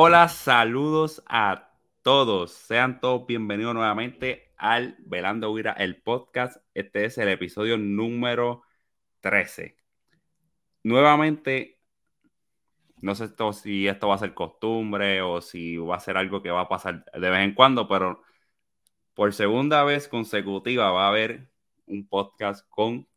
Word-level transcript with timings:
Hola, 0.00 0.28
saludos 0.28 1.24
a 1.26 1.72
todos. 2.02 2.52
Sean 2.52 3.00
todos 3.00 3.26
bienvenidos 3.26 3.74
nuevamente 3.74 4.52
al 4.56 4.96
Velando 5.00 5.50
Huira, 5.50 5.72
el 5.72 6.00
podcast. 6.00 6.58
Este 6.72 7.04
es 7.04 7.18
el 7.18 7.28
episodio 7.28 7.76
número 7.78 8.62
13. 9.22 9.76
Nuevamente, 10.84 11.80
no 12.98 13.16
sé 13.16 13.28
si 13.54 13.88
esto 13.88 14.06
va 14.06 14.14
a 14.14 14.18
ser 14.18 14.34
costumbre 14.34 15.20
o 15.20 15.40
si 15.40 15.76
va 15.78 15.96
a 15.96 16.00
ser 16.00 16.16
algo 16.16 16.42
que 16.44 16.52
va 16.52 16.60
a 16.60 16.68
pasar 16.68 17.04
de 17.12 17.30
vez 17.30 17.40
en 17.40 17.54
cuando, 17.54 17.88
pero 17.88 18.22
por 19.14 19.34
segunda 19.34 19.82
vez 19.82 20.06
consecutiva 20.06 20.92
va 20.92 21.06
a 21.06 21.08
haber 21.08 21.50
un 21.86 22.06
podcast 22.08 22.64
con 22.70 23.08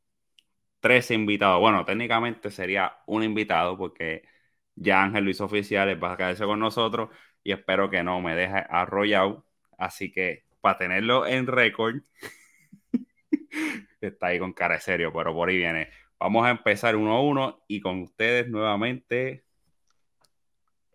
tres 0.80 1.12
invitados. 1.12 1.60
Bueno, 1.60 1.86
técnicamente 1.86 2.50
sería 2.50 2.98
un 3.06 3.24
invitado 3.24 3.78
porque 3.78 4.31
ya 4.76 5.04
Ángel 5.04 5.26
lo 5.26 5.32
hizo 5.32 5.46
oficial, 5.46 6.02
va 6.04 6.14
a 6.14 6.18
quedarse 6.18 6.46
con 6.46 6.60
nosotros 6.60 7.10
y 7.44 7.52
espero 7.52 7.90
que 7.90 8.04
no 8.04 8.22
me 8.22 8.36
deje 8.36 8.66
arrollado. 8.70 9.46
Así 9.78 10.12
que 10.12 10.46
para 10.62 10.78
tenerlo 10.78 11.26
en 11.26 11.48
récord, 11.48 11.96
está 14.02 14.28
ahí 14.28 14.40
con 14.40 14.54
cara 14.54 14.76
de 14.76 14.82
serio, 14.82 15.12
pero 15.14 15.34
por 15.34 15.50
ahí 15.50 15.58
viene. 15.58 15.90
Vamos 16.20 16.46
a 16.46 16.52
empezar 16.52 16.96
uno 16.96 17.16
a 17.16 17.22
uno 17.22 17.64
y 17.68 17.82
con 17.82 18.02
ustedes 18.02 18.48
nuevamente 18.48 19.44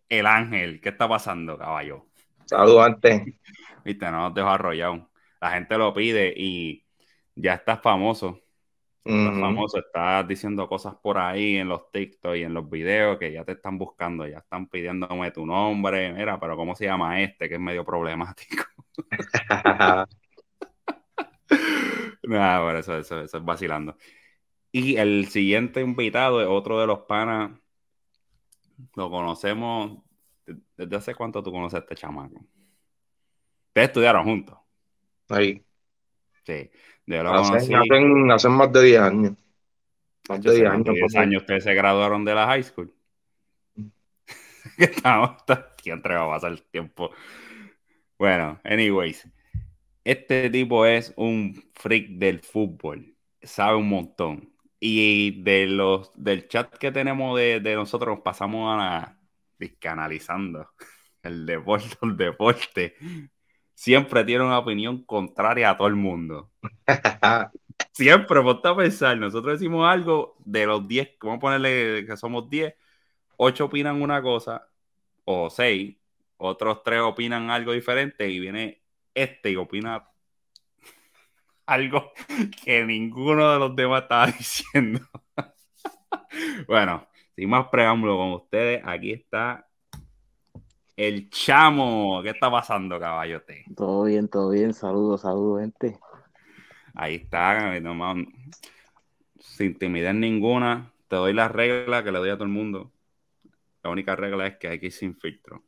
el 0.09 0.27
Ángel. 0.27 0.81
¿Qué 0.81 0.91
está 0.91 1.09
pasando, 1.09 1.59
caballo? 1.59 2.07
Saludos 2.45 2.87
antes. 2.87 3.23
Viste, 3.85 4.11
no 4.11 4.19
nos 4.19 4.35
dejo 4.35 4.49
arrollado. 4.49 5.11
La 5.41 5.51
gente 5.51 5.77
lo 5.79 5.93
pide 5.93 6.33
y 6.37 6.85
ya 7.35 7.55
estás 7.55 7.81
famoso. 7.83 8.41
Estás 9.07 9.39
famoso, 9.39 9.79
estás 9.79 10.27
diciendo 10.27 10.69
cosas 10.69 10.97
por 10.97 11.17
ahí 11.17 11.57
en 11.57 11.69
los 11.69 11.93
TikTok 11.93 12.35
y 12.35 12.43
en 12.43 12.53
los 12.53 12.69
videos 12.69 13.19
que 13.19 13.31
ya 13.33 13.45
te 13.45 13.53
están 13.53 13.79
buscando, 13.79 14.27
ya 14.27 14.39
están 14.39 14.69
pidiéndome 14.69 15.31
tu 15.31 15.47
nombre. 15.47 16.13
Mira, 16.13 16.41
pero 16.41 16.57
¿cómo 16.57 16.75
se 16.75 16.87
llama 16.87 17.21
este? 17.23 17.49
Que 17.49 17.55
es 17.55 17.61
medio 17.61 17.85
problemático. 17.85 18.65
Nada, 22.25 22.61
por 22.61 22.77
eso, 22.77 22.99
eso, 22.99 23.21
eso 23.21 23.37
es 23.39 23.45
vacilando. 23.45 23.97
Y 24.73 24.97
el 24.97 25.29
siguiente 25.29 25.81
invitado 25.81 26.43
es 26.43 26.49
otro 26.49 26.81
de 26.81 26.89
los 26.89 27.01
panas. 27.01 27.53
Lo 28.97 29.09
conocemos. 29.09 30.03
¿Desde 30.77 30.97
hace 30.97 31.15
cuánto 31.15 31.43
tú 31.43 31.53
conoces 31.53 31.77
a 31.77 31.79
este 31.79 31.95
chamaco? 31.95 32.45
Ustedes 33.69 33.89
estudiaron 33.89 34.25
juntos. 34.25 34.59
Ahí. 35.29 35.65
Sí. 36.45 36.71
Hacen, 37.09 37.77
hacen, 37.77 38.31
hacen, 38.31 38.53
más 38.53 38.73
de 38.73 38.83
10 38.83 39.01
años. 39.01 39.33
Más 40.29 40.43
de 40.43 40.55
10 40.57 40.71
años. 40.71 40.95
10 40.95 41.17
años 41.17 41.43
ustedes 41.43 41.65
se 41.65 41.75
graduaron 41.75 42.25
de 42.25 42.35
la 42.35 42.47
high 42.47 42.63
school. 42.65 42.93
Estamos, 44.79 45.37
siempre 45.81 46.15
va 46.15 46.25
a 46.25 46.31
pasar 46.31 46.53
el 46.53 46.63
tiempo. 46.63 47.11
Bueno, 48.19 48.61
anyways. 48.65 49.29
Este 50.05 50.51
tipo 50.51 50.87
es 50.87 51.13
un 51.17 51.65
freak 51.75 52.11
del 52.11 52.41
fútbol. 52.41 53.15
Sabe 53.43 53.77
un 53.77 53.89
montón. 53.89 54.53
Y 54.79 55.43
de 55.43 55.67
los 55.67 56.13
del 56.15 56.49
chat 56.49 56.77
que 56.77 56.93
tenemos 56.93 57.39
de, 57.39 57.61
de 57.61 57.75
nosotros 57.75 58.21
pasamos 58.23 58.73
a 58.73 58.77
la, 58.77 59.17
analizando 59.85 60.69
el 61.23 61.47
deporte, 61.47 61.97
el 62.03 62.17
deporte 62.17 62.95
siempre 63.77 64.25
tiene 64.25 64.43
una 64.43 64.59
opinión 64.59 65.05
contraria 65.05 65.71
a 65.71 65.77
todo 65.77 65.87
el 65.87 65.95
mundo. 65.95 66.51
siempre, 67.93 68.43
ponte 68.43 68.69
a 68.69 68.75
pensar, 68.75 69.17
nosotros 69.19 69.61
decimos 69.61 69.87
algo, 69.89 70.37
de 70.45 70.67
los 70.67 70.89
10, 70.89 71.11
vamos 71.21 71.37
a 71.37 71.41
ponerle 71.41 72.07
que 72.07 72.17
somos 72.17 72.49
10, 72.49 72.75
8 73.37 73.65
opinan 73.67 74.01
una 74.03 74.23
cosa, 74.23 74.67
o 75.25 75.51
6, 75.51 75.95
otros 76.39 76.83
3 76.83 77.03
opinan 77.03 77.51
algo 77.51 77.73
diferente, 77.73 78.29
y 78.29 78.41
viene 78.41 78.83
este 79.15 79.51
y 79.51 79.57
opina 79.57 80.09
algo 81.67 82.13
que 82.65 82.83
ninguno 82.85 83.53
de 83.53 83.59
los 83.59 83.77
demás 83.77 84.03
estaba 84.03 84.27
diciendo. 84.39 85.01
bueno, 86.67 87.07
sin 87.37 87.51
más 87.51 87.69
preámbulo 87.69 88.17
con 88.17 88.33
ustedes, 88.33 88.83
aquí 88.87 89.13
está 89.13 89.69
el 90.97 91.29
chamo, 91.29 92.23
¿qué 92.23 92.31
está 92.31 92.51
pasando, 92.51 92.99
caballote? 92.99 93.65
Todo 93.77 94.05
bien, 94.05 94.29
todo 94.29 94.51
bien. 94.51 94.73
Saludos, 94.73 95.21
saludos, 95.21 95.61
gente. 95.61 95.99
Ahí 96.95 97.17
está, 97.17 97.79
nomás, 97.81 98.17
sin 99.39 99.79
timidez 99.79 100.15
ninguna. 100.15 100.91
Te 101.09 101.17
doy 101.17 101.35
la 101.35 101.49
regla 101.49 102.03
que 102.03 102.11
le 102.11 102.19
doy 102.19 102.31
a 102.31 102.35
todo 102.35 102.45
el 102.45 102.51
mundo. 102.51 102.91
La 103.83 103.91
única 103.91 104.17
regla 104.17 104.47
es 104.47 104.57
que 104.57 104.69
hay 104.69 104.81
que 104.81 104.87
ir 104.87 104.93
sin 104.93 105.15
filtro. 105.15 105.63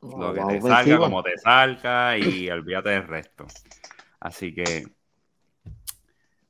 Lo 0.00 0.32
que 0.32 0.40
te 0.40 0.62
salga, 0.62 0.98
como 0.98 1.22
te 1.22 1.36
salga 1.36 2.16
y 2.16 2.48
olvídate 2.50 2.88
del 2.88 3.06
resto. 3.06 3.46
Así 4.18 4.54
que 4.54 4.88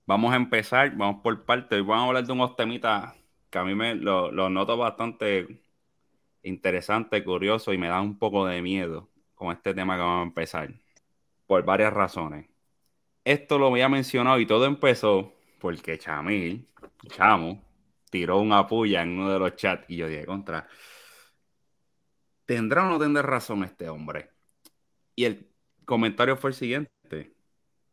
vamos 0.07 0.33
a 0.33 0.37
empezar, 0.37 0.97
vamos 0.97 1.21
por 1.21 1.45
parte. 1.45 1.75
Hoy 1.75 1.83
vamos 1.83 2.05
a 2.05 2.07
hablar 2.07 2.25
de 2.25 2.33
unos 2.33 2.55
temitas 2.55 3.13
que 3.51 3.59
a 3.59 3.65
mí 3.65 3.75
me 3.75 3.97
lo, 3.97 4.31
lo 4.31 4.49
noto 4.49 4.77
bastante 4.77 5.61
interesante, 6.43 7.23
curioso 7.25 7.73
y 7.73 7.79
me 7.79 7.89
da 7.89 8.01
un 8.01 8.19
poco 8.19 8.47
de 8.47 8.63
miedo 8.63 9.09
con 9.35 9.53
este 9.53 9.75
tema 9.75 9.97
que 9.97 10.03
vamos 10.03 10.21
a 10.21 10.29
empezar. 10.29 10.75
Por 11.47 11.65
varias 11.65 11.93
razones. 11.93 12.47
Esto 13.25 13.59
lo 13.59 13.69
había 13.69 13.89
mencionado 13.89 14.39
y 14.41 14.47
todo 14.47 14.67
empezó 14.67 15.35
porque 15.59 15.99
Chamil, 15.99 16.69
Chamo, 17.09 17.63
tiró 18.11 18.39
una 18.39 18.67
puya 18.67 19.03
en 19.03 19.19
uno 19.19 19.33
de 19.33 19.39
los 19.39 19.57
chats 19.57 19.85
y 19.89 19.97
yo 19.97 20.09
dije 20.09 20.27
contra. 20.27 20.69
¿Tendrá 22.45 22.87
o 22.87 22.91
no 22.91 22.99
tendrá 22.99 23.23
razón 23.23 23.65
este 23.65 23.89
hombre? 23.89 24.31
Y 25.15 25.25
el 25.25 25.49
comentario 25.85 26.37
fue 26.37 26.51
el 26.51 26.55
siguiente. 26.55 27.35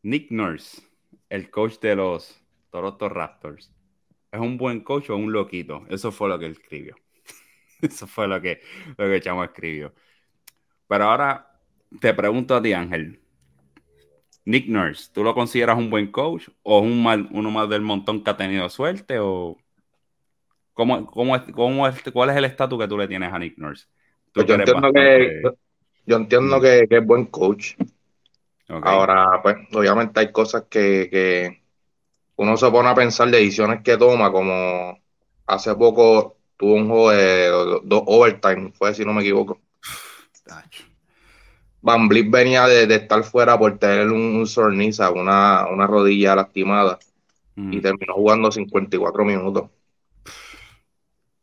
Nick 0.03 0.31
Nurse, 0.31 0.81
el 1.29 1.49
coach 1.49 1.79
de 1.79 1.95
los 1.95 2.41
Toronto 2.71 3.09
Raptors, 3.09 3.71
¿es 4.31 4.39
un 4.39 4.57
buen 4.57 4.81
coach 4.81 5.09
o 5.09 5.17
un 5.17 5.31
loquito? 5.31 5.85
Eso 5.89 6.11
fue 6.11 6.29
lo 6.29 6.39
que 6.39 6.45
él 6.45 6.53
escribió. 6.53 6.95
Eso 7.81 8.07
fue 8.07 8.27
lo 8.27 8.41
que, 8.41 8.61
lo 8.97 9.07
que 9.07 9.21
Chamo 9.21 9.43
escribió. 9.43 9.93
Pero 10.87 11.05
ahora 11.05 11.59
te 11.99 12.13
pregunto 12.13 12.55
a 12.55 12.61
ti, 12.61 12.73
Ángel. 12.73 13.19
Nick 14.45 14.67
Nurse, 14.69 15.11
¿tú 15.13 15.23
lo 15.23 15.33
consideras 15.33 15.77
un 15.77 15.89
buen 15.89 16.09
coach 16.09 16.47
o 16.63 16.79
un 16.79 17.03
mal, 17.03 17.27
uno 17.31 17.51
más 17.51 17.67
del 17.67 17.81
montón 17.81 18.23
que 18.23 18.29
ha 18.29 18.37
tenido 18.37 18.69
suerte? 18.69 19.19
¿O 19.19 19.57
cómo, 20.73 21.05
cómo 21.05 21.35
es, 21.35 21.41
cómo 21.53 21.85
es, 21.85 22.01
cuál 22.13 22.29
es 22.29 22.37
el 22.37 22.45
estatus 22.45 22.79
que 22.79 22.87
tú 22.87 22.97
le 22.97 23.09
tienes 23.09 23.33
a 23.33 23.39
Nick 23.39 23.57
Nurse? 23.57 23.87
Pues 24.33 24.47
yo, 24.47 24.55
entiendo 24.55 24.93
que, 24.93 25.41
yo 26.05 26.15
entiendo 26.15 26.61
que, 26.61 26.87
es 26.89 27.05
buen 27.05 27.25
coach. 27.25 27.73
Ahora, 28.69 29.41
pues, 29.43 29.57
obviamente 29.73 30.19
hay 30.21 30.31
cosas 30.31 30.63
que, 30.69 31.09
que 31.11 31.61
uno 32.37 32.55
se 32.55 32.71
pone 32.71 32.87
a 32.87 32.95
pensar 32.95 33.29
decisiones 33.29 33.81
que 33.81 33.97
toma, 33.97 34.31
como 34.31 34.97
hace 35.45 35.75
poco 35.75 36.36
tuvo 36.57 36.73
un 36.73 36.87
juego 36.87 37.11
de 37.11 37.47
dos 37.83 38.03
overtime, 38.05 38.71
fue 38.73 38.93
si 38.93 39.05
no 39.05 39.13
me 39.13 39.21
equivoco. 39.21 39.59
Van 41.81 42.07
Vliet 42.07 42.29
venía 42.29 42.67
de, 42.67 42.93
estar 42.93 43.23
fuera 43.23 43.57
por 43.57 43.77
tener 43.77 44.11
un, 44.11 44.45
sorniza, 44.47 45.11
una, 45.11 45.67
una 45.67 45.87
rodilla 45.87 46.35
lastimada, 46.35 46.99
y 47.55 47.81
terminó 47.81 48.13
jugando 48.13 48.51
54 48.51 49.25
minutos. 49.25 49.69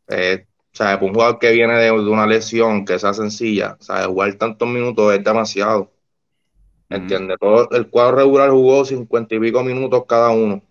Eh, 0.07 0.45
o 0.73 0.77
sea, 0.77 0.97
un 1.01 1.13
jugador 1.13 1.39
que 1.39 1.51
viene 1.51 1.73
de, 1.75 1.91
una 1.91 2.27
lesión 2.27 2.85
que 2.85 2.99
sea 2.99 3.13
sencilla, 3.13 3.77
o 3.79 3.83
sea, 3.83 4.05
jugar 4.05 4.33
tantos 4.35 4.67
minutos 4.67 5.13
es 5.13 5.23
demasiado. 5.23 5.91
¿Entiendes? 6.89 7.37
Todo 7.39 7.69
el 7.71 7.89
cuadro 7.89 8.17
regular 8.17 8.49
jugó 8.51 8.85
50 8.85 9.35
y 9.35 9.39
pico 9.39 9.63
minutos 9.63 10.03
cada 10.07 10.29
uno. 10.29 10.61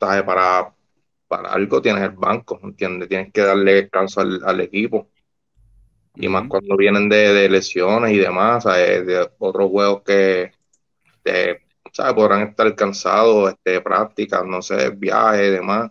Sea, 0.00 0.24
para, 0.24 0.74
para 1.32 1.50
algo 1.50 1.80
tienes 1.80 2.02
el 2.02 2.10
banco, 2.10 2.60
¿entiendes? 2.62 3.08
Tienes 3.08 3.32
que 3.32 3.40
darle 3.40 3.72
descanso 3.72 4.20
al, 4.20 4.60
equipo. 4.60 5.08
Y 6.14 6.28
más 6.28 6.46
cuando 6.46 6.76
vienen 6.76 7.08
de, 7.08 7.48
lesiones 7.48 8.12
y 8.12 8.18
demás, 8.18 8.64
de 8.64 9.30
otros 9.38 9.70
juegos 9.70 10.02
que 10.02 10.52
¿sabes? 11.90 12.12
podrán 12.12 12.48
estar 12.48 12.74
cansados, 12.74 13.50
este, 13.50 13.80
prácticas, 13.80 14.44
no 14.44 14.60
sé, 14.60 14.90
viajes 14.90 15.48
y 15.48 15.50
demás. 15.52 15.90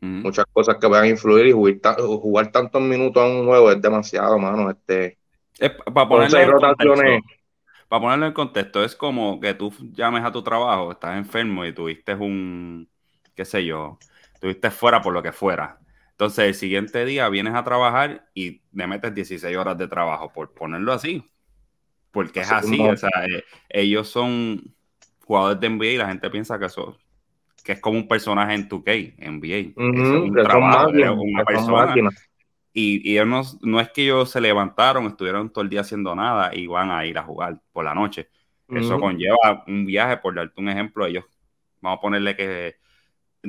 Muchas 0.00 0.46
cosas 0.52 0.78
que 0.80 0.88
puedan 0.88 1.06
influir 1.06 1.46
y 1.46 1.52
jugar, 1.52 2.00
jugar, 2.00 2.50
tantos 2.50 2.82
minutos 2.82 3.22
en 3.24 3.36
un 3.36 3.46
juego 3.46 3.70
es 3.70 3.80
demasiado, 3.80 4.36
mano. 4.36 4.68
Este, 4.68 5.16
para 5.94 6.08
ponerlo, 6.08 6.58
para 7.88 8.02
ponerlo 8.02 8.26
en 8.26 8.32
contexto, 8.32 8.82
es 8.82 8.96
como 8.96 9.38
que 9.38 9.54
tú 9.54 9.72
llames 9.92 10.24
a 10.24 10.32
tu 10.32 10.42
trabajo, 10.42 10.90
estás 10.90 11.16
enfermo 11.16 11.64
y 11.64 11.72
tuviste 11.72 12.14
un, 12.14 12.88
qué 13.36 13.44
sé 13.44 13.64
yo, 13.64 13.98
estuviste 14.40 14.70
fuera 14.70 15.02
por 15.02 15.12
lo 15.12 15.22
que 15.22 15.32
fuera. 15.32 15.78
Entonces, 16.12 16.46
el 16.46 16.54
siguiente 16.54 17.04
día 17.04 17.28
vienes 17.28 17.54
a 17.54 17.62
trabajar 17.62 18.26
y 18.32 18.62
le 18.72 18.86
metes 18.86 19.14
16 19.14 19.54
horas 19.54 19.76
de 19.76 19.86
trabajo, 19.86 20.32
por 20.32 20.54
ponerlo 20.54 20.94
así. 20.94 21.30
Porque 22.10 22.40
es 22.40 22.50
así, 22.50 22.80
o 22.80 22.96
sea, 22.96 23.10
eh, 23.26 23.44
ellos 23.68 24.08
son 24.08 24.74
jugadores 25.26 25.60
de 25.60 25.68
NBA 25.68 25.84
y 25.84 25.96
la 25.98 26.08
gente 26.08 26.30
piensa 26.30 26.58
que 26.58 26.68
son 26.70 26.96
que 27.62 27.72
es 27.72 27.80
como 27.80 27.98
un 27.98 28.08
personaje 28.08 28.54
en 28.54 28.66
2K, 28.66 29.16
NBA. 29.18 29.72
Es 29.76 30.08
un 30.08 30.32
trabajo, 30.32 30.88
máquinas, 30.88 31.14
una 31.18 31.44
persona. 31.44 31.94
Y, 32.72 33.10
y 33.10 33.18
ellos 33.18 33.58
no, 33.62 33.70
no 33.70 33.80
es 33.80 33.90
que 33.90 34.04
ellos 34.04 34.30
se 34.30 34.40
levantaron, 34.40 35.04
estuvieron 35.06 35.50
todo 35.50 35.62
el 35.62 35.68
día 35.68 35.82
haciendo 35.82 36.14
nada 36.14 36.54
y 36.54 36.66
van 36.66 36.90
a 36.90 37.04
ir 37.04 37.18
a 37.18 37.22
jugar 37.22 37.60
por 37.72 37.84
la 37.84 37.94
noche. 37.94 38.30
Eso 38.68 38.98
conlleva 38.98 39.64
un 39.66 39.84
viaje, 39.84 40.16
por 40.16 40.34
darte 40.34 40.58
un 40.58 40.70
ejemplo, 40.70 41.04
ellos, 41.04 41.24
vamos 41.82 41.98
a 41.98 42.00
ponerle 42.00 42.36
que 42.36 42.76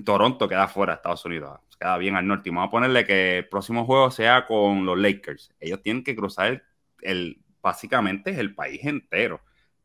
Toronto 0.05 0.47
queda 0.47 0.67
fuera 0.67 0.93
de 0.93 0.97
Estados 0.97 1.25
Unidos, 1.25 1.59
queda 1.79 1.97
bien 1.97 2.15
al 2.15 2.27
norte, 2.27 2.49
y 2.49 2.51
vamos 2.53 2.67
a 2.67 2.71
ponerle 2.71 3.05
que 3.05 3.39
el 3.39 3.49
próximo 3.49 3.85
juego 3.85 4.09
sea 4.11 4.45
con 4.47 4.85
los 4.85 4.97
Lakers. 4.97 5.53
Ellos 5.59 5.81
tienen 5.81 6.03
que 6.03 6.15
cruzar 6.15 6.47
el, 6.47 6.63
el- 7.01 7.41
básicamente 7.61 8.31
es 8.31 8.37
el 8.39 8.55
país 8.55 8.83
entero, 8.85 9.41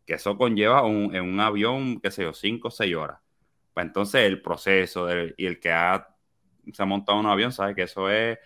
que 0.06 0.14
eso 0.14 0.36
conlleva 0.38 0.82
un, 0.84 1.14
en 1.14 1.24
un 1.24 1.40
avión, 1.40 2.00
qué 2.00 2.10
sé 2.10 2.22
yo, 2.22 2.32
5 2.32 2.68
o 2.68 2.70
6 2.70 2.94
horas. 2.96 3.18
Pues 3.74 3.86
entonces 3.86 4.22
el 4.22 4.40
proceso 4.40 5.06
y 5.36 5.44
el 5.46 5.60
que 5.60 5.70
ha, 5.72 6.08
se 6.72 6.82
ha 6.82 6.86
montado 6.86 7.18
un 7.20 7.26
avión 7.26 7.52
sabe 7.52 7.74
que 7.74 7.82
eso 7.82 8.10
es 8.10 8.38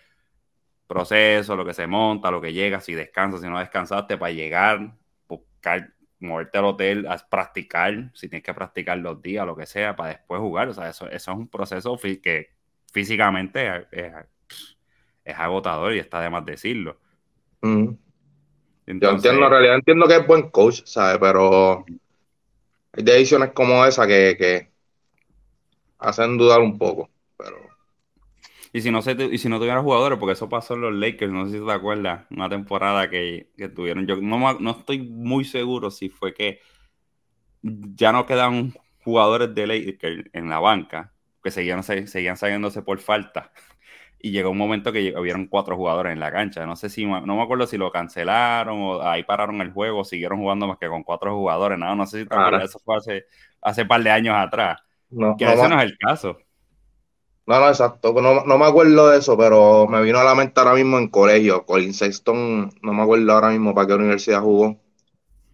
proceso, 0.87 1.55
lo 1.55 1.65
que 1.65 1.73
se 1.73 1.87
monta, 1.87 2.31
lo 2.31 2.41
que 2.41 2.53
llega, 2.53 2.81
si 2.81 2.93
descansas, 2.93 3.41
si 3.41 3.47
no 3.49 3.59
descansaste, 3.59 4.17
para 4.17 4.31
llegar, 4.33 4.95
buscar, 5.27 5.93
moverte 6.21 6.57
al 6.57 6.65
hotel, 6.65 7.07
a 7.07 7.17
practicar, 7.17 8.11
si 8.13 8.29
tienes 8.29 8.43
que 8.43 8.53
practicar 8.53 8.97
los 8.97 9.21
días, 9.21 9.45
lo 9.45 9.55
que 9.55 9.65
sea, 9.65 9.95
para 9.95 10.09
después 10.09 10.39
jugar. 10.39 10.69
O 10.69 10.73
sea, 10.73 10.89
eso, 10.89 11.09
eso 11.09 11.31
es 11.31 11.37
un 11.37 11.47
proceso 11.47 11.97
que 11.97 12.49
físicamente 12.91 13.87
es, 13.91 14.13
agotador 15.35 15.93
y 15.93 15.99
está 15.99 16.21
de 16.21 16.29
más 16.29 16.45
decirlo. 16.45 16.97
Yo 17.61 17.97
entiendo, 18.87 19.45
en 19.45 19.49
realidad 19.49 19.75
entiendo 19.75 20.07
que 20.07 20.15
es 20.15 20.27
buen 20.27 20.49
coach, 20.49 20.81
¿sabes? 20.85 21.17
Pero 21.19 21.85
hay 22.93 23.03
decisiones 23.03 23.51
como 23.51 23.85
esa 23.85 24.07
que, 24.07 24.35
que 24.37 24.71
hacen 25.99 26.37
dudar 26.37 26.59
un 26.59 26.77
poco. 26.77 27.10
Y 28.73 28.81
si 28.81 28.91
no 28.91 29.01
se 29.01 29.11
y 29.31 29.37
si 29.37 29.49
no 29.49 29.59
tuvieran 29.59 29.83
jugadores, 29.83 30.17
porque 30.19 30.33
eso 30.33 30.47
pasó 30.49 30.75
en 30.75 30.81
los 30.81 30.93
Lakers, 30.93 31.31
no 31.31 31.45
sé 31.47 31.59
si 31.59 31.65
te 31.65 31.71
acuerdas, 31.71 32.25
una 32.31 32.49
temporada 32.49 33.09
que, 33.09 33.49
que 33.57 33.67
tuvieron. 33.69 34.07
Yo 34.07 34.17
no, 34.17 34.53
no 34.59 34.71
estoy 34.71 34.99
muy 35.01 35.43
seguro 35.45 35.91
si 35.91 36.09
fue 36.09 36.33
que 36.33 36.59
ya 37.63 38.11
no 38.11 38.25
quedan 38.25 38.73
jugadores 39.03 39.53
de 39.55 39.67
Lakers 39.67 40.25
en 40.33 40.49
la 40.49 40.59
banca, 40.59 41.13
que 41.43 41.51
seguían, 41.51 41.83
se- 41.83 42.07
seguían 42.07 42.37
saliéndose 42.37 42.81
por 42.81 42.99
falta. 42.99 43.51
Y 44.19 44.31
llegó 44.31 44.51
un 44.51 44.57
momento 44.57 44.91
que 44.93 45.13
hubieron 45.17 45.47
cuatro 45.47 45.77
jugadores 45.77 46.13
en 46.13 46.19
la 46.19 46.31
cancha. 46.31 46.65
No 46.65 46.75
sé 46.77 46.89
si, 46.89 47.05
no 47.05 47.21
me 47.25 47.41
acuerdo 47.43 47.67
si 47.67 47.77
lo 47.77 47.91
cancelaron 47.91 48.79
o 48.81 49.01
ahí 49.03 49.23
pararon 49.23 49.61
el 49.61 49.71
juego, 49.73 50.03
siguieron 50.05 50.39
jugando 50.39 50.67
más 50.67 50.77
que 50.79 50.87
con 50.89 51.03
cuatro 51.03 51.35
jugadores. 51.35 51.79
No, 51.79 51.95
no 51.95 52.05
sé 52.07 52.23
si 52.23 52.27
te 52.29 52.35
acuerdas, 52.35 52.65
eso 52.65 52.79
fue 52.85 52.97
hace, 52.97 53.25
hace 53.61 53.85
par 53.85 54.03
de 54.03 54.11
años 54.11 54.35
atrás. 54.37 54.79
no, 55.11 55.37
Que 55.37 55.53
no, 55.53 55.53
ese 55.53 55.67
no 55.69 55.79
es 55.79 55.85
el 55.85 55.97
caso. 55.99 56.39
No, 57.51 57.59
no, 57.61 57.67
exacto. 57.69 58.13
No, 58.21 58.45
no 58.45 58.57
me 58.57 58.65
acuerdo 58.65 59.09
de 59.09 59.19
eso, 59.19 59.37
pero 59.37 59.87
me 59.87 60.01
vino 60.01 60.19
a 60.19 60.23
la 60.23 60.35
mente 60.35 60.59
ahora 60.59 60.75
mismo 60.75 60.97
en 60.97 61.09
colegio. 61.09 61.65
Colin 61.65 61.93
Sexton, 61.93 62.71
no 62.81 62.93
me 62.93 63.03
acuerdo 63.03 63.31
ahora 63.33 63.49
mismo 63.51 63.73
para 63.75 63.87
qué 63.87 63.93
universidad 63.95 64.41
jugó. 64.41 64.79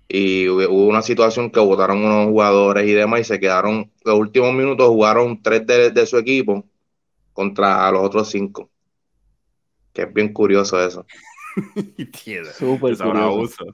Y 0.10 0.48
hubo 0.50 0.88
una 0.88 1.02
situación 1.02 1.52
que 1.52 1.60
votaron 1.60 2.04
unos 2.04 2.28
jugadores 2.28 2.88
y 2.88 2.94
demás 2.94 3.22
y 3.22 3.24
se 3.26 3.40
quedaron, 3.40 3.92
los 4.06 4.20
últimos 4.20 4.54
minutos 4.54 4.88
jugaron 4.90 5.42
tres 5.44 5.68
de, 5.68 5.92
de 5.92 6.06
su 6.06 6.18
equipo 6.18 6.66
contra 7.34 7.92
los 7.92 8.04
otros 8.04 8.30
cinco. 8.30 8.70
Que 9.94 10.04
es 10.04 10.14
bien 10.14 10.34
curioso 10.34 10.82
eso. 10.86 11.06
Súper 12.58 12.94
Eso 12.94 13.04
es 13.06 13.12
un 13.12 13.20
curioso. 13.22 13.22
abuso. 13.22 13.66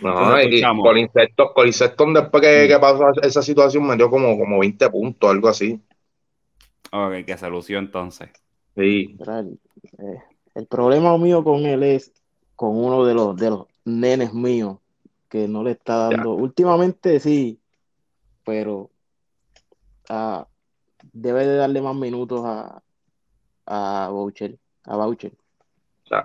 No, 0.00 0.38
Entonces, 0.38 0.48
y. 0.50 0.62
Colin 0.82 1.10
Sexton, 1.12 1.48
Colin 1.54 1.72
Sexton, 1.72 2.14
después 2.14 2.42
que, 2.42 2.68
que 2.68 2.78
pasó 2.78 3.10
esa 3.22 3.42
situación 3.42 3.86
metió 3.86 4.10
como, 4.10 4.38
como 4.38 4.58
20 4.60 4.90
puntos, 4.90 5.30
algo 5.30 5.48
así. 5.48 5.80
Ok, 6.92 7.24
que 7.26 7.38
se 7.38 7.48
lució 7.48 7.78
entonces. 7.78 8.30
Sí. 8.76 9.16
El, 9.18 9.58
eh, 9.98 10.22
el 10.54 10.66
problema 10.66 11.16
mío 11.16 11.42
con 11.42 11.64
él 11.64 11.82
es 11.82 12.12
con 12.54 12.76
uno 12.76 13.04
de 13.04 13.14
los, 13.14 13.36
de 13.36 13.50
los 13.50 13.66
nenes 13.84 14.34
míos 14.34 14.78
que 15.28 15.48
no 15.48 15.62
le 15.62 15.72
está 15.72 16.10
dando. 16.10 16.34
Últimamente 16.34 17.18
sí, 17.18 17.58
pero 18.44 18.90
ah, 20.10 20.46
debe 21.12 21.46
de 21.46 21.56
darle 21.56 21.80
más 21.80 21.96
minutos 21.96 22.42
a, 22.44 22.82
a 23.66 24.08
Boucher, 24.10 24.58
a 24.84 24.96
Boucher. 24.96 25.32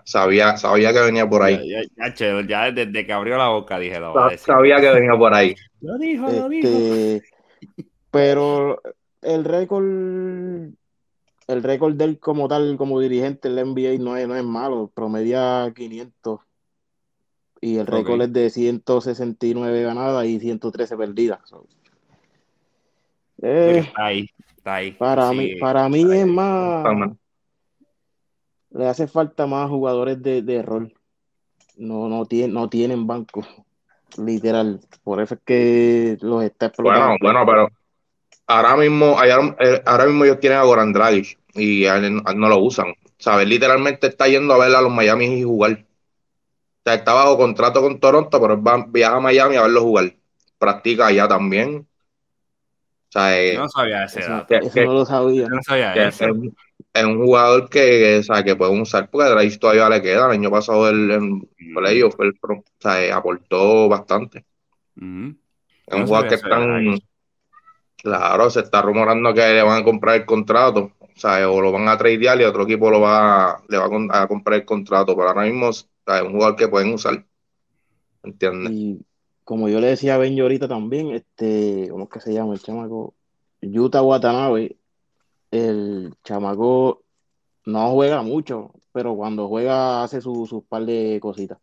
Sabía, 0.04 0.58
sabía 0.58 0.92
que 0.92 1.00
venía 1.00 1.30
por 1.30 1.42
ahí. 1.44 1.56
Ya, 1.70 1.82
ya, 1.82 2.08
ya, 2.10 2.14
che, 2.14 2.48
ya 2.48 2.72
desde 2.72 3.06
que 3.06 3.14
abrió 3.14 3.38
la 3.38 3.48
boca 3.48 3.80
dije, 3.80 4.00
lo 4.02 4.20
a 4.20 4.32
decir. 4.32 4.46
Sabía 4.46 4.82
que 4.82 4.92
venía 4.92 5.18
por 5.18 5.34
ahí. 5.34 5.56
Lo 5.80 5.98
dijo, 5.98 6.30
lo 6.30 6.50
dijo. 6.50 6.68
Este, 6.68 7.24
pero 8.12 8.82
el 9.36 9.44
récord, 9.44 9.84
el 11.48 11.64
récord 11.64 11.96
de 11.96 12.06
él 12.06 12.20
como 12.20 12.48
tal, 12.48 12.78
como 12.78 13.00
dirigente 13.00 13.48
en 13.48 13.56
la 13.56 13.62
NBA 13.62 13.98
no 14.04 14.16
es, 14.18 14.28
no 14.28 14.36
es 14.36 14.44
malo, 14.44 14.92
promedia 14.94 15.72
500 15.76 16.40
y 17.62 17.78
el 17.78 17.88
récord 17.88 18.22
es 18.22 18.34
de 18.34 18.50
169 18.50 19.82
ganadas 19.84 20.26
y 20.26 20.40
113 20.40 20.96
perdidas. 20.98 21.40
So, 21.46 21.66
eh, 23.42 23.80
Está 23.88 24.06
ahí, 24.06 24.30
está 24.58 24.76
ahí. 24.76 24.92
para 24.92 25.30
Sí, 25.30 25.36
mí, 25.38 25.56
para 25.56 25.90
mí 25.90 26.02
es 26.02 26.10
ahí. 26.24 26.26
más, 26.26 27.12
le 28.72 28.88
hace 28.88 29.08
falta 29.08 29.48
más 29.48 29.70
jugadores 29.70 30.22
de, 30.22 30.42
de 30.42 30.62
rol. 30.62 30.94
No, 31.78 32.08
no, 32.10 32.26
tiene, 32.26 32.54
no 32.54 32.70
tienen 32.70 33.06
banco, 33.08 33.46
literal. 34.18 34.80
Por 35.04 35.22
eso 35.22 35.36
es 35.36 35.42
que 35.46 36.18
los 36.22 36.44
está 36.44 36.68
explotando. 36.68 37.18
Bueno, 37.22 37.44
bueno, 37.44 37.46
pero 37.46 37.77
ahora 38.48 38.76
mismo, 38.78 39.20
ahora, 39.20 39.56
eh, 39.60 39.82
ahora 39.86 40.06
mismo 40.06 40.26
ellos 40.26 40.40
tienen 40.40 40.60
a 40.60 40.64
Goran 40.64 40.94
Dragic 40.94 41.38
y 41.54 41.86
a 41.86 41.98
él, 41.98 42.22
a 42.26 42.32
él 42.32 42.40
no 42.40 42.50
lo 42.50 42.60
usan. 42.60 42.94
¿Sabes? 43.20 43.48
Literalmente 43.48 44.08
está 44.08 44.28
yendo 44.28 44.54
a 44.54 44.58
ver 44.60 44.76
a 44.76 44.82
los 44.82 44.92
Miami 44.92 45.26
y 45.26 45.44
jugar. 45.44 45.72
O 45.72 46.90
sea, 46.90 46.96
está 46.96 47.14
bajo 47.14 47.38
contrato 47.38 47.82
con 47.82 48.00
Toronto, 48.00 48.40
pero 48.42 48.54
él 48.54 48.66
va, 48.66 48.86
viaja 48.88 49.18
a 49.18 49.20
Miami 49.20 49.56
a 49.58 49.64
verlo 49.64 49.82
jugar. 49.82 50.14
Practica 50.58 51.08
allá 51.08 51.28
también. 51.28 51.88
O 53.10 53.12
sea, 53.12 53.40
eh, 53.42 53.54
Yo 53.54 53.62
no 53.62 53.70
sabía 53.70 54.04
ese 54.04 54.20
Eso, 54.20 54.32
dato. 54.32 54.48
que- 54.48 54.56
eso 54.58 54.72
que- 54.74 54.86
no 54.86 54.94
lo 54.94 55.06
sabía. 55.06 55.44
Yo 55.44 55.50
no 55.50 55.64
sabía 55.64 55.94
que 55.94 56.08
eso. 56.08 56.26
es, 56.26 56.32
es 56.94 57.04
un 57.06 57.18
jugador 57.26 57.70
que, 57.70 58.18
o 58.20 58.24
sea, 58.24 58.44
que 58.44 58.56
pueden 58.56 58.82
usar 58.82 59.10
porque 59.10 59.28
a 59.28 59.30
Dragic 59.32 59.60
todavía 59.60 59.90
le 59.90 60.02
queda. 60.02 60.26
El 60.26 60.32
año 60.32 60.52
pasado 60.52 60.90
él 60.90 61.12
en 61.12 61.50
playoff 61.74 62.16
él, 62.20 62.34
o 62.42 62.64
sea, 62.80 63.04
eh, 63.04 63.12
aportó 63.12 63.88
bastante. 63.90 64.46
Ujú. 64.98 65.36
Es 65.88 65.94
un 65.94 66.02
no 66.02 66.08
jugador 66.08 66.30
que 66.30 66.36
están, 66.36 66.68
Dragic. 66.68 67.04
Claro, 67.98 68.50
se 68.50 68.62
está 68.62 68.82
rumorando 68.82 69.34
que 69.34 69.42
le 69.42 69.64
van 69.64 69.82
a 69.82 69.84
comprar 69.84 70.16
el 70.16 70.26
contrato, 70.26 70.92
o 71.02 71.20
sea, 71.20 71.50
o 71.50 71.62
lo 71.62 71.72
van 71.72 71.88
a 71.88 71.98
tradear 71.98 72.40
y 72.40 72.44
otro 72.44 72.64
equipo 72.64 72.90
lo 72.90 73.02
va, 73.02 73.62
le 73.68 73.78
va 73.78 73.86
a, 74.12 74.28
comprar 74.28 74.60
el 74.60 74.66
contrato, 74.66 75.16
pero 75.16 75.30
ahora 75.30 75.44
mismo 75.44 75.70
es 75.70 75.90
un 76.24 76.32
jugador 76.32 76.56
que 76.56 76.68
pueden 76.68 76.94
usar, 76.94 77.26
¿entiendes? 78.24 78.72
Y 78.72 79.00
como 79.44 79.68
yo 79.70 79.80
le 79.80 79.88
decía 79.88 80.16
a 80.16 80.18
Benji 80.18 80.42
ahorita 80.42 80.68
también, 80.68 81.12
este, 81.12 81.88
¿cómo 81.90 82.04
es 82.06 82.10
que 82.10 82.20
se 82.22 82.34
llama 82.34 82.54
el 82.54 82.62
chamaco? 82.62 83.16
Yuta 83.62 84.02
Watanabe, 84.02 84.78
el 85.52 86.14
chamaco 86.24 87.04
no 87.66 87.92
juega 87.92 88.22
mucho, 88.22 88.72
pero 88.92 89.16
cuando 89.16 89.48
juega 89.48 90.04
hace 90.04 90.22
su- 90.22 90.46
sus 90.46 90.64
par 90.64 90.86
de 90.86 91.20
cositas. 91.22 91.58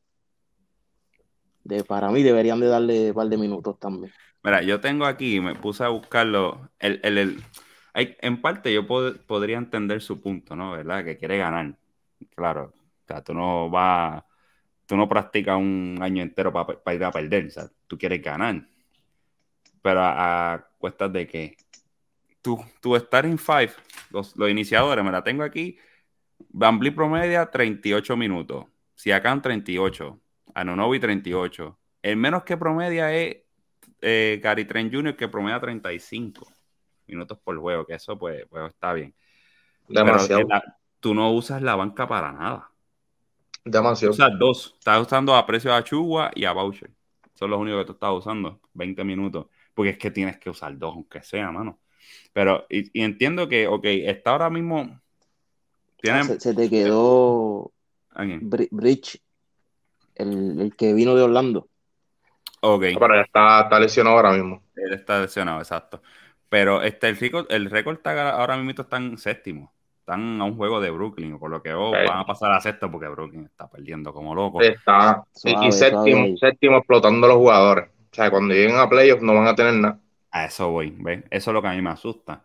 De, 1.62 1.82
para 1.82 2.10
mí 2.10 2.22
deberían 2.22 2.60
de 2.60 2.66
darle 2.66 3.08
un 3.08 3.14
par 3.14 3.28
de 3.28 3.38
minutos 3.38 3.78
también. 3.78 4.12
Mira, 4.44 4.62
yo 4.62 4.80
tengo 4.80 5.06
aquí, 5.06 5.40
me 5.40 5.54
puse 5.54 5.84
a 5.84 5.88
buscarlo. 5.88 6.70
El, 6.78 7.00
el, 7.02 7.18
el- 7.18 7.42
hay, 7.94 8.16
en 8.20 8.40
parte 8.42 8.72
yo 8.72 8.86
pod- 8.86 9.18
podría 9.26 9.56
entender 9.58 10.02
su 10.02 10.20
punto, 10.20 10.56
¿no? 10.56 10.72
¿Verdad? 10.72 11.04
Que 11.04 11.16
quiere 11.16 11.38
ganar. 11.38 11.78
Claro. 12.36 12.74
O 13.04 13.06
sea, 13.06 13.22
tú 13.22 13.34
no 13.34 13.70
vas, 13.70 14.24
tú 14.86 14.96
no 14.96 15.08
practicas 15.08 15.56
un 15.58 15.98
año 16.02 16.22
entero 16.22 16.52
para 16.52 16.94
ir 16.96 17.04
a 17.04 17.12
perder. 17.12 17.48
O 17.58 17.70
tú 17.88 17.98
quieres 17.98 18.22
ganar. 18.22 18.66
Pero 19.82 20.00
a, 20.00 20.54
a 20.54 20.68
cuestas 20.78 21.12
de 21.12 21.26
que 21.26 21.56
tú, 22.42 22.64
tú 22.80 22.96
estar 22.96 23.26
en 23.26 23.38
five, 23.38 23.72
los, 24.10 24.36
los 24.36 24.50
iniciadores, 24.50 25.04
me 25.04 25.12
la 25.12 25.24
tengo 25.24 25.42
aquí. 25.44 25.78
Vliet 26.50 26.96
promedia 26.96 27.46
38 27.50 28.16
minutos. 28.16 28.66
Siakam 28.96 29.42
38. 29.42 30.20
Anunobi 30.54 31.00
38. 31.00 31.78
El 32.02 32.18
menos 32.18 32.44
que 32.44 32.58
promedia 32.58 33.14
es 33.14 33.38
eh, 34.04 34.40
Gary 34.42 34.64
Trent 34.66 34.92
Jr. 34.94 35.16
que 35.16 35.28
promedia 35.28 35.60
35 35.60 36.46
minutos 37.06 37.38
por 37.42 37.58
juego, 37.58 37.86
que 37.86 37.94
eso 37.94 38.18
pues, 38.18 38.46
pues 38.48 38.68
está 38.72 38.92
bien. 38.94 39.14
Demasiado, 39.88 40.40
Pero 40.40 40.42
eh, 40.42 40.46
la- 40.48 40.78
tú 41.00 41.14
no 41.14 41.32
usas 41.32 41.62
la 41.62 41.76
banca 41.76 42.08
para 42.08 42.32
nada. 42.32 42.70
demasiado. 43.64 44.12
Usas 44.12 44.30
dos. 44.38 44.74
Estás 44.78 45.00
usando 45.02 45.34
a 45.34 45.46
precio 45.46 45.72
a 45.74 45.82
Chugua 45.82 46.30
y 46.34 46.44
a 46.44 46.52
Boucher. 46.52 46.90
Son 47.34 47.50
los 47.50 47.58
únicos 47.60 47.80
que 47.82 47.86
tú 47.86 47.92
estás 47.92 48.12
usando. 48.12 48.60
20 48.74 49.04
minutos. 49.04 49.46
Porque 49.74 49.90
es 49.90 49.98
que 49.98 50.10
tienes 50.10 50.38
que 50.38 50.50
usar 50.50 50.76
dos, 50.78 50.94
aunque 50.94 51.22
sea, 51.22 51.50
mano. 51.50 51.80
Pero, 52.32 52.66
y, 52.68 52.98
y 52.98 53.02
entiendo 53.02 53.48
que, 53.48 53.66
ok, 53.66 53.84
está 53.84 54.30
ahora 54.32 54.50
mismo. 54.50 55.00
Ah, 56.06 56.22
Se, 56.22 56.38
se 56.40 56.54
te 56.54 56.68
quedó 56.70 57.72
Bridge, 58.70 59.20
el, 60.14 60.60
el 60.60 60.76
que 60.76 60.92
vino 60.94 61.14
de 61.14 61.22
Orlando. 61.22 61.68
Ok. 62.66 62.84
Pero 62.98 63.14
ya 63.14 63.20
está, 63.20 63.60
está 63.62 63.78
lesionado 63.78 64.16
ahora 64.16 64.32
mismo. 64.32 64.62
Él 64.74 64.94
está 64.94 65.20
lesionado, 65.20 65.58
exacto. 65.58 66.00
Pero 66.48 66.82
este, 66.82 67.08
el 67.08 67.16
récord, 67.16 67.46
el 67.50 67.70
récord 67.70 67.96
está 67.96 68.30
ahora 68.30 68.56
mismo 68.56 68.82
está 68.82 68.96
en 68.96 69.18
séptimo. 69.18 69.72
Están 70.00 70.40
a 70.40 70.44
un 70.44 70.56
juego 70.56 70.80
de 70.80 70.90
Brooklyn, 70.90 71.38
por 71.38 71.50
lo 71.50 71.62
que 71.62 71.72
oh, 71.72 71.90
van 71.90 72.18
a 72.18 72.26
pasar 72.26 72.52
a 72.52 72.60
sexto 72.60 72.90
porque 72.90 73.08
Brooklyn 73.08 73.44
está 73.44 73.68
perdiendo 73.68 74.12
como 74.12 74.34
loco. 74.34 74.60
Está, 74.60 75.24
y, 75.44 75.72
séptimo, 75.72 76.36
séptimo 76.36 76.76
explotando 76.78 77.26
los 77.26 77.36
jugadores. 77.36 77.86
O 77.86 78.14
sea, 78.14 78.30
cuando 78.30 78.54
lleguen 78.54 78.76
a 78.76 78.88
playoffs 78.88 79.22
no 79.22 79.34
van 79.34 79.48
a 79.48 79.54
tener 79.54 79.74
nada. 79.74 79.98
A 80.30 80.44
eso 80.44 80.70
voy, 80.70 80.94
¿ves? 80.98 81.24
Eso 81.30 81.50
es 81.50 81.54
lo 81.54 81.62
que 81.62 81.68
a 81.68 81.72
mí 81.72 81.82
me 81.82 81.90
asusta. 81.90 82.44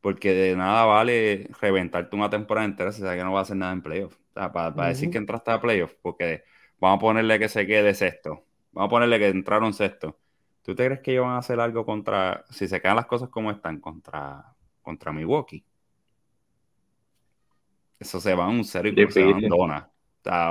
Porque 0.00 0.32
de 0.32 0.56
nada 0.56 0.84
vale 0.84 1.48
reventarte 1.60 2.16
una 2.16 2.30
temporada 2.30 2.66
entera 2.66 2.92
si 2.92 3.02
sabes 3.02 3.18
que 3.18 3.24
no 3.24 3.32
va 3.32 3.40
a 3.40 3.42
hacer 3.42 3.56
nada 3.56 3.72
en 3.72 3.82
playoffs. 3.82 4.16
O 4.16 4.40
sea, 4.40 4.52
para, 4.52 4.88
decir 4.88 5.10
que 5.10 5.18
entraste 5.18 5.50
a 5.50 5.60
playoffs, 5.60 5.96
porque 6.02 6.44
vamos 6.80 6.96
a 6.96 7.00
ponerle 7.00 7.38
que 7.38 7.48
se 7.48 7.66
quede 7.66 7.94
sexto. 7.94 8.44
Vamos 8.72 8.88
a 8.88 8.90
ponerle 8.90 9.18
que 9.18 9.28
entraron 9.28 9.72
sexto. 9.72 10.18
¿Tú 10.62 10.74
te 10.74 10.84
crees 10.86 11.00
que 11.00 11.12
ellos 11.12 11.24
van 11.26 11.34
a 11.34 11.38
hacer 11.38 11.60
algo 11.60 11.84
contra, 11.84 12.44
si 12.50 12.68
se 12.68 12.80
quedan 12.80 12.96
las 12.96 13.06
cosas 13.06 13.28
como 13.28 13.50
están, 13.50 13.80
contra, 13.80 14.54
contra 14.80 15.12
Milwaukee? 15.12 15.64
Eso 17.98 18.20
se 18.20 18.34
va 18.34 18.46
a 18.46 18.48
un 18.48 18.64
serio 18.64 18.92
y 18.92 19.12
se 19.12 19.24
va 19.24 19.36
un 19.36 19.48
Dona, 19.48 19.90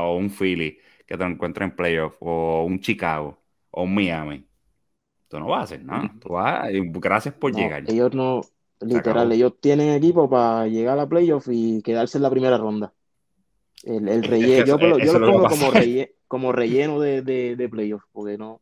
o, 0.01 0.15
un 0.15 0.29
Philly 0.29 0.77
que 1.05 1.17
te 1.17 1.23
encuentra 1.23 1.65
en 1.65 1.75
playoff, 1.75 2.15
o 2.19 2.63
un 2.63 2.79
Chicago, 2.79 3.37
o 3.71 3.83
un 3.83 3.93
Miami. 3.93 4.45
Tú 5.27 5.39
no 5.39 5.47
vas 5.47 5.61
a 5.61 5.63
hacer 5.63 5.83
nada. 5.83 6.13
Tú 6.19 6.29
vas, 6.29 6.69
gracias 6.71 7.33
por 7.33 7.53
llegar. 7.53 7.83
Ellos 7.87 8.13
no, 8.13 8.41
literal, 8.81 9.31
ellos 9.31 9.59
tienen 9.59 9.93
equipo 9.93 10.29
para 10.29 10.67
llegar 10.67 10.99
a 10.99 11.07
playoff 11.07 11.47
y 11.49 11.81
quedarse 11.81 12.17
en 12.17 12.23
la 12.23 12.29
primera 12.29 12.57
ronda. 12.57 12.93
El, 13.83 14.23
relleno, 14.23 14.65
yo, 14.65 15.19
lo, 15.19 15.31
pongo 15.31 15.47
como, 15.49 15.71
como 16.27 16.51
relleno 16.51 16.99
de, 16.99 17.21
de, 17.21 17.55
de 17.55 17.69
playoff, 17.69 18.03
porque 18.11 18.37
no. 18.37 18.61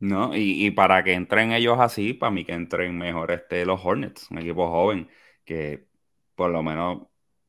No, 0.00 0.30
y, 0.36 0.70
para 0.70 1.02
que 1.02 1.12
entren 1.14 1.52
ellos 1.52 1.78
así, 1.80 2.14
para 2.14 2.30
mí 2.30 2.44
que 2.44 2.52
entren 2.52 2.96
mejor 2.96 3.32
este, 3.32 3.66
los 3.66 3.84
Hornets, 3.84 4.30
un 4.30 4.38
equipo 4.38 4.68
joven, 4.68 5.08
que 5.44 5.88
por 6.36 6.50
lo 6.52 6.62
menos, 6.62 7.08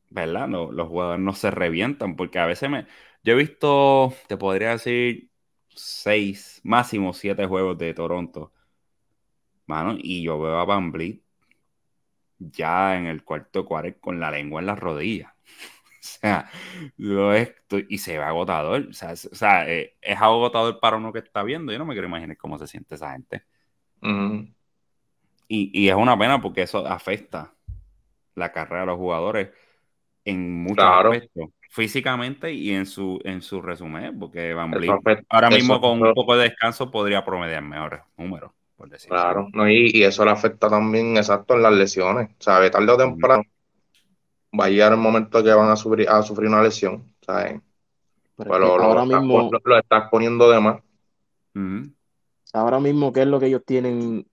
¿verdad? 0.10 0.50
los 0.50 0.88
jugadores 0.88 1.22
no 1.24 1.34
se 1.34 1.51
revientan, 1.51 2.15
porque 2.15 2.39
a 2.39 2.48
veces 2.48 2.69
me. 2.69 2.88
Yo 3.24 3.34
he 3.34 3.36
visto, 3.36 4.13
te 4.27 4.38
podría 4.38 4.72
decir, 4.72 5.29
seis, 5.69 6.60
máximo 6.63 7.13
siete 7.13 7.46
juegos 7.46 7.77
de 7.77 7.93
Toronto, 7.93 8.51
mano, 9.67 9.96
y 9.98 10.24
yo 10.24 10.39
veo 10.39 10.58
a 10.60 10.65
Van 10.65 10.91
ya 12.39 12.98
en 12.98 13.05
el 13.05 13.24
cuarto 13.24 13.65
cuarto 13.65 14.00
con 14.00 14.19
la 14.19 14.31
lengua 14.31 14.62
en 14.62 14.67
las 14.67 14.79
rodillas. 14.79 15.34
O 16.19 16.21
sea, 16.21 16.49
lo 16.97 17.33
es, 17.33 17.53
y 17.89 17.97
se 17.97 18.17
ve 18.17 18.23
agotador. 18.23 18.87
O 18.89 18.93
sea, 18.93 19.11
es, 19.11 19.29
eh, 19.67 19.97
es, 20.01 20.17
agotador 20.21 20.79
para 20.79 20.97
uno 20.97 21.11
que 21.11 21.19
está 21.19 21.43
viendo. 21.43 21.71
Yo 21.71 21.79
no 21.79 21.85
me 21.85 21.93
quiero 21.93 22.07
imaginar 22.07 22.37
cómo 22.37 22.57
se 22.57 22.67
siente 22.67 22.95
esa 22.95 23.11
gente. 23.11 23.43
y, 24.01 25.71
y, 25.73 25.89
es 25.89 25.95
una 25.95 26.17
pena 26.17 26.41
porque 26.41 26.61
eso 26.61 26.85
afecta 26.87 27.53
la 28.35 28.51
carrera 28.51 28.81
de 28.81 28.87
los 28.87 28.97
jugadores 28.97 29.49
en 30.23 30.63
muchos 30.63 30.85
aspectos. 30.85 31.49
Físicamente 31.71 32.51
y 32.51 32.71
en 32.71 32.85
su, 32.87 33.19
en 33.23 33.41
su 33.41 33.61
resumen, 33.61 34.17
porque 34.17 34.53
Van 34.55 34.73
ahora 35.29 35.49
mismo 35.49 35.79
con 35.79 36.01
un 36.01 36.13
poco 36.15 36.35
de 36.35 36.45
descanso 36.45 36.89
podría 36.89 37.23
promediar 37.23 37.61
mejores 37.61 38.01
números, 38.17 38.51
por 38.75 38.89
decirlo. 38.89 39.17
Claro, 39.17 39.49
no, 39.53 39.69
y, 39.69 39.91
y, 39.93 40.03
eso 40.03 40.25
le 40.25 40.31
afecta 40.31 40.67
también, 40.67 41.15
exacto, 41.17 41.53
en 41.53 41.61
las 41.61 41.73
lesiones. 41.73 42.29
O 42.31 42.41
sea, 42.41 42.71
tarde 42.71 42.91
o 42.91 42.97
temprano 42.97 43.43
va 44.57 44.65
a 44.65 44.69
llegar 44.69 44.91
el 44.93 44.99
momento 44.99 45.43
que 45.43 45.53
van 45.53 45.69
a 45.69 45.75
sufrir, 45.75 46.09
a 46.09 46.21
sufrir 46.23 46.49
una 46.49 46.63
lesión. 46.63 47.03
¿sabes? 47.25 47.61
Pero, 48.35 48.81
ahora 48.81 49.05
mismo 49.05 49.49
lo, 49.51 49.77
estás 49.77 50.09
poniendo 50.09 50.49
de 50.49 50.59
más. 50.59 50.81
Ahora 52.53 52.79
mismo, 52.79 53.11
¿qué 53.11 53.21
es 53.21 53.27
lo 53.27 53.39
que 53.39 53.47
ellos 53.47 53.63
tienen 53.65 54.25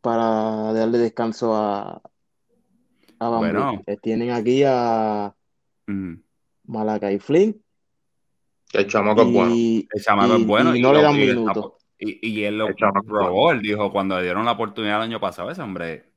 para 0.00 0.72
darle 0.72 0.98
descanso 0.98 1.54
a, 1.56 2.00
a 3.18 3.28
bueno. 3.28 3.82
Eh, 3.86 3.96
tienen 4.00 4.30
aquí 4.30 4.62
a 4.64 5.34
Malaca 6.64 7.10
y 7.10 7.18
Flynn. 7.18 7.60
El 8.72 8.86
chamaco 8.86 9.22
es 9.22 9.32
bueno. 9.32 9.54
El 9.54 10.02
chamaco 10.02 10.36
es 10.36 10.46
bueno. 10.46 10.76
Y, 10.76 10.80
no 10.80 10.92
le 10.92 11.02
dan 11.02 11.16
minutos. 11.16 11.72
Y, 11.98 12.28
y, 12.28 12.44
él 12.44 12.58
lo 12.58 12.68
probó, 12.76 13.50
él 13.50 13.60
dijo 13.60 13.90
cuando 13.90 14.16
le 14.16 14.22
dieron 14.22 14.44
la 14.44 14.52
oportunidad 14.52 14.98
el 14.98 15.02
año 15.02 15.18
pasado, 15.18 15.50
ese 15.50 15.62
hombre 15.62 16.07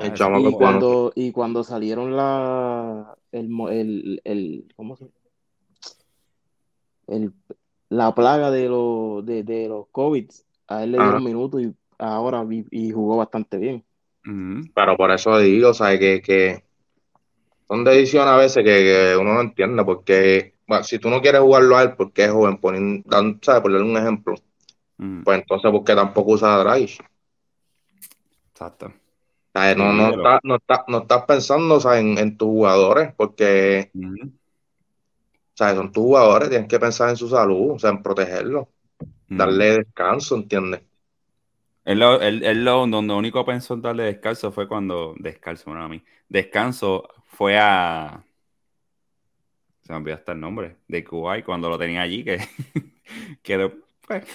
y, 0.00 0.52
cuando, 0.52 1.12
y 1.14 1.32
cuando 1.32 1.62
salieron 1.62 2.16
la 2.16 3.16
el, 3.32 3.50
el, 3.70 4.20
el 4.24 4.72
¿cómo 4.76 4.96
se 4.96 5.10
el, 7.06 7.32
la 7.90 8.14
plaga 8.14 8.50
de 8.50 8.68
los 8.68 9.24
de, 9.24 9.42
de, 9.42 9.68
los 9.68 9.86
COVID, 9.90 10.30
a 10.68 10.84
él 10.84 10.92
le 10.92 10.98
dieron 10.98 11.24
minutos 11.24 11.62
y 11.62 11.74
ahora 11.98 12.44
y, 12.50 12.90
jugó 12.90 13.18
bastante 13.18 13.58
bien. 13.58 13.84
Pero 14.74 14.96
por 14.96 15.10
eso 15.10 15.38
digo, 15.38 15.70
o 15.70 15.74
sea, 15.74 15.98
que, 15.98 16.22
que 16.22 16.64
son 17.68 17.84
decisiones 17.84 18.28
a 18.28 18.36
veces 18.36 18.64
que, 18.64 19.16
uno 19.20 19.34
no 19.34 19.40
entiende, 19.42 19.84
porque 19.84 20.54
si 20.82 20.98
tú 20.98 21.10
no 21.10 21.20
quieres 21.20 21.42
jugarlo 21.42 21.76
a 21.76 21.82
él 21.82 21.94
porque 21.94 22.24
es 22.24 22.30
joven, 22.30 22.56
ponen, 22.56 23.04
¿sabes? 23.42 23.60
por 23.60 23.70
darle 23.72 23.90
un 23.90 23.98
ejemplo, 23.98 24.34
pues 25.24 25.38
entonces 25.38 25.70
porque 25.70 25.94
tampoco 25.94 26.32
usa 26.32 26.64
Drive. 26.64 26.94
Exacto. 28.50 28.92
No, 29.54 29.92
no, 29.92 30.10
está, 30.10 30.40
no, 30.42 30.56
está, 30.56 30.84
no, 30.88 30.98
estás 30.98 31.22
pensando 31.26 31.94
en, 31.94 32.18
en, 32.18 32.36
tus 32.36 32.48
jugadores, 32.48 33.14
porque 33.16 33.88
son 35.54 35.92
tus 35.92 36.02
jugadores, 36.02 36.50
tienes 36.50 36.66
que 36.66 36.80
pensar 36.80 37.10
en 37.10 37.16
su 37.16 37.28
salud, 37.28 37.70
o 37.70 37.78
sea, 37.78 37.90
en 37.90 38.02
protegerlos, 38.02 38.66
darle 39.28 39.78
descanso, 39.78 40.34
¿entiendes? 40.34 40.82
Él, 41.84 42.00
lo, 42.00 42.20
él, 42.20 42.64
lo, 42.64 42.84
donde 42.88 43.14
único 43.14 43.44
pensó 43.44 43.74
en 43.74 43.82
darle 43.82 44.02
descanso 44.02 44.50
fue 44.50 44.66
cuando, 44.66 45.14
descanso, 45.18 45.66
bueno, 45.66 45.84
a 45.84 45.88
mí, 45.88 46.02
descanso 46.28 47.08
fue 47.26 47.56
a, 47.56 48.24
se 49.82 49.92
me 49.92 49.98
olvidó 49.98 50.16
hasta 50.16 50.32
el 50.32 50.40
nombre, 50.40 50.78
de 50.88 51.04
Kuwait, 51.04 51.44
cuando 51.44 51.68
lo 51.68 51.78
tenía 51.78 52.02
allí, 52.02 52.24
que, 52.24 52.40
que 53.42 53.72
pues, 54.04 54.26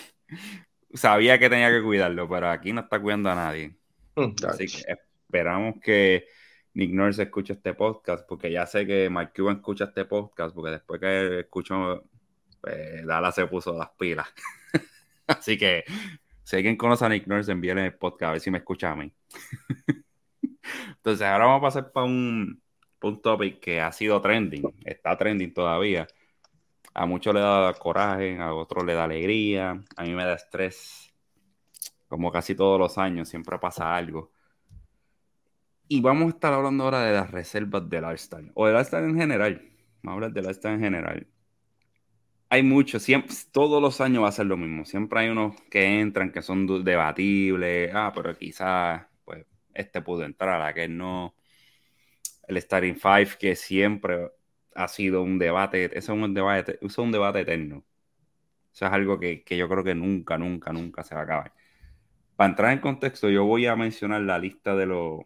sabía 0.94 1.38
que 1.38 1.50
tenía 1.50 1.72
que 1.72 1.84
cuidarlo, 1.84 2.30
pero 2.30 2.50
aquí 2.50 2.72
no 2.72 2.80
está 2.82 3.02
cuidando 3.02 3.30
a 3.30 3.36
nadie. 3.36 3.76
Mm, 4.16 4.34
Así 4.48 4.66
que 4.66 5.09
esperamos 5.30 5.76
que 5.80 6.26
Nick 6.74 6.92
Nurse 6.92 7.24
escuche 7.24 7.54
este 7.54 7.76
podcast, 7.76 8.28
porque 8.28 8.52
ya 8.52 8.66
sé 8.66 8.88
que 8.88 9.10
Mike 9.12 9.34
Cuban 9.36 9.58
escucha 9.58 9.86
este 9.86 10.06
podcast, 10.06 10.56
porque 10.56 10.72
después 10.72 11.00
que 11.00 11.40
escuchó, 11.42 12.04
pues 12.60 13.06
Dala 13.06 13.32
se 13.32 13.46
puso 13.46 13.78
las 13.78 13.90
pilas. 13.92 14.28
Así 15.28 15.56
que 15.58 15.84
si 16.44 16.56
alguien 16.56 16.78
conoce 16.78 17.06
a 17.06 17.10
Nick 17.10 17.28
Nurse, 17.28 17.52
envíale 17.52 17.86
el 17.86 17.94
podcast 17.94 18.30
a 18.30 18.32
ver 18.32 18.42
si 18.42 18.50
me 18.50 18.58
escucha 18.58 18.92
a 18.92 18.96
mí. 18.96 19.14
Entonces, 20.98 21.28
ahora 21.28 21.46
vamos 21.46 21.60
a 21.60 21.68
pasar 21.68 21.92
para 21.92 22.08
un, 22.08 22.60
un 23.04 23.22
topic 23.22 23.60
que 23.60 23.82
ha 23.82 23.92
sido 23.92 24.20
trending, 24.20 24.64
está 24.84 25.16
trending 25.16 25.54
todavía. 25.54 26.08
A 26.96 27.06
muchos 27.06 27.36
le 27.36 27.42
da 27.42 27.74
coraje, 27.76 28.40
a 28.40 28.54
otros 28.56 28.84
le 28.84 28.96
da 28.96 29.04
alegría, 29.04 29.84
a 29.96 30.04
mí 30.04 30.14
me 30.14 30.26
da 30.26 30.34
estrés. 30.34 31.14
Como 32.08 32.32
casi 32.32 32.56
todos 32.56 32.80
los 32.80 32.98
años, 32.98 33.30
siempre 33.30 33.60
pasa 33.60 33.96
algo. 33.96 34.32
Y 35.92 36.02
vamos 36.02 36.28
a 36.28 36.30
estar 36.36 36.54
hablando 36.54 36.84
ahora 36.84 37.02
de 37.02 37.14
las 37.14 37.32
reservas 37.32 37.90
del 37.90 38.06
All-Star, 38.06 38.44
o 38.54 38.68
del 38.68 38.76
All-Star 38.76 39.04
en 39.04 39.18
general. 39.18 39.72
Vamos 40.04 40.12
a 40.12 40.14
hablar 40.14 40.34
del 40.34 40.46
All-Star 40.46 40.74
en 40.74 40.82
general. 40.82 41.28
Hay 42.50 42.62
muchos, 42.62 43.02
siempre, 43.02 43.36
todos 43.52 43.82
los 43.82 44.00
años 44.00 44.24
va 44.24 44.28
a 44.28 44.32
ser 44.32 44.46
lo 44.46 44.56
mismo. 44.56 44.86
Siempre 44.86 45.22
hay 45.22 45.30
unos 45.30 45.60
que 45.72 46.00
entran 46.00 46.32
que 46.32 46.44
son 46.44 46.68
debatibles. 46.84 47.92
Ah, 47.96 48.12
pero 48.14 48.38
quizás 48.38 49.08
pues, 49.26 49.48
este 49.74 50.02
pudo 50.04 50.26
entrar, 50.26 50.62
aquel 50.62 50.96
no. 50.96 51.36
El 52.48 52.62
Starting 52.62 52.96
Five, 52.96 53.38
que 53.40 53.56
siempre 53.56 54.30
ha 54.76 54.88
sido 54.88 55.24
un 55.24 55.40
debate, 55.40 55.86
eso 55.98 56.14
es 56.14 56.20
un 56.22 56.34
debate, 56.36 56.78
es 56.82 56.98
un 57.00 57.12
debate 57.12 57.42
eterno. 57.42 57.84
Eso 58.72 58.86
es 58.86 58.92
algo 58.92 59.20
que, 59.20 59.44
que 59.44 59.58
yo 59.58 59.68
creo 59.68 59.84
que 59.84 59.96
nunca, 59.96 60.38
nunca, 60.38 60.72
nunca 60.72 61.04
se 61.04 61.16
va 61.16 61.22
a 61.22 61.24
acabar. 61.24 61.54
Para 62.36 62.50
entrar 62.52 62.74
en 62.74 62.80
contexto, 62.80 63.30
yo 63.30 63.46
voy 63.46 63.66
a 63.66 63.76
mencionar 63.76 64.22
la 64.22 64.40
lista 64.40 64.76
de 64.76 64.86
los 64.86 65.22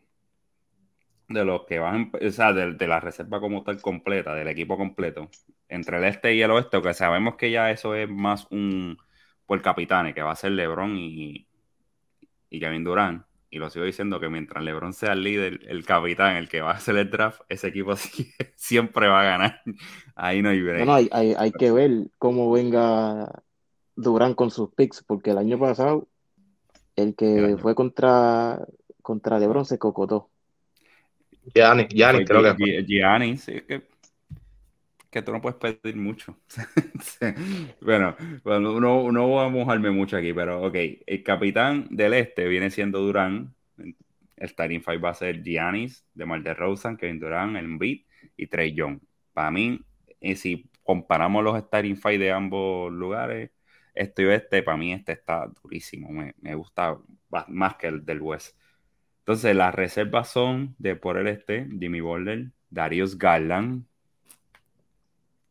de 1.30 1.46
los 1.46 1.66
que 1.66 1.80
van, 1.80 2.12
o 2.14 2.30
sea, 2.32 2.54
de, 2.54 2.88
la 2.88 3.00
reserva 3.00 3.40
como 3.40 3.64
tal 3.64 3.82
completa, 3.82 4.36
del 4.36 4.48
equipo 4.48 4.78
completo, 4.78 5.30
entre 5.70 5.98
el 5.98 6.04
este 6.06 6.36
y 6.36 6.42
el 6.42 6.52
oeste, 6.52 6.82
que 6.82 6.94
sabemos 6.94 7.36
que 7.36 7.52
ya 7.52 7.72
eso 7.72 7.96
es 7.96 8.10
más 8.10 8.48
un 8.52 8.98
por 9.46 9.62
capitán, 9.62 10.14
que 10.14 10.22
va 10.22 10.32
a 10.32 10.36
ser 10.36 10.52
LeBron 10.52 10.98
y, 10.98 11.48
y 12.50 12.60
Kevin 12.60 12.84
Durant. 12.84 13.26
Y 13.50 13.60
lo 13.60 13.70
sigo 13.70 13.86
diciendo 13.86 14.20
que 14.20 14.30
mientras 14.30 14.64
LeBron 14.64 14.94
sea 14.94 15.14
el 15.14 15.24
líder, 15.24 15.60
el 15.68 15.86
capitán, 15.86 16.38
el 16.38 16.50
que 16.50 16.62
va 16.62 16.72
a 16.72 16.76
hacer 16.76 16.96
el 16.98 17.12
draft, 17.12 17.42
ese 17.50 17.68
equipo 17.68 17.94
siempre 18.56 19.08
va 19.08 19.22
a 19.22 19.24
ganar. 19.24 19.62
Ahí 20.16 20.42
no 20.42 20.50
hay 20.50 20.62
break. 20.62 20.90
hay, 21.12 21.36
hay, 21.38 21.52
que 21.52 21.72
ver 21.72 22.10
cómo 22.18 22.50
venga 22.52 23.44
Durant 23.96 24.36
con 24.36 24.50
sus 24.50 24.72
picks, 24.74 25.04
porque 25.04 25.32
el 25.32 25.38
año 25.38 25.60
pasado, 25.60 26.08
el 26.96 27.16
que 27.16 27.58
fue 27.62 27.76
contra, 27.76 28.66
contra 29.04 29.38
LeBron 29.38 29.66
se 29.66 29.78
cocotó. 29.78 30.32
Gianni, 31.54 31.88
Gianni 31.90 32.26
creo 32.26 32.56
que. 32.56 32.84
Gianni, 32.86 33.38
sí, 33.38 33.62
que, 33.62 33.84
que 35.10 35.22
tú 35.22 35.32
no 35.32 35.42
puedes 35.42 35.58
pedir 35.58 35.96
mucho. 35.96 36.38
bueno, 37.82 38.16
bueno 38.44 38.80
no, 38.80 39.12
no 39.12 39.28
voy 39.28 39.46
a 39.46 39.50
mojarme 39.50 39.92
mucho 39.92 40.18
aquí, 40.18 40.34
pero 40.34 40.64
ok, 40.64 40.76
el 41.06 41.24
capitán 41.24 41.88
del 41.90 42.14
este 42.14 42.48
viene 42.48 42.72
siendo 42.72 43.00
Durán. 43.00 43.54
el 43.78 44.50
starting 44.50 44.82
five 44.82 44.98
va 44.98 45.10
a 45.10 45.14
ser 45.14 45.44
Giannis, 45.44 46.06
DeMar 46.14 46.42
DeRozan, 46.42 46.98
Kevin 46.98 47.20
Durant, 47.20 47.56
Embiid 47.58 48.06
y 48.38 48.48
Trey 48.48 48.74
Young. 48.74 49.00
Para 49.34 49.52
mí, 49.52 49.80
y 50.20 50.36
si 50.36 50.70
comparamos 50.84 51.44
los 51.44 51.60
starting 51.60 51.96
five 51.96 52.18
de 52.18 52.32
ambos 52.32 52.92
lugares, 52.92 53.52
este 53.94 54.24
y 54.24 54.28
este, 54.30 54.64
para 54.64 54.78
mí 54.78 54.94
este 54.94 55.12
está 55.12 55.48
durísimo. 55.62 56.10
Me, 56.10 56.34
me 56.42 56.56
gusta 56.56 56.98
más 57.48 57.76
que 57.76 57.88
el 57.88 58.06
del 58.06 58.22
West. 58.22 58.58
Entonces, 59.24 59.56
las 59.56 59.74
reservas 59.74 60.30
son 60.30 60.76
de 60.80 60.98
por 60.98 61.18
el 61.18 61.28
este, 61.28 61.66
Jimmy 61.80 62.02
Butler, 62.02 62.52
Darius 62.70 63.18
Garland, 63.18 63.86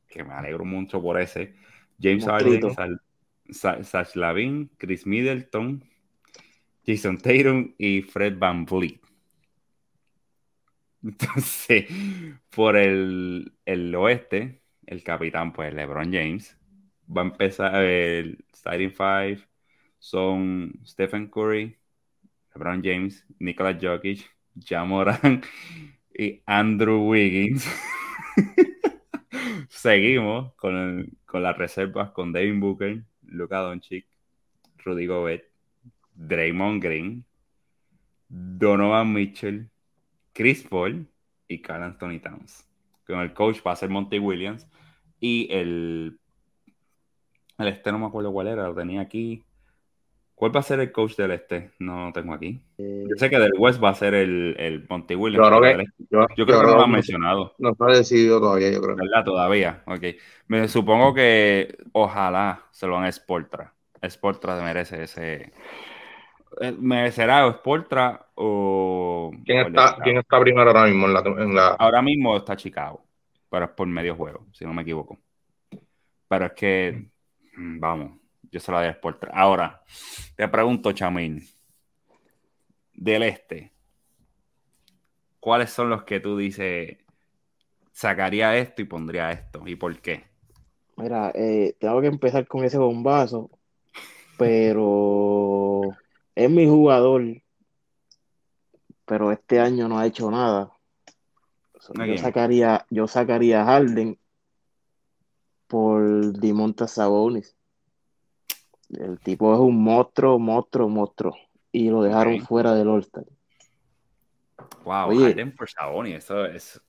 que 0.09 0.23
me 0.23 0.35
alegro 0.35 0.67
mucho 0.67 1.01
por 1.01 1.19
ese, 1.19 1.55
James 1.99 2.27
Harden, 2.27 2.61
Sash 3.51 4.15
Lavin, 4.15 4.71
Chris 4.77 5.07
Middleton, 5.07 5.83
Jason 6.87 7.17
Tatum 7.17 7.73
y 7.79 8.03
Fred 8.03 8.37
Van 8.39 8.67
Vliet. 8.67 9.01
Entonces, 11.03 11.87
por 12.51 12.77
el, 12.77 13.55
el, 13.65 13.95
oeste, 13.95 14.61
el 14.87 15.03
capitán, 15.03 15.55
pues 15.55 15.73
LeBron 15.73 16.13
James, 16.13 16.59
va 17.09 17.23
a 17.23 17.25
empezar 17.25 17.83
el 17.83 18.45
starting 18.55 18.91
five. 18.91 19.39
Son 19.99 20.75
Stephen 20.85 21.29
Curry, 21.29 21.79
LeBron 22.55 22.83
James, 22.83 23.27
Nicolas 23.39 23.77
Jokic, 23.81 24.31
Jamoran 24.59 25.43
y 26.15 26.43
Andrew 26.47 27.09
Wiggins. 27.09 27.67
Seguimos 29.69 30.55
con, 30.55 31.11
con, 31.25 31.43
las 31.43 31.57
reservas 31.57 32.11
con 32.11 32.33
Devin 32.33 32.61
Booker, 32.61 33.03
Luka 33.27 33.59
Doncic, 33.59 34.07
Rudy 34.85 35.07
Gobert, 35.07 35.45
Draymond 36.15 36.83
Green, 36.83 37.25
Donovan 38.29 39.13
Mitchell, 39.13 39.69
Chris 40.33 40.63
Paul 40.63 41.07
y 41.49 41.61
Carl 41.61 41.83
Anthony 41.83 42.21
Towns. 42.21 42.69
Con 43.07 43.21
el 43.21 43.33
coach 43.33 43.59
va 43.67 43.73
a 43.73 43.77
ser 43.77 43.91
Monty 43.91 44.19
Williams 44.19 44.67
y 45.21 45.49
el 45.51 46.19
el 47.59 47.69
este 47.69 47.93
no 47.93 47.99
me 47.99 48.07
acuerdo 48.07 48.33
cuál 48.33 48.49
era, 48.49 48.67
lo 48.67 48.75
tenía 48.75 49.01
aquí. 49.01 49.45
¿Cuál 50.43 50.57
va 50.57 50.59
a 50.59 50.65
ser 50.65 50.81
el 50.81 50.91
coach 50.91 51.15
del 51.15 51.31
este? 51.31 51.71
No 51.79 52.07
lo 52.07 52.13
tengo 52.13 52.35
aquí. 52.35 52.61
Eh, 52.77 53.05
yo 53.09 53.15
sé 53.17 53.31
que 53.31 53.39
del 53.39 53.53
West 53.57 53.81
va 53.81 53.91
a 53.91 53.95
ser 53.95 54.13
el, 54.13 54.57
el 54.59 54.85
Monty 54.89 55.15
Williams. 55.15 55.49
Yo 55.49 55.61
creo 55.61 55.79
que, 55.79 55.85
yo, 56.11 56.47
creo 56.47 56.61
que 56.61 56.67
no 56.67 56.75
lo 56.75 56.83
han 56.83 56.91
mencionado. 56.91 57.55
No 57.59 57.71
está 57.71 57.87
decidido 57.87 58.41
todavía, 58.41 58.73
yo 58.73 58.83
creo. 58.83 58.97
¿Verdad? 58.97 59.25
Todavía. 59.25 59.85
Ok. 59.87 60.03
Me 60.49 60.67
supongo 60.67 61.15
que 61.15 61.79
ojalá 61.93 62.65
se 62.73 62.89
lo 62.89 62.95
van 62.95 63.05
a 63.05 63.13
Sportra. 63.13 63.73
Sportra 64.03 64.61
merece 64.65 65.05
ese. 65.05 65.53
Eh, 66.61 66.75
¿Merecerá 66.77 67.47
o 67.47 67.53
Sportra 67.53 68.27
o. 68.35 69.31
¿Quién 69.45 69.69
está, 69.69 69.97
¿Quién 70.03 70.19
está 70.19 70.41
primero 70.41 70.71
ahora 70.71 70.87
mismo 70.87 71.07
en 71.07 71.15
la, 71.15 71.21
en 71.21 71.55
la, 71.55 71.69
Ahora 71.69 72.03
mismo 72.03 72.37
está 72.37 72.57
Chicago. 72.57 73.05
Pero 73.49 73.67
es 73.67 73.71
por 73.71 73.87
medio 73.87 74.17
juego, 74.17 74.45
si 74.51 74.65
no 74.65 74.75
me 74.75 74.83
equivoco. 74.83 75.21
Pero 76.27 76.47
es 76.47 76.53
que. 76.55 77.11
Mm, 77.57 77.79
vamos 77.79 78.22
yo 78.51 78.61
se 78.61 78.73
la 78.73 78.79
doy 78.79 78.89
a 78.89 78.91
Sport. 78.93 79.25
Ahora, 79.33 79.83
te 80.37 80.49
pregunto, 80.49 80.93
Chamín, 80.93 81.47
del 82.93 83.23
este, 83.23 83.73
¿cuáles 85.41 85.71
son 85.71 85.91
los 85.91 86.05
que 86.05 86.21
tú 86.21 86.37
dices, 86.37 86.99
sacaría 87.93 88.57
esto 88.57 88.83
y 88.83 88.87
pondría 88.87 89.33
esto? 89.33 89.63
¿Y 89.67 89.77
por 89.77 89.99
qué? 90.01 90.25
Mira, 90.97 91.33
eh, 91.35 91.75
tengo 91.79 92.01
que 92.01 92.07
empezar 92.07 92.47
con 92.47 92.65
ese 92.65 92.79
bombazo, 92.79 93.51
pero 94.37 95.91
es 96.35 96.51
mi 96.51 96.67
jugador, 96.67 97.23
pero 99.05 99.33
este 99.33 99.61
año 99.61 99.89
no 99.89 99.99
ha 99.99 100.07
hecho 100.07 100.31
nada. 100.31 100.73
Yo 102.07 102.17
sacaría, 102.17 102.87
yo 102.91 103.09
sacaría 103.09 103.63
a 103.63 103.65
Harden 103.65 104.19
por 105.67 106.39
Dimonta 106.39 106.87
Sabonis. 106.87 107.57
El 108.99 109.19
tipo 109.21 109.55
es 109.55 109.61
un 109.61 109.83
monstruo, 109.83 110.39
monstruo, 110.39 110.89
monstruo. 110.89 111.37
Y 111.71 111.89
lo 111.89 112.03
dejaron 112.03 112.41
fuera 112.41 112.75
del 112.75 112.89
All-Star. 112.89 113.25
Wow, 114.85 115.09
Oye, 115.09 115.47
por 115.47 115.69
Saboni, 115.69 116.13
eso 116.13 116.45
es. 116.45 116.81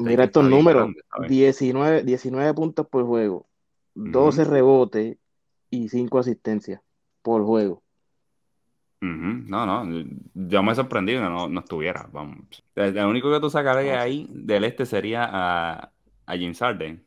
Mira 0.00 0.24
estos 0.24 0.44
números: 0.44 0.92
19, 1.28 2.02
19 2.02 2.54
puntos 2.54 2.86
por 2.86 3.06
juego, 3.06 3.46
12 3.94 4.44
rebotes 4.44 5.16
y 5.70 5.88
5 5.88 6.18
asistencias 6.18 6.80
por 7.22 7.44
juego. 7.44 7.82
No, 9.00 9.64
no, 9.64 10.04
yo 10.34 10.62
me 10.62 10.72
he 10.72 10.74
sorprendido 10.74 11.22
que 11.22 11.28
no, 11.28 11.48
no 11.48 11.60
estuviera. 11.60 12.08
Vamos. 12.12 12.38
El, 12.74 12.98
único 13.04 13.30
que 13.30 13.40
tú 13.40 13.48
sacarías 13.48 13.98
ah, 13.98 14.02
ahí 14.02 14.26
del 14.30 14.64
este 14.64 14.86
sería 14.86 15.24
a, 15.24 15.92
a 16.26 16.32
James 16.32 16.58
Harden. 16.58 17.04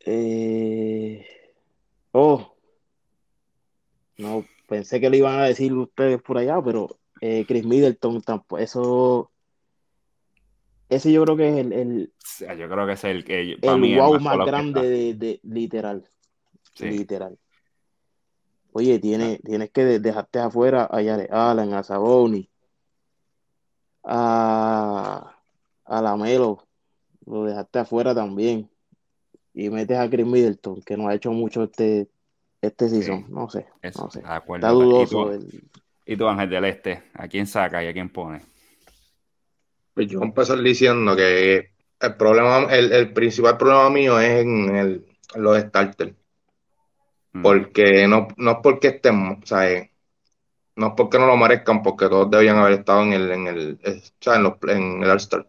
Eh... 0.00 1.26
Oh, 2.12 2.49
no, 4.20 4.44
pensé 4.66 5.00
que 5.00 5.10
le 5.10 5.18
iban 5.18 5.38
a 5.38 5.44
decir 5.44 5.72
ustedes 5.72 6.22
por 6.22 6.38
allá, 6.38 6.60
pero 6.62 6.96
eh, 7.20 7.44
Chris 7.46 7.64
Middleton 7.64 8.22
tampoco. 8.22 8.58
Eso. 8.58 9.30
Ese 10.88 11.12
yo 11.12 11.24
creo 11.24 11.36
que 11.36 11.48
es 11.48 11.56
el. 11.58 12.12
yo 12.40 12.68
creo 12.68 12.86
que 12.86 12.92
es 12.92 13.04
el 13.04 13.24
que. 13.24 13.56
el 13.60 13.96
wow 13.96 14.20
más, 14.20 14.38
grande 14.38 15.14
de, 15.14 15.40
literal. 15.42 16.08
Literal. 16.78 17.38
Oye, 18.72 18.98
tiene, 19.00 19.38
tienes 19.38 19.70
que 19.70 19.84
dejarte 19.98 20.38
afuera 20.38 20.88
a 20.90 21.02
Yare 21.02 21.28
Allen, 21.30 21.74
a 21.74 21.82
Saboni, 21.82 22.48
a, 24.04 25.36
a 25.84 26.02
Lamelo. 26.02 26.66
Lo 27.26 27.44
dejaste 27.44 27.80
afuera 27.80 28.14
también. 28.14 28.70
Y 29.52 29.68
metes 29.68 29.98
a 29.98 30.08
Chris 30.08 30.26
Middleton, 30.26 30.80
que 30.82 30.96
no 30.96 31.08
ha 31.08 31.14
hecho 31.14 31.32
mucho 31.32 31.64
este, 31.64 32.08
este 32.60 32.88
season, 32.88 33.26
no 33.30 33.48
sé. 33.48 33.66
no 33.98 34.10
sé. 34.10 34.20
Está 34.20 34.68
dudoso. 34.70 35.32
¿Y 36.04 36.16
tú, 36.16 36.26
Ángel 36.28 36.50
del 36.50 36.64
Este? 36.64 37.04
¿A 37.14 37.28
quién 37.28 37.46
saca 37.46 37.82
y 37.82 37.88
a 37.88 37.92
quién 37.92 38.10
pone? 38.10 38.42
Pues 39.94 40.08
yo 40.08 40.20
empezar 40.22 40.60
diciendo 40.60 41.16
que 41.16 41.70
el 42.00 42.16
problema, 42.16 42.72
el, 42.72 43.12
principal 43.12 43.56
problema 43.56 43.90
mío 43.90 44.18
es 44.20 44.42
en, 44.42 44.76
el, 44.76 45.06
los 45.36 45.58
starters. 45.58 46.14
Mm. 47.32 47.42
Porque 47.42 48.06
no, 48.08 48.28
no 48.36 48.50
es 48.52 48.56
porque 48.62 48.88
estemos, 48.88 49.38
o 49.42 49.46
sea, 49.46 49.70
eh, 49.70 49.90
no 50.76 50.88
es 50.88 50.92
porque 50.96 51.18
no 51.18 51.26
lo 51.26 51.36
merezcan, 51.36 51.82
porque 51.82 52.08
todos 52.08 52.30
debían 52.30 52.56
haber 52.56 52.80
estado 52.80 53.02
en 53.02 53.12
el, 53.12 53.30
en 53.30 53.46
el, 53.46 53.80
eh, 53.84 54.02
o 54.02 54.12
sea, 54.18 54.36
en, 54.36 54.42
los, 54.42 54.54
en 54.66 55.02
el 55.02 55.10
All-Star. 55.10 55.46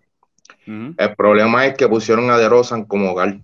Mm. 0.66 0.92
El 0.98 1.16
problema 1.16 1.66
es 1.66 1.76
que 1.76 1.88
pusieron 1.88 2.30
a 2.30 2.38
DeRozan 2.38 2.86
como 2.86 3.14
guard 3.14 3.40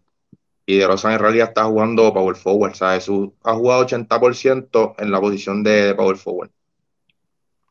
y 0.69 0.77
De 0.77 0.86
Rosa 0.86 1.13
en 1.13 1.19
realidad 1.19 1.47
está 1.47 1.63
jugando 1.63 2.13
power 2.13 2.36
forward, 2.36 2.75
¿sabes? 2.75 3.08
ha 3.43 3.53
jugado 3.53 3.88
80% 3.88 4.95
en 4.99 5.12
la 5.12 5.21
posición 5.21 5.63
de, 5.63 5.95
power 5.95 6.17
forward. 6.17 6.51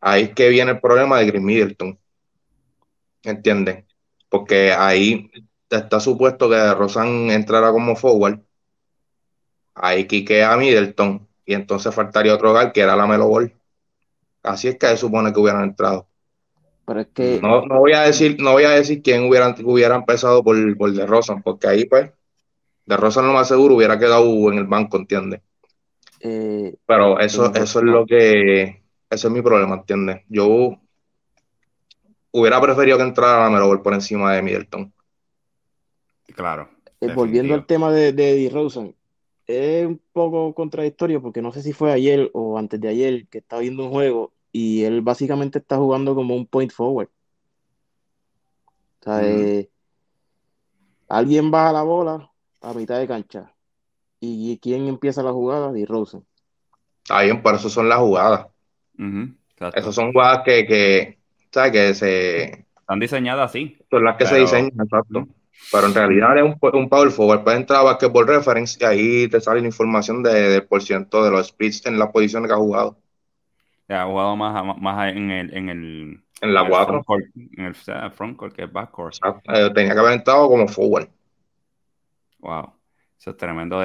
Ahí 0.00 0.24
es 0.24 0.30
que 0.30 0.48
viene 0.48 0.70
el 0.72 0.80
problema 0.80 1.18
de 1.18 1.28
Chris 1.30 1.42
Middleton. 1.42 1.98
¿Entiendes? 3.22 3.84
Porque 4.30 4.72
ahí 4.72 5.30
está 5.68 6.00
supuesto 6.00 6.48
que 6.48 6.56
De 6.56 6.74
Rosan 6.74 7.30
entrara 7.30 7.70
como 7.70 7.96
forward. 7.96 8.40
Ahí 9.74 10.06
quiquea 10.06 10.54
a 10.54 10.56
Middleton. 10.56 11.28
Y 11.44 11.52
entonces 11.52 11.94
faltaría 11.94 12.34
otro 12.34 12.54
gal 12.54 12.72
que 12.72 12.80
era 12.80 12.96
la 12.96 13.06
Melo 13.06 13.28
Ball. 13.28 13.54
Así 14.42 14.68
es 14.68 14.78
que 14.78 14.86
se 14.86 14.96
supone 14.96 15.34
que 15.34 15.40
hubieran 15.40 15.64
entrado. 15.64 16.08
Pero 16.86 17.00
es 17.00 17.08
que... 17.08 17.40
No, 17.42 17.66
voy 17.66 17.92
a 17.92 18.02
decir, 18.02 18.36
no 18.40 18.52
voy 18.52 18.64
a 18.64 18.70
decir 18.70 19.02
quién 19.02 19.28
hubiera, 19.28 19.54
hubiera 19.64 19.96
empezado 19.96 20.42
por, 20.42 20.56
por 20.78 20.92
De 20.92 21.04
Rosan, 21.04 21.42
porque 21.42 21.68
ahí 21.68 21.84
pues 21.84 22.10
de 22.86 22.96
Rosa 22.96 23.20
no 23.20 23.32
más 23.32 23.48
seguro 23.48 23.74
hubiera 23.74 23.98
quedado 23.98 24.24
en 24.50 24.58
el 24.58 24.66
banco, 24.66 24.96
¿entiendes? 24.96 25.42
Eh, 26.20 26.74
Pero 26.86 27.18
eso, 27.20 27.52
eso 27.54 27.78
es 27.80 27.84
lo 27.84 28.06
que, 28.06 28.82
ese 29.10 29.26
es 29.26 29.30
mi 29.30 29.42
problema, 29.42 29.74
¿entiendes? 29.74 30.22
Yo 30.28 30.78
hubiera 32.30 32.60
preferido 32.60 32.96
que 32.96 33.04
entrara 33.04 33.50
Melo 33.50 33.82
por 33.82 33.94
encima 33.94 34.34
de 34.34 34.42
Middleton. 34.42 34.92
Claro. 36.34 36.68
Eh, 37.00 37.12
volviendo 37.12 37.54
al 37.54 37.66
tema 37.66 37.92
de, 37.92 38.12
de 38.12 38.32
Eddie 38.32 38.50
Rosen, 38.50 38.94
es 39.46 39.86
un 39.86 40.00
poco 40.12 40.54
contradictorio 40.54 41.22
porque 41.22 41.42
no 41.42 41.52
sé 41.52 41.62
si 41.62 41.72
fue 41.72 41.92
ayer 41.92 42.30
o 42.34 42.58
antes 42.58 42.80
de 42.80 42.88
ayer 42.88 43.26
que 43.28 43.38
estaba 43.38 43.62
viendo 43.62 43.84
un 43.84 43.90
juego 43.90 44.32
y 44.52 44.84
él 44.84 45.02
básicamente 45.02 45.58
está 45.58 45.76
jugando 45.76 46.14
como 46.14 46.34
un 46.34 46.46
point 46.46 46.72
forward. 46.72 47.08
O 49.00 49.04
sea, 49.04 49.20
eh, 49.22 49.70
alguien 51.08 51.50
baja 51.50 51.72
la 51.72 51.82
bola, 51.82 52.32
a 52.60 52.72
mitad 52.74 52.98
de 52.98 53.06
cancha. 53.06 53.52
¿Y 54.20 54.58
quién 54.58 54.86
empieza 54.86 55.22
la 55.22 55.32
jugada? 55.32 55.76
Y 55.78 55.84
Rosen. 55.84 56.24
Está 57.02 57.22
bien, 57.22 57.42
por 57.42 57.54
eso 57.54 57.68
son 57.68 57.88
las 57.88 57.98
jugadas. 57.98 58.46
Esas 59.74 59.94
son 59.94 60.12
jugadas 60.12 60.42
que, 60.44 60.66
que, 60.66 61.18
¿sabes? 61.52 61.72
que 61.72 61.94
se... 61.94 62.66
Están 62.80 63.00
diseñadas 63.00 63.50
así. 63.50 63.76
Son 63.90 64.04
las 64.04 64.16
que 64.16 64.26
se 64.26 64.38
diseñan, 64.38 64.72
exacto. 64.80 65.28
Pero 65.72 65.86
en 65.86 65.94
realidad 65.94 66.36
es 66.38 66.44
un, 66.44 66.58
un 66.60 66.88
power 66.88 67.10
forward. 67.10 67.42
Puedes 67.42 67.60
entrar 67.60 67.80
a 67.80 67.84
basketball 67.84 68.26
reference 68.26 68.78
y 68.80 68.84
ahí 68.84 69.28
te 69.28 69.40
sale 69.40 69.60
la 69.60 69.66
información 69.66 70.22
de, 70.22 70.32
del 70.32 70.66
por 70.66 70.82
ciento 70.82 71.24
de 71.24 71.30
los 71.30 71.48
splits 71.48 71.86
en 71.86 71.98
las 71.98 72.10
posiciones 72.10 72.48
que 72.48 72.54
ha 72.54 72.58
jugado. 72.58 72.98
Ha 73.88 74.04
jugado 74.04 74.36
más, 74.36 74.78
más 74.80 75.12
en 75.12 75.30
el, 75.30 75.54
en 75.54 75.68
el 75.68 76.20
en 76.40 76.54
la 76.54 76.68
4. 76.68 77.02
En 77.34 77.64
el 77.64 77.74
frontcourt, 77.74 78.54
que 78.54 78.64
es 78.64 78.72
backcourt. 78.72 79.14
Eh, 79.44 79.70
tenía 79.74 79.94
que 79.94 80.00
haber 80.00 80.18
estado 80.18 80.48
como 80.48 80.68
forward. 80.68 81.08
Wow. 82.46 82.72
Eso 83.18 83.30
es 83.30 83.36
tremendo, 83.36 83.82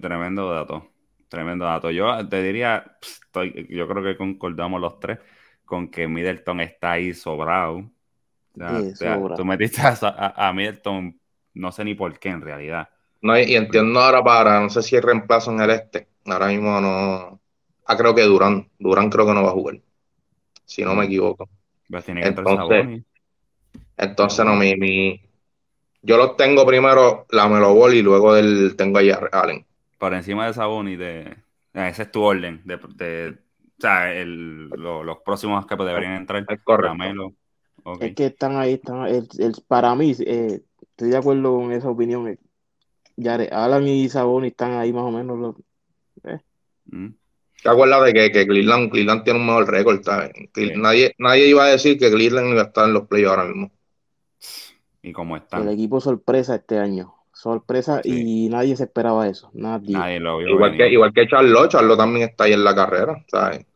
tremendo 0.00 0.52
dato. 0.52 0.86
Tremendo 1.28 1.64
dato. 1.64 1.90
Yo 1.90 2.28
te 2.28 2.42
diría, 2.42 2.98
estoy, 3.00 3.66
yo 3.70 3.88
creo 3.88 4.02
que 4.02 4.18
concordamos 4.18 4.80
los 4.80 5.00
tres 5.00 5.18
con 5.64 5.88
que 5.88 6.06
Middleton 6.06 6.60
está 6.60 6.92
ahí 6.92 7.14
sobrado. 7.14 7.90
tú 8.54 9.44
metiste 9.46 9.80
a, 9.80 10.34
a, 10.36 10.52
Middleton, 10.52 11.18
no 11.54 11.72
sé 11.72 11.84
ni 11.84 11.94
por 11.94 12.18
qué 12.18 12.28
en 12.28 12.42
realidad. 12.42 12.90
No, 13.22 13.38
y, 13.38 13.54
entiendo 13.54 13.98
ahora 13.98 14.22
para, 14.22 14.60
no 14.60 14.68
sé 14.68 14.82
si 14.82 14.96
el 14.96 15.02
reemplazo 15.02 15.52
en 15.52 15.60
el 15.60 15.70
este. 15.70 16.08
Ahora 16.26 16.48
mismo 16.48 16.78
no. 16.82 17.40
Ah, 17.86 17.96
creo 17.96 18.14
que 18.14 18.22
Durán. 18.22 18.68
Durán 18.78 19.08
creo 19.08 19.26
que 19.26 19.32
no 19.32 19.42
va 19.42 19.48
a 19.48 19.54
jugar. 19.54 19.80
Si 20.66 20.82
no 20.82 20.94
me 20.94 21.04
mm. 21.04 21.06
equivoco. 21.06 21.48
Pues 21.88 22.06
entonces, 22.08 23.04
entonces 23.96 24.44
no, 24.44 24.54
mi, 24.54 24.76
mi, 24.76 25.22
yo 26.02 26.16
los 26.16 26.36
tengo 26.36 26.66
primero 26.66 27.26
la 27.30 27.48
Melo 27.48 27.74
Ball 27.74 27.94
y 27.94 28.02
luego 28.02 28.36
el, 28.36 28.74
tengo 28.76 28.98
a 28.98 29.40
Allen. 29.40 29.64
Por 29.98 30.14
encima 30.14 30.46
de 30.46 30.54
Saboni, 30.54 30.96
de, 30.96 31.36
ah, 31.74 31.88
ese 31.88 32.02
es 32.02 32.10
tu 32.10 32.22
orden. 32.22 32.60
De, 32.64 32.74
o 32.74 33.80
sea, 33.80 34.12
el, 34.12 34.68
los 34.68 35.18
próximos 35.24 35.64
que 35.64 35.76
deberían 35.76 36.14
entrar. 36.14 36.44
Es 36.48 36.60
correcto. 36.62 37.32
Es 38.00 38.14
que 38.14 38.26
están 38.26 38.56
ahí, 38.56 38.74
están, 38.74 39.06
el, 39.06 39.28
para 39.66 39.94
mí, 39.94 40.14
eh, 40.26 40.60
estoy 40.80 41.10
de 41.10 41.16
acuerdo 41.16 41.56
con 41.56 41.72
esa 41.72 41.88
opinión. 41.88 42.38
Jared 43.16 43.52
Allen 43.52 43.86
y 43.86 44.08
Saboni 44.08 44.48
están 44.48 44.72
ahí 44.72 44.92
más 44.92 45.04
o 45.04 45.10
menos. 45.10 45.38
Los, 45.38 45.56
eh. 46.24 46.40
mm. 46.86 47.08
¿Te 47.62 47.68
acuerdas 47.68 48.04
de 48.04 48.12
que, 48.12 48.32
que 48.32 48.46
Cleveland, 48.46 48.90
Cleveland, 48.90 49.22
tiene 49.22 49.38
un 49.38 49.46
mejor 49.46 49.70
récord? 49.70 50.02
¿sabes? 50.02 50.32
Nadie, 50.76 51.14
nadie 51.18 51.46
iba 51.46 51.64
a 51.64 51.68
decir 51.68 51.96
que 51.96 52.10
Cleveland 52.10 52.50
iba 52.50 52.62
a 52.62 52.64
estar 52.66 52.88
en 52.88 52.94
los 52.94 53.06
playoffs 53.06 53.38
ahora 53.38 53.48
mismo. 53.48 53.70
¿Y 55.02 55.12
cómo 55.12 55.36
está? 55.36 55.58
El 55.58 55.68
equipo 55.68 56.00
sorpresa 56.00 56.54
este 56.54 56.78
año. 56.78 57.14
Sorpresa 57.32 58.00
y 58.04 58.48
nadie 58.48 58.76
se 58.76 58.84
esperaba 58.84 59.26
eso. 59.26 59.50
Nadie. 59.54 59.96
nadie 59.96 60.20
lo 60.20 60.38
vio 60.38 60.50
igual, 60.50 60.76
que, 60.76 60.88
igual 60.88 61.12
que 61.12 61.26
Charlo, 61.26 61.66
Charlo 61.66 61.96
también 61.96 62.28
está 62.28 62.44
ahí 62.44 62.52
en 62.52 62.62
la 62.62 62.74
carrera, 62.74 63.24
¿sabes? 63.26 63.66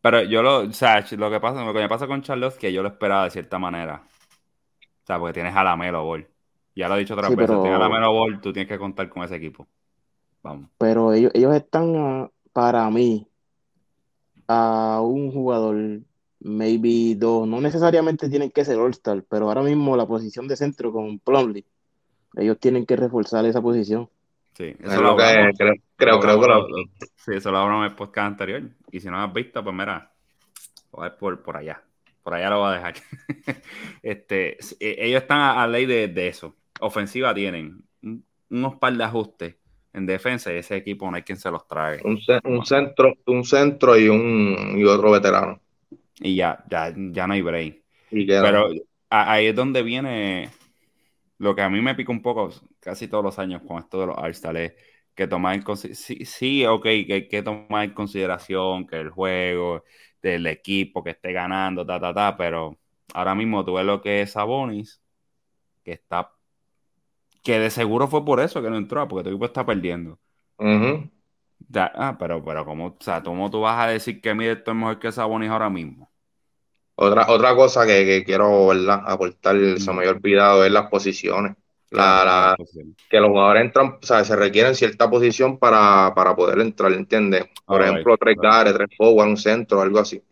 Pero 0.00 0.22
yo 0.22 0.42
lo, 0.42 0.60
o 0.60 0.72
sea, 0.72 1.04
lo 1.10 1.30
que 1.30 1.40
pasa, 1.40 1.64
lo 1.64 1.72
que 1.74 1.80
me 1.80 1.88
pasa 1.88 2.06
con 2.06 2.22
Charlotte 2.22 2.54
es 2.54 2.58
que 2.58 2.72
yo 2.72 2.82
lo 2.82 2.88
esperaba 2.88 3.24
de 3.24 3.30
cierta 3.30 3.58
manera. 3.58 4.02
O 4.82 5.06
sea, 5.06 5.18
porque 5.18 5.34
tienes 5.34 5.54
a 5.54 5.62
la 5.62 5.76
Melo 5.76 6.04
Ball. 6.04 6.26
Ya 6.74 6.88
lo 6.88 6.96
he 6.96 7.00
dicho 7.00 7.14
otras 7.14 7.30
veces, 7.30 7.46
pero... 7.46 7.62
tienes 7.62 7.78
a 7.78 7.82
la 7.82 7.88
Melo 7.90 8.12
Ball, 8.12 8.40
tú 8.40 8.52
tienes 8.52 8.68
que 8.68 8.78
contar 8.78 9.08
con 9.10 9.22
ese 9.22 9.36
equipo. 9.36 9.66
Vamos. 10.42 10.70
Pero 10.78 11.12
ellos, 11.12 11.32
ellos 11.34 11.54
están 11.54 12.30
para 12.52 12.88
mí, 12.90 13.26
a 14.48 15.00
un 15.02 15.30
jugador, 15.30 16.00
maybe 16.40 17.14
dos, 17.16 17.46
no 17.46 17.60
necesariamente 17.60 18.28
tienen 18.28 18.50
que 18.50 18.64
ser 18.64 18.78
All-Star, 18.78 19.24
pero 19.28 19.48
ahora 19.48 19.62
mismo 19.62 19.96
la 19.96 20.06
posición 20.06 20.48
de 20.48 20.56
centro 20.56 20.92
con 20.92 21.18
Plumlee, 21.18 21.64
ellos 22.36 22.58
tienen 22.58 22.86
que 22.86 22.96
reforzar 22.96 23.44
esa 23.44 23.60
posición. 23.60 24.08
Sí, 24.54 24.74
eso 24.80 24.94
es 24.94 25.00
lo 25.00 25.16
que 25.16 25.52
creo, 25.56 25.74
creo, 25.96 26.20
creo, 26.20 26.40
creo. 26.40 26.66
Sí, 27.16 27.32
eso 27.34 27.50
lo 27.50 27.58
hablamos 27.58 27.86
en 27.86 27.90
el 27.92 27.96
podcast 27.96 28.26
anterior. 28.26 28.62
Y 28.90 29.00
si 29.00 29.08
no 29.08 29.22
has 29.22 29.32
visto, 29.32 29.62
pues 29.62 29.74
mira, 29.74 30.12
a 30.92 31.16
por, 31.16 31.42
por 31.42 31.56
allá. 31.56 31.82
Por 32.22 32.34
allá 32.34 32.50
lo 32.50 32.58
voy 32.58 32.70
a 32.70 32.74
dejar. 32.74 32.94
este, 34.02 34.58
e, 34.80 35.06
ellos 35.06 35.22
están 35.22 35.40
a, 35.40 35.66
ley 35.66 35.86
de, 35.86 36.08
de, 36.08 36.28
eso. 36.28 36.56
Ofensiva 36.80 37.34
tienen 37.34 37.82
unos 38.50 38.76
par 38.76 38.96
de 38.96 39.04
ajustes 39.04 39.56
en 39.92 40.06
defensa 40.06 40.52
y 40.52 40.56
ese 40.56 40.76
equipo 40.76 41.10
no 41.10 41.16
hay 41.16 41.22
quien 41.22 41.38
se 41.38 41.50
los 41.50 41.66
trague. 41.66 42.00
Un, 42.04 42.20
centro, 42.64 43.14
un 43.26 43.44
centro 43.44 43.98
y 43.98 44.08
un 44.08 44.74
y 44.76 44.84
otro 44.84 45.10
veterano. 45.10 45.60
Y 46.20 46.36
ya, 46.36 46.64
ya, 46.70 46.94
ya 46.96 47.26
no 47.26 47.34
hay 47.34 47.42
break. 47.42 47.82
Pero 48.10 48.68
ahí 49.08 49.46
es 49.46 49.56
donde 49.56 49.82
viene 49.82 50.50
lo 51.38 51.54
que 51.54 51.62
a 51.62 51.70
mí 51.70 51.80
me 51.80 51.94
pica 51.94 52.12
un 52.12 52.20
poco 52.20 52.50
casi 52.80 53.08
todos 53.08 53.24
los 53.24 53.38
años 53.38 53.62
con 53.66 53.78
esto 53.78 53.98
de 54.00 54.06
los 54.08 54.16
all 54.18 54.56
es 54.56 54.74
que 55.14 55.26
tomar 55.26 55.54
en 55.54 55.76
sí, 55.76 56.24
sí, 56.24 56.66
ok, 56.66 56.82
que 56.82 57.12
hay 57.14 57.28
que 57.28 57.42
tomar 57.42 57.84
en 57.84 57.94
consideración 57.94 58.86
que 58.86 58.96
el 58.96 59.10
juego 59.10 59.84
del 60.22 60.46
equipo 60.46 61.02
que 61.02 61.10
esté 61.10 61.32
ganando, 61.32 61.84
ta, 61.86 61.98
ta, 61.98 62.12
ta, 62.12 62.36
pero 62.36 62.78
ahora 63.14 63.34
mismo 63.34 63.64
tú 63.64 63.74
ves 63.74 63.86
lo 63.86 64.02
que 64.02 64.22
es 64.22 64.32
Sabonis, 64.32 65.00
que 65.82 65.92
está 65.92 66.30
que 67.42 67.58
de 67.58 67.70
seguro 67.70 68.06
fue 68.06 68.24
por 68.24 68.40
eso 68.40 68.62
que 68.62 68.68
no 68.68 68.76
entró, 68.76 69.08
porque 69.08 69.24
tu 69.24 69.30
equipo 69.30 69.46
está 69.46 69.64
perdiendo. 69.64 70.18
ah, 71.74 72.16
pero, 72.18 72.44
pero 72.44 72.64
¿cómo, 72.66 72.86
o 72.88 72.96
sea, 73.00 73.22
¿cómo 73.22 73.50
tú 73.50 73.60
vas 73.62 73.82
a 73.82 73.90
decir 73.90 74.20
que 74.20 74.34
Middleton 74.34 74.76
es 74.76 74.80
mejor 74.80 74.98
que 74.98 75.12
Sabonis 75.12 75.50
ahora 75.50 75.70
mismo? 75.70 76.09
Otra, 77.02 77.30
otra 77.30 77.54
cosa 77.54 77.86
que, 77.86 78.22
quiero 78.26 78.66
¿verdad? 78.66 79.02
aportar, 79.06 79.56
se 79.78 79.90
me 79.90 80.00
había 80.00 80.10
olvidado, 80.10 80.66
es 80.66 80.70
las 80.70 80.90
posiciones. 80.90 81.56
La, 81.90 82.54
que 83.08 83.18
los 83.18 83.30
jugadores 83.30 83.64
entran, 83.64 83.96
o 84.00 84.06
sea, 84.06 84.22
se 84.22 84.36
requieren 84.36 84.74
cierta 84.74 85.08
posición 85.08 85.56
para, 85.58 86.12
poder 86.36 86.60
entrar, 86.60 86.92
¿entiendes? 86.92 87.46
Por 87.64 87.80
ejemplo, 87.80 88.18
tres 88.18 88.36
guards, 88.36 88.74
tres 88.74 88.88
forward, 88.98 89.28
un 89.28 89.36
centro, 89.38 89.80
algo 89.80 89.98
así. 89.98 90.22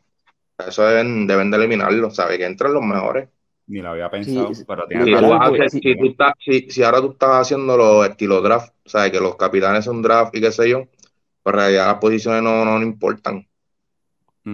Eso 0.58 0.84
deben, 0.84 1.26
deben 1.26 1.50
de 1.50 1.56
eliminarlo, 1.56 2.10
¿sabes? 2.10 2.36
Que 2.36 2.44
entran 2.44 2.74
los 2.74 2.82
mejores. 2.82 3.30
Ni 3.66 3.80
lo 3.80 3.88
había 3.88 4.10
pensado, 4.10 4.50
pero 4.66 4.86
tiene 4.86 5.06
si, 6.38 6.70
si, 6.70 6.82
ahora 6.82 7.00
tú 7.00 7.12
estás 7.12 7.30
haciendo 7.30 7.78
los 7.78 8.06
estilos 8.06 8.42
draft, 8.42 8.74
o 8.84 8.88
sea, 8.90 9.10
que 9.10 9.20
los 9.20 9.36
capitanes 9.36 9.86
son 9.86 10.02
draft 10.02 10.36
y 10.36 10.42
qué 10.42 10.52
sé 10.52 10.68
yo, 10.68 10.84
pues 11.42 11.54
en 11.54 11.60
realidad 11.60 11.86
las 11.86 11.98
posiciones 11.98 12.42
no, 12.42 12.66
no, 12.66 12.82
importan. 12.82 13.47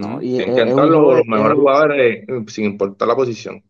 No, 0.00 0.20
y 0.20 0.38
los, 0.38 1.26
mejores 1.26 1.56
jugadores 1.56 2.24
eh, 2.28 2.44
sin 2.48 2.64
importar 2.66 3.08
la 3.08 3.16
posición. 3.16 3.62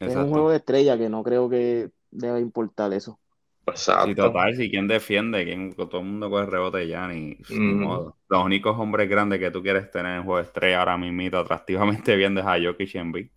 Es 0.00 0.14
un 0.14 0.28
juego 0.30 0.50
de 0.50 0.58
estrella 0.58 0.96
que 0.96 1.08
no 1.08 1.22
creo 1.22 1.48
que 1.48 1.90
deba 2.10 2.38
importar 2.40 2.92
eso. 2.92 3.18
Exacto. 3.66 4.10
Y 4.10 4.14
total, 4.14 4.56
si 4.56 4.70
quien 4.70 4.88
defiende, 4.88 5.44
quien, 5.44 5.74
todo 5.74 5.98
el 5.98 6.06
mundo 6.06 6.30
coge 6.30 6.46
rebote 6.46 6.88
ya, 6.88 7.06
ni, 7.08 7.36
modo. 7.50 8.16
Los 8.28 8.44
únicos 8.44 8.78
hombres 8.78 9.08
grandes 9.08 9.38
que 9.38 9.50
tú 9.50 9.62
quieres 9.62 9.90
tener 9.90 10.16
en 10.16 10.24
juego 10.24 10.38
de 10.38 10.44
estrella 10.44 10.80
ahora 10.80 10.96
mismo, 10.96 11.36
atractivamente 11.36 12.16
bien, 12.16 12.36
es 12.38 12.44
a 12.44 12.58
Jokic 12.60 12.94
y 12.94 12.98
Embiid. 12.98 13.28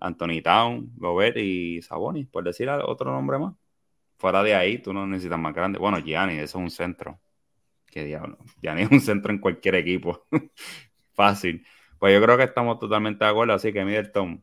Anthony 0.00 0.42
Town, 0.42 0.90
Gobert 0.96 1.36
y 1.36 1.80
Sabonis, 1.80 2.26
por 2.26 2.44
decir 2.44 2.68
otro 2.68 3.12
nombre 3.12 3.38
más. 3.38 3.54
Fuera 4.18 4.42
de 4.42 4.54
ahí, 4.54 4.78
tú 4.78 4.92
no 4.92 5.06
necesitas 5.06 5.38
más 5.38 5.54
grande. 5.54 5.78
Bueno, 5.78 5.98
Gianni, 5.98 6.34
eso 6.34 6.44
es 6.44 6.54
un 6.56 6.70
centro. 6.70 7.20
Qué 7.86 8.04
diablo. 8.04 8.38
Gianni 8.60 8.82
es 8.82 8.90
un 8.90 9.00
centro 9.00 9.32
en 9.32 9.38
cualquier 9.38 9.76
equipo. 9.76 10.26
Fácil. 11.14 11.64
Pues 11.98 12.14
yo 12.14 12.22
creo 12.22 12.36
que 12.36 12.44
estamos 12.44 12.78
totalmente 12.78 13.24
de 13.24 13.30
acuerdo. 13.30 13.54
Así 13.54 13.72
que, 13.72 13.84
Middleton, 13.84 14.42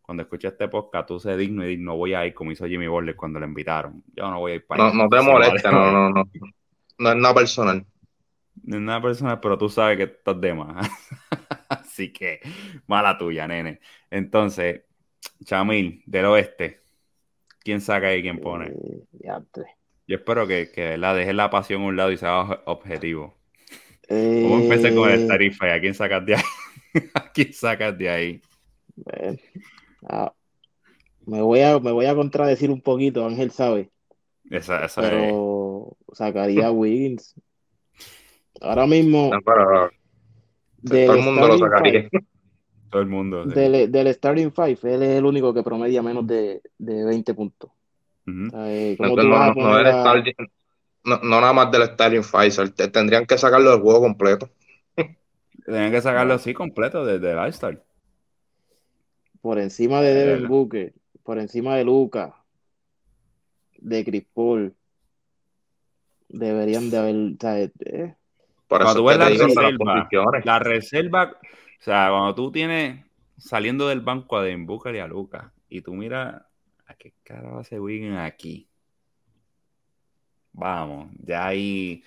cuando 0.00 0.22
escuché 0.22 0.48
este 0.48 0.68
podcast, 0.68 1.08
tú 1.08 1.20
sé 1.20 1.36
digno 1.36 1.68
y 1.68 1.76
no 1.76 1.96
voy 1.96 2.14
a 2.14 2.26
ir 2.26 2.34
como 2.34 2.52
hizo 2.52 2.66
Jimmy 2.66 2.86
Butler 2.88 3.16
cuando 3.16 3.40
le 3.40 3.46
invitaron. 3.46 4.02
Yo 4.14 4.30
no 4.30 4.40
voy 4.40 4.52
a 4.52 4.54
ir 4.56 4.66
para 4.66 4.84
No, 4.84 4.94
no 4.94 5.08
te 5.08 5.20
molesta, 5.20 5.70
no, 5.70 5.90
no, 5.90 6.10
no. 6.10 6.24
No 6.98 7.10
es 7.10 7.16
nada 7.16 7.34
personal. 7.34 7.84
No 8.62 8.76
es 8.76 8.82
nada 8.82 9.02
personal, 9.02 9.40
pero 9.40 9.58
tú 9.58 9.68
sabes 9.68 9.96
que 9.96 10.04
estás 10.04 10.40
de 10.40 10.54
más. 10.54 10.88
Así 11.68 12.12
que, 12.12 12.40
mala 12.86 13.18
tuya, 13.18 13.46
nene. 13.48 13.80
Entonces, 14.10 14.82
Chamil, 15.44 16.02
del 16.06 16.26
oeste. 16.26 16.82
¿Quién 17.60 17.80
saca 17.80 18.14
y 18.14 18.22
quién 18.22 18.40
pone? 18.40 18.66
Eh, 18.66 19.04
Yo 20.06 20.16
espero 20.16 20.46
que, 20.46 20.70
que 20.70 20.98
la 20.98 21.14
dejes 21.14 21.34
la 21.34 21.48
pasión 21.50 21.82
a 21.82 21.86
un 21.86 21.96
lado 21.96 22.12
y 22.12 22.18
sea 22.18 22.62
objetivo. 22.66 23.34
¿Cómo 24.08 24.58
empecé 24.58 24.94
con 24.94 25.10
el 25.10 25.24
eh, 25.24 25.26
tarifa 25.26 25.68
y 25.68 25.70
a 25.70 25.80
quién 25.80 25.94
sacas 25.94 26.26
de 26.26 26.34
ahí? 26.36 26.42
¿A 27.14 27.32
quién 27.32 27.52
sacas 27.52 27.96
de 27.98 28.08
ahí? 28.08 28.40
Ah, 30.06 30.34
me, 31.24 31.40
voy 31.40 31.60
a, 31.60 31.78
me 31.78 31.90
voy 31.90 32.04
a 32.04 32.14
contradecir 32.14 32.70
un 32.70 32.82
poquito, 32.82 33.26
Ángel 33.26 33.50
sabe. 33.52 33.88
Esa, 34.50 34.84
esa 34.84 35.00
pero 35.00 35.96
sacaría 36.12 36.66
a 36.66 36.70
Wiggins. 36.70 37.34
Ahora 38.60 38.86
mismo. 38.86 39.30
todo 39.42 41.14
el 41.14 41.22
mundo 41.22 41.48
lo 41.48 41.58
sacaría. 41.58 42.06
Todo 42.90 43.00
el 43.00 43.08
mundo. 43.08 43.46
Del, 43.46 43.90
del, 43.90 44.14
Starting 44.14 44.52
Five, 44.52 44.78
él 44.82 45.02
es 45.02 45.16
el 45.16 45.24
único 45.24 45.54
que 45.54 45.62
promedia 45.62 46.02
menos 46.02 46.26
de, 46.26 46.60
de 46.76 47.04
20 47.06 47.32
puntos. 47.32 47.70
no, 48.26 48.64
nada 51.04 51.52
más 51.52 51.70
del 51.70 51.82
Starting 51.84 52.24
Five, 52.24 52.70
tendrían 52.90 53.26
que 53.26 53.38
sacarlo 53.38 53.70
del 53.70 53.80
juego 53.80 54.00
completo. 54.00 54.50
Tendrían 55.64 55.92
que 55.92 56.00
sacarlo 56.00 56.34
así 56.34 56.52
completo 56.52 57.04
desde 57.04 57.32
el 57.32 57.38
All-Star. 57.38 57.82
Por 59.40 59.58
encima 59.58 60.00
de 60.00 60.14
Devin 60.14 60.48
Booker, 60.48 60.92
por 61.22 61.38
encima 61.38 61.76
de 61.76 61.84
Luca, 61.84 62.34
de 63.78 64.04
Chris 64.04 64.24
Paul. 64.32 64.74
Deberían 66.28 66.90
de 66.90 66.98
haber. 66.98 67.16
Eh. 67.80 68.14
Cuando 68.66 68.94
tú 68.94 69.04
ves 69.04 69.18
la 69.18 69.28
reserva, 69.28 70.08
la 70.42 70.58
reserva 70.58 71.38
o 71.80 71.84
sea, 71.84 72.08
cuando 72.08 72.34
tú 72.34 72.50
tienes 72.50 73.04
saliendo 73.36 73.88
del 73.88 74.00
banco 74.00 74.38
a 74.38 74.42
Den 74.42 74.64
Booker 74.64 74.94
y 74.94 75.00
a 75.00 75.06
Lucas, 75.06 75.52
y 75.68 75.82
tú 75.82 75.92
miras 75.92 76.40
a 76.86 76.94
qué 76.94 77.12
cara 77.22 77.50
va 77.50 77.60
ese 77.60 77.78
Wiggins 77.78 78.16
aquí. 78.16 78.66
Vamos, 80.54 81.10
ya 81.18 81.46
ahí. 81.46 82.02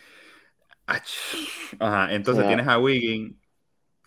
Ajá, 1.79 2.13
entonces 2.13 2.47
tienes 2.47 2.67
a 2.67 2.79
Wiggins 2.79 3.35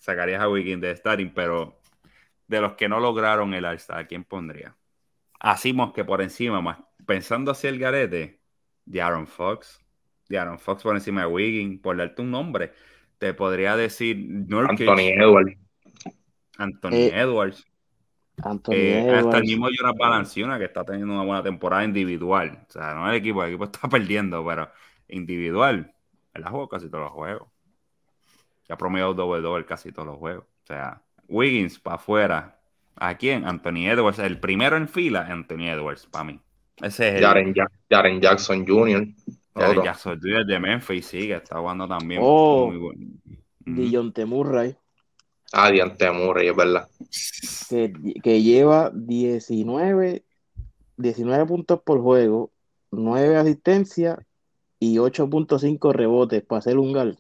sacarías 0.01 0.41
a 0.43 0.49
Wiggins 0.49 0.81
de 0.81 0.97
starting, 0.97 1.31
pero 1.31 1.79
de 2.49 2.61
los 2.61 2.73
que 2.73 2.89
no 2.89 2.99
lograron 2.99 3.55
el 3.55 3.65
All-Star, 3.65 4.09
¿quién 4.09 4.25
pondría? 4.25 4.77
Hacimos 5.39 5.93
que 5.93 6.05
por 6.05 6.21
encima, 6.21 6.61
más 6.61 6.79
pensando 7.07 7.53
hacia 7.53 7.71
el 7.71 7.79
garete, 7.79 8.41
de 8.87 9.03
Aaron 9.03 9.27
Fox, 9.27 9.79
de 10.29 10.39
Aaron 10.39 10.59
Fox 10.59 10.83
por 10.83 10.97
encima 10.97 11.21
de 11.21 11.27
Wiggins, 11.29 11.81
por 11.81 11.97
darte 11.97 12.23
un 12.23 12.31
nombre, 12.31 12.73
te 13.19 13.35
podría 13.35 13.77
decir 13.77 14.17
Nurkic, 14.19 14.89
Anthony 14.89 15.09
Edwards. 15.15 15.59
Anthony 16.59 16.93
eh, 16.95 17.21
Edwards. 17.21 17.67
Anthony 18.43 18.75
eh. 18.75 19.11
Hasta 19.11 19.39
el 19.39 19.45
mismo 19.45 19.69
Jonas 19.69 19.95
Balanciuna, 19.97 20.59
que 20.59 20.65
está 20.65 20.85
teniendo 20.85 21.15
una 21.15 21.25
buena 21.25 21.43
temporada 21.43 21.85
individual. 21.85 22.65
O 22.69 22.73
sea, 22.73 22.95
no 22.95 23.09
el 23.09 23.17
equipo, 23.17 23.43
el 23.43 23.51
equipo 23.51 23.65
está 23.65 23.89
perdiendo, 23.89 24.45
pero 24.45 24.71
individual. 25.09 25.93
Él 26.35 26.45
ha 26.45 26.51
jugado 26.51 26.69
casi 26.69 26.89
todos 26.89 27.05
los 27.05 27.13
juegos. 27.13 27.49
Ya 28.69 28.75
ha 28.75 28.79
promediado 28.79 29.15
doble 29.15 29.41
doble 29.41 29.65
casi 29.65 29.93
todos 29.93 30.07
los 30.09 30.19
juegos. 30.19 30.45
O 30.45 30.67
sea, 30.67 31.03
Wiggins 31.29 31.79
para 31.79 31.97
afuera. 31.97 32.57
¿A 32.97 33.15
quién? 33.15 33.47
Anthony 33.47 33.89
Edwards. 33.89 34.19
El 34.19 34.39
primero 34.39 34.77
en 34.77 34.89
fila, 34.89 35.27
Anthony 35.29 35.69
Edwards, 35.69 36.07
para 36.07 36.25
mí. 36.25 36.41
Ese 36.83 37.09
es 37.09 37.15
el... 37.17 37.25
Jaren, 37.89 38.21
Jackson 38.21 38.67
Jr. 38.67 39.07
Jaren 39.55 39.83
Jackson 39.83 40.21
Jr. 40.21 40.47
de 40.47 40.61
Memphis, 40.61 41.07
sí, 41.07 41.27
que 41.29 41.35
está 41.35 41.59
jugando 41.59 41.89
también. 41.89 42.21
Oh, 42.23 42.69
muy 42.71 42.79
bueno. 42.79 43.07
Dion 43.65 44.13
Temurray. 44.13 44.77
Ah, 45.53 45.71
Temurray, 45.99 46.49
es 46.49 46.57
verdad. 46.57 46.89
Que, 47.69 47.93
que 48.23 48.43
lleva 48.43 48.91
19, 48.95 50.25
19 50.97 51.47
puntos 51.47 51.81
por 51.83 52.01
juego, 52.01 52.53
9 52.93 53.37
asistencias 53.37 54.19
y 54.79 54.97
8.5 54.97 55.93
rebotes 55.93 56.43
para 56.43 56.59
hacer 56.61 56.79
un 56.79 56.93
gal. 56.93 57.19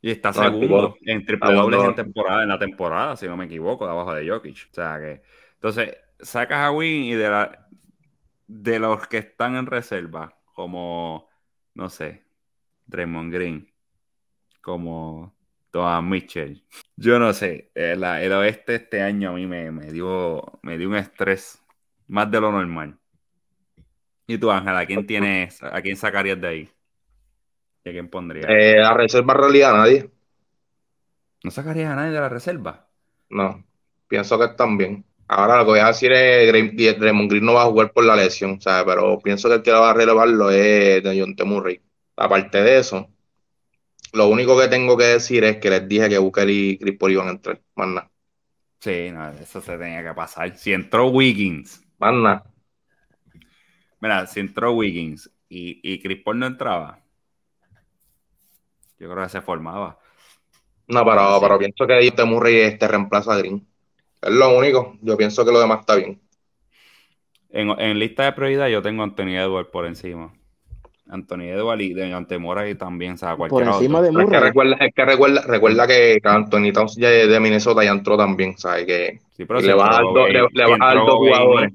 Y 0.00 0.10
está 0.10 0.32
segundo 0.32 0.96
en 1.02 1.24
triple 1.24 1.54
dobles 1.54 1.82
en 1.82 1.94
temporada, 1.94 2.42
en 2.42 2.48
la 2.48 2.58
temporada, 2.58 3.16
si 3.16 3.26
no 3.26 3.36
me 3.36 3.46
equivoco, 3.46 3.84
de 3.84 3.90
abajo 3.90 4.14
de 4.14 4.28
Jokic. 4.28 4.68
O 4.70 4.74
sea 4.74 4.98
que. 4.98 5.22
Entonces, 5.54 5.96
sacas 6.20 6.58
a 6.58 6.70
Win 6.70 7.04
y 7.04 7.14
de 7.14 7.28
la 7.28 7.68
de 8.46 8.78
los 8.78 9.06
que 9.08 9.18
están 9.18 9.56
en 9.56 9.66
reserva, 9.66 10.34
como, 10.54 11.28
no 11.74 11.90
sé, 11.90 12.24
Draymond 12.86 13.32
Green, 13.32 13.70
como 14.62 15.34
Thomas 15.70 16.02
Mitchell. 16.02 16.64
Yo 16.96 17.18
no 17.18 17.32
sé, 17.32 17.70
el, 17.74 18.02
el, 18.02 18.32
oeste 18.32 18.76
este 18.76 19.02
año 19.02 19.30
a 19.30 19.32
mí 19.34 19.46
me, 19.46 19.70
me, 19.70 19.92
dio, 19.92 20.42
me 20.62 20.78
dio 20.78 20.88
un 20.88 20.96
estrés 20.96 21.62
más 22.06 22.30
de 22.30 22.40
lo 22.40 22.50
normal. 22.50 22.98
¿Y 24.26 24.38
tú, 24.38 24.50
Ángel, 24.50 24.76
a 24.76 24.86
quién 24.86 25.06
tienes, 25.06 25.62
a 25.62 25.80
quién 25.80 25.96
sacarías 25.96 26.40
de 26.40 26.48
ahí? 26.48 26.70
¿Y 27.84 27.88
a 27.88 27.92
quién 27.92 28.08
pondrías? 28.08 28.46
Eh, 28.48 28.76
la 28.76 28.94
reserva 28.94 29.32
en 29.34 29.40
realidad 29.40 29.72
nadie. 29.74 30.10
¿No 31.44 31.50
sacarías 31.50 31.92
a 31.92 31.96
nadie 31.96 32.12
de 32.12 32.20
la 32.20 32.28
reserva? 32.28 32.88
No, 33.30 33.64
pienso 34.06 34.38
que 34.38 34.46
están 34.46 34.76
bien. 34.76 35.04
Ahora 35.28 35.58
lo 35.58 35.64
que 35.64 35.70
voy 35.70 35.80
a 35.80 35.88
decir 35.88 36.10
es 36.12 36.50
que 36.52 36.94
Draymond 36.94 37.30
Green 37.30 37.44
no 37.44 37.54
va 37.54 37.62
a 37.62 37.66
jugar 37.66 37.92
por 37.92 38.04
la 38.04 38.16
lesión, 38.16 38.60
¿sabes? 38.60 38.84
Pero 38.86 39.18
pienso 39.18 39.48
que 39.48 39.56
el 39.56 39.62
que 39.62 39.70
lo 39.70 39.82
va 39.82 39.90
a 39.90 39.94
relevarlo 39.94 40.50
es 40.50 41.02
John 41.04 41.36
Temurray. 41.36 41.80
Aparte 42.16 42.62
de 42.62 42.78
eso, 42.78 43.08
lo 44.12 44.28
único 44.28 44.58
que 44.58 44.68
tengo 44.68 44.96
que 44.96 45.04
decir 45.04 45.44
es 45.44 45.58
que 45.58 45.70
les 45.70 45.88
dije 45.88 46.08
que 46.08 46.18
Booker 46.18 46.48
y 46.48 46.78
Chris 46.78 46.98
Paul 46.98 47.12
iban 47.12 47.28
a 47.28 47.32
entrar, 47.32 47.60
más 47.74 47.88
nada. 47.88 48.10
Sí, 48.80 49.10
no, 49.10 49.30
eso 49.30 49.60
se 49.60 49.76
tenía 49.76 50.02
que 50.02 50.14
pasar. 50.14 50.56
Si 50.56 50.72
entró 50.72 51.08
Wiggins. 51.08 51.82
Más 51.98 52.14
nada. 52.14 52.44
Mira, 54.00 54.26
si 54.26 54.40
entró 54.40 54.72
Wiggins 54.72 55.30
y, 55.48 55.80
y 55.82 56.00
Chris 56.00 56.22
Paul 56.22 56.38
no 56.38 56.46
entraba, 56.46 57.02
yo 58.98 59.10
creo 59.10 59.24
que 59.24 59.30
se 59.30 59.40
formaba. 59.40 59.98
No, 60.86 61.04
pero, 61.04 61.38
pero 61.40 61.58
pienso 61.58 61.86
que 61.86 62.06
este 62.06 62.24
Murray 62.24 62.60
este 62.60 62.88
reemplaza 62.88 63.34
a 63.34 63.38
Green. 63.38 63.66
Es 64.22 64.30
lo 64.30 64.56
único. 64.56 64.96
Yo 65.02 65.16
pienso 65.16 65.44
que 65.44 65.52
lo 65.52 65.60
demás 65.60 65.80
está 65.80 65.96
bien. 65.96 66.20
En, 67.50 67.98
lista 67.98 68.24
de 68.24 68.32
prioridad 68.32 68.68
yo 68.68 68.82
tengo 68.82 69.02
a 69.02 69.04
Anthony 69.04 69.36
Edwards 69.36 69.70
por 69.70 69.86
encima. 69.86 70.32
Anthony 71.08 71.44
Edwards 71.44 71.82
y 71.82 71.94
de 71.94 72.12
Antemora 72.12 72.68
y 72.68 72.74
también, 72.74 73.14
o 73.14 73.16
sea, 73.16 73.36
Por 73.36 73.62
encima 73.62 74.02
de 74.02 74.12
Murray. 74.12 74.26
Es 74.26 74.30
que 74.30 74.40
recuerda, 74.40 74.76
es 74.80 74.94
que 74.94 75.04
recuerda, 75.04 75.42
recuerda 75.46 75.86
que 75.86 76.18
Anthony 76.22 76.72
Towns 76.72 76.96
de 76.96 77.40
Minnesota 77.40 77.84
ya 77.84 77.90
entró 77.90 78.16
también, 78.16 78.58
¿sabes? 78.58 78.86
Que 78.86 79.20
sí, 79.36 79.44
pero 79.44 79.60
le, 79.60 79.74
va 79.74 79.86
a 79.86 80.02
dar 80.78 80.96
dos 80.96 81.16
jugadores 81.16 81.72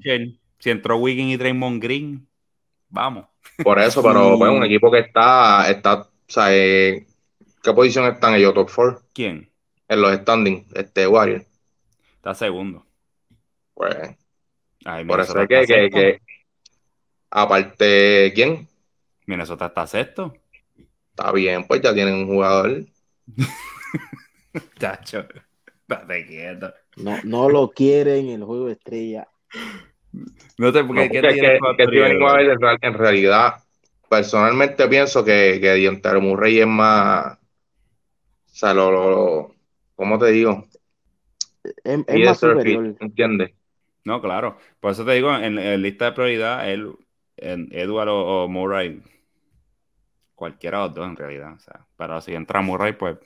si 0.64 0.70
entró 0.70 0.96
Wiggins 0.96 1.34
y 1.34 1.36
Draymond 1.36 1.82
Green, 1.82 2.26
vamos. 2.88 3.26
Por 3.62 3.78
eso, 3.78 4.02
pero 4.02 4.38
pues, 4.38 4.50
un 4.50 4.64
equipo 4.64 4.90
que 4.90 5.00
está, 5.00 5.70
está 5.70 6.00
o 6.00 6.08
sea, 6.26 6.46
eh, 6.56 7.06
¿qué 7.62 7.72
posición 7.74 8.06
están 8.06 8.34
ellos? 8.34 8.54
Top 8.54 8.70
4. 8.74 9.02
¿Quién? 9.12 9.50
En 9.88 10.00
los 10.00 10.14
standings, 10.14 10.64
este 10.74 11.06
Warrior. 11.06 11.44
Está 12.16 12.34
segundo. 12.34 12.86
Pues. 13.74 14.16
por 15.06 15.20
eso 15.20 15.38
es 15.38 15.48
que, 15.48 15.66
que, 15.66 15.90
que, 15.90 16.20
aparte, 17.30 18.32
¿quién? 18.34 18.66
Minnesota 19.26 19.66
está 19.66 19.86
sexto. 19.86 20.34
Está 21.10 21.32
bien, 21.32 21.64
pues 21.66 21.80
ya 21.80 21.94
tienen 21.94 22.14
un 22.14 22.26
jugador. 22.26 22.84
Chacho, 24.78 25.26
estate 25.88 26.26
quieto. 26.26 26.74
No, 26.96 27.18
no 27.24 27.48
lo 27.48 27.70
quieren 27.70 28.28
en 28.28 28.40
el 28.40 28.44
juego 28.44 28.66
de 28.66 28.72
estrella. 28.72 29.28
No 30.58 30.72
te 30.72 30.84
porque, 30.84 31.20
no, 31.20 31.76
que, 31.76 32.86
en 32.86 32.94
realidad, 32.94 33.54
personalmente 34.08 34.86
pienso 34.88 35.24
que, 35.24 35.58
que 35.60 36.20
Murray 36.20 36.60
es 36.60 36.66
más. 36.66 37.34
O 37.34 38.56
sea, 38.56 38.72
lo, 38.72 38.90
lo, 38.92 39.54
¿cómo 39.96 40.18
te 40.18 40.26
digo? 40.26 40.64
Es, 41.82 42.24
más 42.24 42.38
superior. 42.38 42.94
¿Entiendes? 43.00 43.52
No, 44.04 44.20
claro. 44.20 44.58
Por 44.78 44.92
eso 44.92 45.04
te 45.04 45.12
digo, 45.12 45.34
en, 45.34 45.58
en 45.58 45.82
lista 45.82 46.06
de 46.06 46.12
prioridad, 46.12 46.70
él, 46.70 46.92
en 47.36 47.68
Edward 47.72 48.08
o, 48.10 48.48
Murray, 48.48 49.02
cualquiera 50.34 50.78
de 50.78 50.84
los 50.84 50.94
dos 50.94 51.06
en 51.06 51.16
realidad. 51.16 51.52
O 51.54 51.58
sea, 51.58 51.86
pero 51.96 52.20
si 52.20 52.34
entra 52.34 52.60
Murray, 52.60 52.92
pues 52.94 53.18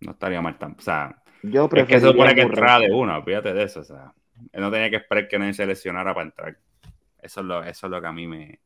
no 0.00 0.12
estaría 0.12 0.40
mal 0.40 0.58
tan. 0.58 0.76
O 0.78 0.82
sea, 0.82 1.22
yo 1.42 1.68
es 1.72 1.86
que 1.86 2.00
se 2.00 2.06
supone 2.06 2.34
que 2.34 2.42
entrara 2.42 2.80
de 2.80 2.92
uno, 2.92 3.22
fíjate 3.22 3.52
de 3.52 3.62
eso. 3.64 3.80
O 3.80 3.84
sea, 3.84 4.12
él 4.52 4.60
no 4.60 4.70
tenía 4.70 4.90
que 4.90 4.96
esperar 4.96 5.28
que 5.28 5.38
nadie 5.38 5.54
se 5.54 5.66
lesionara 5.66 6.14
para 6.14 6.26
entrar. 6.26 6.58
Eso 7.20 7.40
es 7.40 7.46
lo, 7.46 7.62
eso 7.62 7.86
es 7.86 7.90
lo 7.90 8.00
que 8.00 8.06
a 8.06 8.12
mí 8.12 8.26
me, 8.26 8.60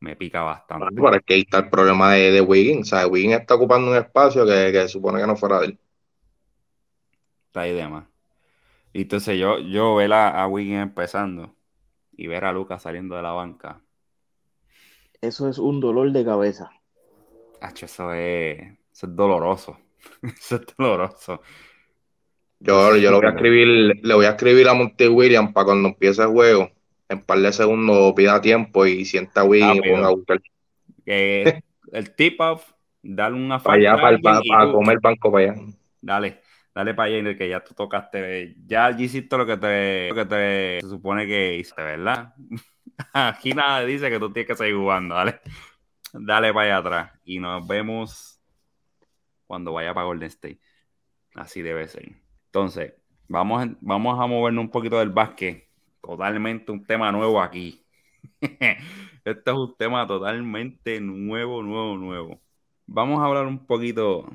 me 0.00 0.16
pica 0.16 0.42
bastante. 0.42 0.86
Bueno, 0.92 1.16
es 1.16 1.22
que 1.24 1.34
ahí 1.34 1.40
está 1.40 1.58
el 1.58 1.70
problema 1.70 2.12
de, 2.12 2.32
de 2.32 2.40
Wiggins. 2.40 2.92
O 2.92 2.96
sea, 2.96 3.06
Wiggins 3.06 3.40
está 3.40 3.54
ocupando 3.54 3.90
un 3.90 3.96
espacio 3.96 4.44
que, 4.46 4.70
que 4.72 4.82
se 4.82 4.88
supone 4.88 5.20
que 5.20 5.26
no 5.26 5.36
fuera 5.36 5.60
de 5.60 5.66
él. 5.66 5.78
Está 7.46 7.60
ahí 7.62 7.74
de 7.74 7.88
más. 7.88 8.04
Y 8.92 9.02
entonces 9.02 9.38
yo, 9.38 9.58
yo 9.58 9.94
ver 9.96 10.12
a, 10.12 10.42
a 10.42 10.46
Wiggins 10.48 10.82
empezando 10.82 11.54
y 12.12 12.26
ver 12.26 12.44
a 12.44 12.52
Lucas 12.52 12.82
saliendo 12.82 13.16
de 13.16 13.22
la 13.22 13.32
banca. 13.32 13.80
Eso 15.20 15.48
es 15.48 15.58
un 15.58 15.80
dolor 15.80 16.12
de 16.12 16.24
cabeza. 16.24 16.72
Eso 17.82 18.12
es, 18.12 18.58
eso 18.92 19.06
es 19.06 19.16
doloroso. 19.16 19.78
eso 20.22 20.56
es 20.56 20.62
doloroso. 20.76 21.40
Yo, 22.60 22.96
yo 22.96 23.10
lo 23.10 23.18
voy 23.18 23.26
a 23.26 23.30
escribir, 23.30 24.00
le 24.02 24.14
voy 24.14 24.24
a 24.24 24.30
escribir 24.30 24.68
a 24.68 24.74
Monty 24.74 25.08
Williams 25.08 25.52
para 25.52 25.66
cuando 25.66 25.88
empiece 25.88 26.22
el 26.22 26.28
juego, 26.28 26.70
en 27.08 27.20
par 27.20 27.38
de 27.38 27.52
segundos 27.52 28.12
pida 28.14 28.40
tiempo 28.40 28.86
y 28.86 29.04
sienta 29.04 29.40
a 29.40 29.44
Williams 29.44 29.80
y 29.84 29.90
ponga 29.90 30.06
a 30.06 30.10
buscar. 30.10 30.40
el 31.06 32.14
tip 32.14 32.40
off, 32.40 32.72
dale 33.02 33.34
una 33.34 33.58
falta. 33.58 33.96
Para 33.96 34.08
allá, 34.08 34.22
para, 34.22 34.72
comer 34.72 34.98
banco 35.00 35.32
para 35.32 35.52
allá. 35.52 35.62
Dale, 36.00 36.40
dale 36.72 36.94
para 36.94 37.12
allá 37.12 37.36
que 37.36 37.48
ya 37.48 37.64
tú 37.64 37.74
tocaste, 37.74 38.54
ya 38.64 38.90
hiciste 38.92 39.36
lo 39.36 39.44
que 39.44 39.56
te, 39.56 40.08
lo 40.10 40.14
que 40.14 40.24
te 40.26 40.80
se 40.82 40.88
supone 40.88 41.26
que 41.26 41.56
hiciste, 41.56 41.82
¿verdad? 41.82 42.32
Aquí 43.12 43.54
nada 43.54 43.84
dice 43.84 44.08
que 44.08 44.20
tú 44.20 44.32
tienes 44.32 44.46
que 44.46 44.56
seguir 44.56 44.76
jugando, 44.76 45.16
dale. 45.16 45.40
Dale 46.12 46.52
para 46.52 46.66
allá 46.66 46.76
atrás 46.76 47.20
y 47.24 47.38
nos 47.38 47.66
vemos 47.66 48.40
cuando 49.46 49.72
vaya 49.72 49.94
para 49.94 50.06
Golden 50.06 50.28
State. 50.28 50.60
Así 51.34 51.62
debe 51.62 51.88
ser. 51.88 52.16
Entonces, 52.46 52.94
vamos, 53.28 53.66
vamos 53.80 54.20
a 54.20 54.26
movernos 54.26 54.64
un 54.64 54.70
poquito 54.70 54.98
del 54.98 55.10
básquet. 55.10 55.68
Totalmente 56.02 56.70
un 56.70 56.84
tema 56.84 57.10
nuevo 57.12 57.40
aquí. 57.40 57.84
este 58.40 59.50
es 59.50 59.56
un 59.56 59.74
tema 59.76 60.06
totalmente 60.06 61.00
nuevo, 61.00 61.62
nuevo, 61.62 61.96
nuevo. 61.96 62.42
Vamos 62.86 63.20
a 63.20 63.26
hablar 63.26 63.46
un 63.46 63.64
poquito. 63.66 64.18
O 64.18 64.30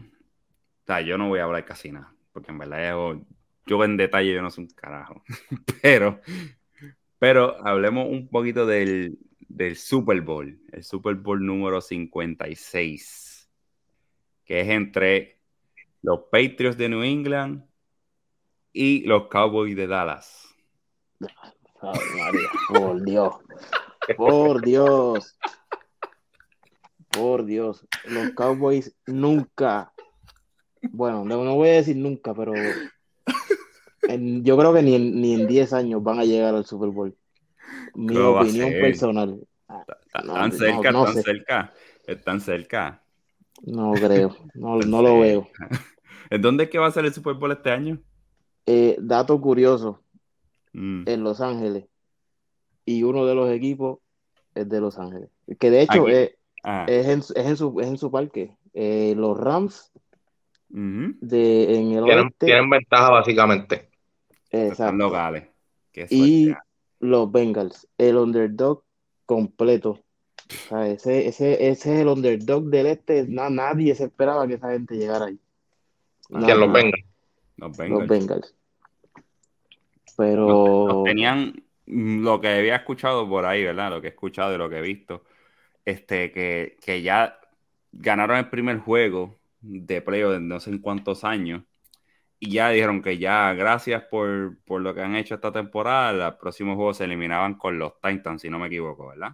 sea, 0.85 1.01
yo 1.01 1.17
no 1.17 1.27
voy 1.29 1.39
a 1.39 1.43
hablar 1.43 1.65
casi 1.65 1.91
nada, 1.91 2.13
porque 2.31 2.51
en 2.51 2.57
verdad 2.57 2.89
yo, 2.89 3.21
yo 3.65 3.83
en 3.83 3.97
detalle 3.97 4.33
yo 4.33 4.41
no 4.41 4.49
soy 4.49 4.63
un 4.63 4.69
carajo. 4.71 5.23
pero, 5.81 6.21
pero 7.19 7.63
hablemos 7.65 8.07
un 8.07 8.29
poquito 8.29 8.65
del, 8.65 9.19
del 9.47 9.75
Super 9.75 10.21
Bowl, 10.21 10.59
el 10.71 10.83
Super 10.83 11.15
Bowl 11.15 11.45
número 11.45 11.81
56, 11.81 13.49
que 14.45 14.61
es 14.61 14.69
entre 14.69 15.39
los 16.01 16.21
Patriots 16.31 16.77
de 16.77 16.89
New 16.89 17.03
England 17.03 17.65
y 18.73 19.01
los 19.05 19.27
Cowboys 19.27 19.75
de 19.75 19.87
Dallas. 19.87 20.55
por 22.69 23.03
Dios. 23.03 23.35
Por 24.15 24.61
Dios. 24.61 25.37
Por 27.09 27.45
Dios. 27.45 27.87
Los 28.05 28.31
Cowboys 28.31 28.95
nunca, 29.05 29.93
Bueno, 30.91 31.25
no, 31.25 31.55
voy 31.55 31.69
a 31.69 31.73
decir 31.73 31.97
nunca, 31.97 32.33
pero 32.33 32.53
yo 34.07 34.57
creo 34.57 34.73
que 34.73 34.81
ni 34.81 34.95
en, 34.95 35.19
ni 35.19 35.33
en 35.33 35.47
10 35.47 35.73
años 35.73 36.03
van 36.03 36.19
a 36.19 36.25
llegar 36.25 36.55
al 36.55 36.65
Super 36.65 36.89
Bowl. 36.89 37.17
Mi 37.95 38.13
¿Cómo 38.13 38.33
va 38.33 38.39
a 38.41 38.43
opinión 38.43 38.69
personal. 38.71 39.39
No, 39.69 39.85
Están 40.05 40.49
no, 40.49 40.51
cerca, 40.51 40.91
no 40.91 40.99
están 41.07 41.13
sé. 41.15 41.21
cerca, 41.23 41.73
están 42.05 42.41
cerca. 42.41 43.03
No 43.63 43.93
creo, 43.93 44.35
no, 44.53 44.77
no 44.79 45.01
lo 45.01 45.19
veo. 45.19 45.49
¿En 46.29 46.41
dónde 46.41 46.65
es 46.65 46.69
que 46.69 46.77
va 46.77 46.87
a 46.87 46.91
ser 46.91 47.05
el 47.05 47.13
Super 47.13 47.33
Bowl 47.35 47.51
este 47.51 47.71
año? 47.71 47.99
Eh, 48.65 48.97
dato 48.99 49.39
curioso, 49.41 50.01
Mm. 50.73 51.03
en 51.07 51.23
Los 51.23 51.41
Ángeles. 51.41 51.85
Y 52.85 53.03
uno 53.03 53.25
de 53.25 53.33
los 53.35 53.49
equipos 53.49 53.99
es 54.53 54.67
de 54.69 54.79
Los 54.79 54.97
Ángeles. 54.99 55.29
Que 55.59 55.71
de 55.71 55.81
hecho 55.81 56.07
es, 56.07 56.33
Ah, 56.63 56.85
es 56.87 57.07
en, 57.07 57.19
es 57.19 57.35
en 57.47 57.57
su, 57.57 57.79
es 57.79 57.87
en 57.87 57.97
su 57.97 58.11
parque. 58.11 58.55
Eh, 58.73 59.13
los 59.17 59.37
Rams 59.39 59.91
de, 60.69 61.63
en 61.79 61.91
el 61.93 62.03
Tienen, 62.03 62.25
oeste. 62.25 62.45
tienen 62.45 62.69
ventaja 62.69 63.09
básicamente. 63.11 63.89
Están 64.49 64.67
Exacto. 64.67 64.95
locales. 64.97 65.47
Qué 65.91 66.07
Y. 66.09 66.53
los 66.99 67.31
Bengals, 67.31 67.87
el 67.97 68.17
underdog 68.17 68.83
completo. 69.25 69.91
O 69.91 70.69
sea, 70.69 70.87
ese, 70.87 71.27
ese, 71.27 71.69
ese 71.69 71.93
es 71.95 71.99
el 72.01 72.07
underdog 72.07 72.65
del 72.65 72.87
este. 72.87 73.25
Na- 73.27 73.49
nadie 73.49 73.95
se 73.95 74.05
esperaba 74.05 74.47
que 74.47 74.55
esa 74.55 74.71
gente 74.71 74.95
llegara 74.95 75.25
ahí. 75.25 75.39
Ah, 76.33 76.55
los 76.55 76.71
venga. 76.71 76.97
Los 77.57 77.69
Los 77.69 77.77
Bengals. 77.77 78.09
Bengals. 78.09 78.55
Los, 79.15 80.15
Pero 80.17 80.87
los 80.87 81.03
tenían 81.03 81.63
mm, 81.85 82.23
lo 82.23 82.41
que 82.41 82.47
había 82.49 82.75
escuchado 82.77 83.27
por 83.29 83.45
ahí, 83.45 83.63
¿verdad? 83.63 83.91
Lo 83.91 84.01
que 84.01 84.07
he 84.07 84.11
escuchado 84.11 84.53
y 84.53 84.57
lo 84.57 84.69
que 84.69 84.77
he 84.77 84.81
visto. 84.81 85.23
Este, 85.85 86.31
que, 86.31 86.77
que 86.83 87.01
ya 87.01 87.39
ganaron 87.91 88.37
el 88.37 88.49
primer 88.49 88.79
juego 88.79 89.35
de 89.61 90.01
playoff 90.01 90.33
de 90.33 90.39
no 90.39 90.59
sé 90.59 90.71
en 90.71 90.79
cuántos 90.79 91.23
años. 91.23 91.63
Y 92.39 92.51
ya 92.51 92.69
dijeron 92.69 93.01
que 93.01 93.17
ya, 93.17 93.53
gracias 93.53 94.03
por, 94.03 94.57
por 94.63 94.81
lo 94.81 94.93
que 94.93 95.01
han 95.01 95.15
hecho 95.15 95.35
esta 95.35 95.51
temporada, 95.51 96.27
el 96.27 96.37
próximo 96.37 96.75
juego 96.75 96.93
se 96.93 97.05
eliminaban 97.05 97.55
con 97.55 97.79
los 97.79 97.99
Titans, 97.99 98.41
si 98.43 98.49
no 98.49 98.59
me 98.59 98.67
equivoco, 98.67 99.07
¿verdad? 99.07 99.33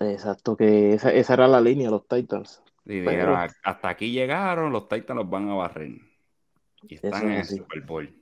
exacto, 0.00 0.56
que 0.56 0.92
esa, 0.94 1.10
esa 1.12 1.34
era 1.34 1.48
la 1.48 1.60
línea, 1.60 1.90
los 1.90 2.06
Titans. 2.06 2.62
Y 2.84 3.00
Pero- 3.00 3.10
dijeron, 3.10 3.34
"A- 3.36 3.48
hasta 3.64 3.88
aquí 3.88 4.12
llegaron, 4.12 4.70
los 4.72 4.88
Titans 4.88 5.16
los 5.18 5.28
van 5.30 5.48
a 5.50 5.54
barrer. 5.54 5.90
Y 6.82 6.94
están 6.94 7.24
en 7.24 7.38
el. 7.38 7.44
Super 7.44 7.80
Bowl. 7.80 8.14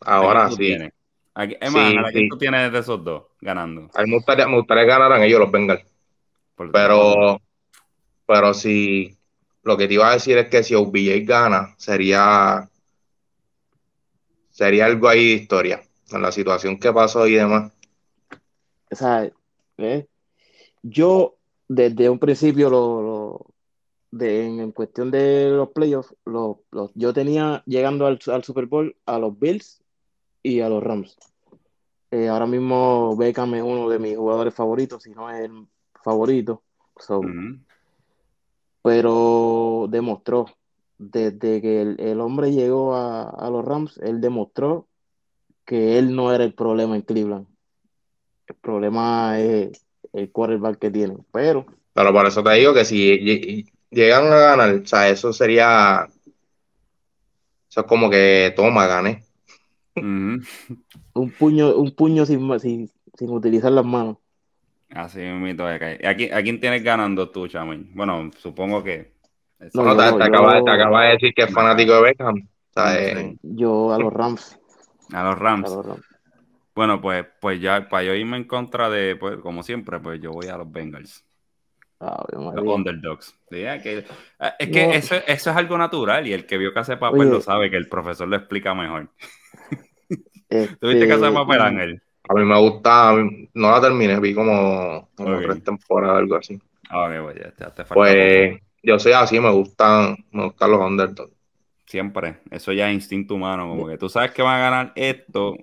Ahora 0.00 0.46
¿A 0.46 0.48
quién 0.48 0.50
tú 0.50 0.56
sí. 0.56 0.68
tienes? 0.70 0.92
¿A 1.34 1.44
qui- 1.46 1.58
es 1.60 1.68
Sí, 1.70 1.76
más, 1.76 2.08
¿a 2.08 2.10
quién 2.10 2.24
sí. 2.24 2.28
tú 2.28 2.38
tienes 2.38 2.72
de 2.72 2.78
esos 2.80 3.04
dos 3.04 3.24
ganando? 3.40 3.88
A 3.94 4.02
mí 4.02 4.10
me 4.10 4.16
gustaría, 4.16 4.48
me 4.48 4.56
gustaría 4.56 4.82
que 4.84 4.88
ganaran 4.90 5.22
ellos 5.22 5.38
los 5.40 5.52
Bengals. 5.52 5.84
Pero, 6.72 7.40
pero 8.26 8.54
si 8.54 9.16
lo 9.62 9.76
que 9.76 9.86
te 9.88 9.94
iba 9.94 10.08
a 10.10 10.14
decir 10.14 10.38
es 10.38 10.48
que 10.48 10.62
si 10.62 10.74
OBJ 10.74 11.24
gana, 11.24 11.74
sería, 11.76 12.68
sería 14.54 14.86
algo 14.86 15.08
ahí 15.08 15.26
de 15.30 15.34
historia. 15.42 15.82
En 16.12 16.22
la 16.22 16.30
situación 16.30 16.78
que 16.78 16.92
pasó 16.92 17.26
y 17.26 17.34
demás. 17.34 17.72
O 18.90 18.94
sea, 18.94 19.28
¿ves? 19.76 20.06
Yo 20.82 21.36
desde 21.66 22.08
un 22.08 22.18
principio 22.20 22.70
lo, 22.70 23.02
lo- 23.02 23.46
de, 24.12 24.46
en, 24.46 24.60
en 24.60 24.70
cuestión 24.70 25.10
de 25.10 25.48
los 25.50 25.70
playoffs, 25.70 26.14
lo- 26.24 26.60
lo- 26.70 26.92
yo 26.94 27.12
tenía 27.12 27.64
llegando 27.66 28.06
al, 28.06 28.20
al 28.28 28.44
Super 28.44 28.66
Bowl 28.66 28.94
a 29.06 29.18
los 29.18 29.36
Bills 29.36 29.82
y 30.42 30.60
a 30.60 30.68
los 30.68 30.82
Rams. 30.84 31.16
Eh, 32.12 32.28
ahora 32.28 32.46
mismo 32.46 33.16
Beckham 33.16 33.54
es 33.56 33.62
uno 33.64 33.88
de 33.88 33.98
mis 33.98 34.16
jugadores 34.16 34.54
favoritos, 34.54 35.02
si 35.02 35.10
no 35.10 35.28
es 35.30 35.40
el 35.46 35.66
favorito. 36.00 36.62
So, 36.96 37.22
pero 38.82 39.86
demostró, 39.88 40.46
desde 41.10 41.60
que 41.62 41.82
el, 41.82 42.00
el 42.00 42.20
hombre 42.20 42.52
llegó 42.52 42.94
a, 42.94 43.28
a 43.30 43.50
los 43.50 43.64
Rams, 43.64 43.98
él 43.98 44.20
demostró 44.20 44.88
que 45.64 45.98
él 45.98 46.14
no 46.16 46.32
era 46.34 46.44
el 46.44 46.54
problema 46.54 46.96
en 46.96 47.02
Cleveland. 47.02 47.46
El 48.46 48.56
problema 48.56 49.38
es 49.40 49.84
el 50.12 50.30
quarterback 50.30 50.78
que 50.78 50.90
tienen. 50.90 51.24
Pero 51.32 51.66
Pero 51.92 52.12
por 52.12 52.26
eso 52.26 52.42
te 52.42 52.52
digo 52.54 52.74
que 52.74 52.84
si 52.84 53.18
lle- 53.18 53.72
llegan 53.90 54.26
a 54.26 54.36
ganar, 54.36 54.74
o 54.74 54.86
sea, 54.86 55.08
eso 55.08 55.32
sería. 55.32 56.08
Eso 57.70 57.80
es 57.80 57.86
como 57.86 58.10
que 58.10 58.52
toma, 58.56 58.86
gané. 58.86 59.22
Ujú. 59.96 60.42
un 61.14 61.30
puño, 61.30 61.76
un 61.76 61.90
puño 61.92 62.26
sin, 62.26 62.42
ma- 62.42 62.58
sin, 62.58 62.90
sin 63.16 63.30
utilizar 63.30 63.72
las 63.72 63.84
manos. 63.84 64.18
Así 64.90 65.18
mismo 65.18 65.64
¿A 65.64 65.78
quién, 66.14 66.34
a 66.34 66.42
quién 66.42 66.60
tienes 66.60 66.82
ganando 66.84 67.30
tú, 67.30 67.48
Chamin? 67.48 67.90
Bueno, 67.94 68.30
supongo 68.38 68.82
que. 68.84 69.13
No, 69.72 69.84
No, 69.84 69.96
te, 69.96 70.18
te 70.18 70.24
acaba, 70.24 70.58
yo- 70.58 70.64
te 70.64 70.70
acaba 70.70 71.04
de 71.04 71.10
decir 71.12 71.34
que 71.34 71.42
es 71.42 71.52
fanático 71.52 71.94
de 71.94 72.02
Beckham. 72.02 72.36
O 72.36 72.72
sea, 72.72 72.84
No 72.92 73.20
eh. 73.20 73.36
Yo 73.42 73.92
a 73.92 73.98
los 73.98 74.12
Rams. 74.12 74.58
A 75.12 75.22
los 75.24 75.34
A 75.34 75.38
Rams. 75.38 75.70
los 75.70 75.86
Rams. 75.86 76.04
Bueno, 76.74 77.00
pues, 77.00 77.24
pues 77.40 77.60
ya, 77.60 77.88
para 77.88 78.02
yo 78.02 78.14
irme 78.14 78.36
en 78.36 78.44
contra 78.44 78.90
de, 78.90 79.14
pues, 79.16 79.36
como 79.38 79.62
siempre, 79.62 80.00
pues 80.00 80.20
yo 80.20 80.32
voy 80.32 80.48
a 80.48 80.56
los 80.56 80.70
Bengals. 80.70 81.24
Ave 82.00 82.54
Los 82.54 82.64
underdogs. 82.66 83.34
Sí, 83.48 83.62
es 83.62 83.82
que, 83.82 83.98
eh, 83.98 84.04
es, 84.58 84.68
que 84.68 84.86
No. 84.86 84.92
eso, 84.92 85.14
eso 85.14 85.50
es 85.50 85.56
algo 85.56 85.78
natural 85.78 86.26
y 86.26 86.32
el 86.32 86.44
que 86.46 86.58
vio 86.58 86.74
Casa 86.74 86.92
de 86.92 86.98
Papel 86.98 87.20
Oye. 87.22 87.30
lo 87.30 87.40
sabe, 87.40 87.70
que 87.70 87.76
el 87.76 87.88
profesor 87.88 88.28
lo 88.28 88.36
explica 88.36 88.74
mejor. 88.74 89.08
Este, 90.50 90.76
¿Tuviste 90.76 91.08
Casa 91.08 91.26
de 91.26 91.32
Papel, 91.32 91.60
Ángel? 91.60 92.02
a 92.28 92.34
mí 92.34 92.44
me 92.44 92.58
gusta, 92.60 93.12
mí- 93.14 93.48
no 93.54 93.70
la 93.70 93.80
terminé, 93.80 94.20
vi 94.20 94.34
como, 94.34 95.08
como 95.16 95.36
Ok. 95.36 95.42
tres 95.42 95.64
temporadas, 95.64 96.18
algo 96.18 96.36
así. 96.36 96.60
Ah, 96.90 97.06
ok, 97.06 97.24
pues 97.24 97.36
ya, 97.36 97.52
ya 97.58 97.74
te 97.74 97.84
falta 97.84 97.94
Pues 97.94 98.60
yo 98.84 98.98
soy 98.98 99.12
así, 99.12 99.40
me 99.40 99.50
gustan, 99.50 100.16
me 100.30 100.44
gustan 100.44 100.70
los 100.70 100.80
underdogs. 100.80 101.32
Siempre, 101.86 102.40
eso 102.50 102.72
ya 102.72 102.88
es 102.88 102.94
instinto 102.94 103.34
humano, 103.34 103.68
como 103.68 103.86
que 103.86 103.98
tú 103.98 104.08
sabes 104.08 104.32
que 104.32 104.42
va 104.42 104.56
a 104.56 104.58
ganar 104.58 104.92
esto, 104.96 105.56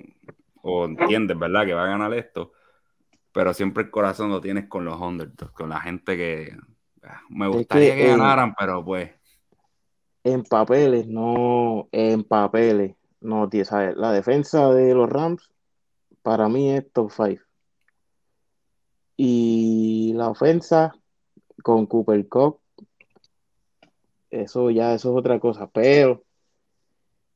o 0.61 0.85
entiendes, 0.85 1.37
¿verdad? 1.37 1.65
Que 1.65 1.73
va 1.73 1.85
a 1.85 1.89
ganar 1.89 2.13
esto, 2.13 2.53
pero 3.31 3.53
siempre 3.53 3.83
el 3.83 3.91
corazón 3.91 4.29
lo 4.29 4.39
tienes 4.39 4.67
con 4.67 4.85
los 4.85 4.99
underdogs, 4.99 5.51
con 5.53 5.69
la 5.69 5.81
gente 5.81 6.15
que 6.15 6.55
ah, 7.03 7.21
me 7.29 7.47
Es 7.47 7.55
gustaría 7.55 7.95
que, 7.95 8.01
que, 8.01 8.07
ganaran, 8.09 8.53
pero 8.57 8.85
pues, 8.85 9.11
en 10.23 10.43
papeles, 10.43 11.07
no, 11.07 11.89
en 11.91 12.23
papeles, 12.23 12.95
no, 13.21 13.49
tío, 13.49 13.65
¿sabes? 13.65 13.95
La 13.97 14.11
defensa 14.11 14.71
de 14.71 14.93
los 14.93 15.09
Rams, 15.09 15.49
para 16.21 16.47
mí 16.47 16.71
es 16.71 16.91
top 16.91 17.11
5. 17.11 17.43
Y 19.17 20.13
la 20.15 20.29
ofensa 20.29 20.93
con 21.63 21.85
Cooper 21.85 22.27
Cup, 22.27 22.60
eso 24.31 24.71
ya, 24.71 24.93
eso 24.93 25.11
es 25.11 25.17
otra 25.17 25.39
cosa. 25.39 25.69
Pero 25.71 26.23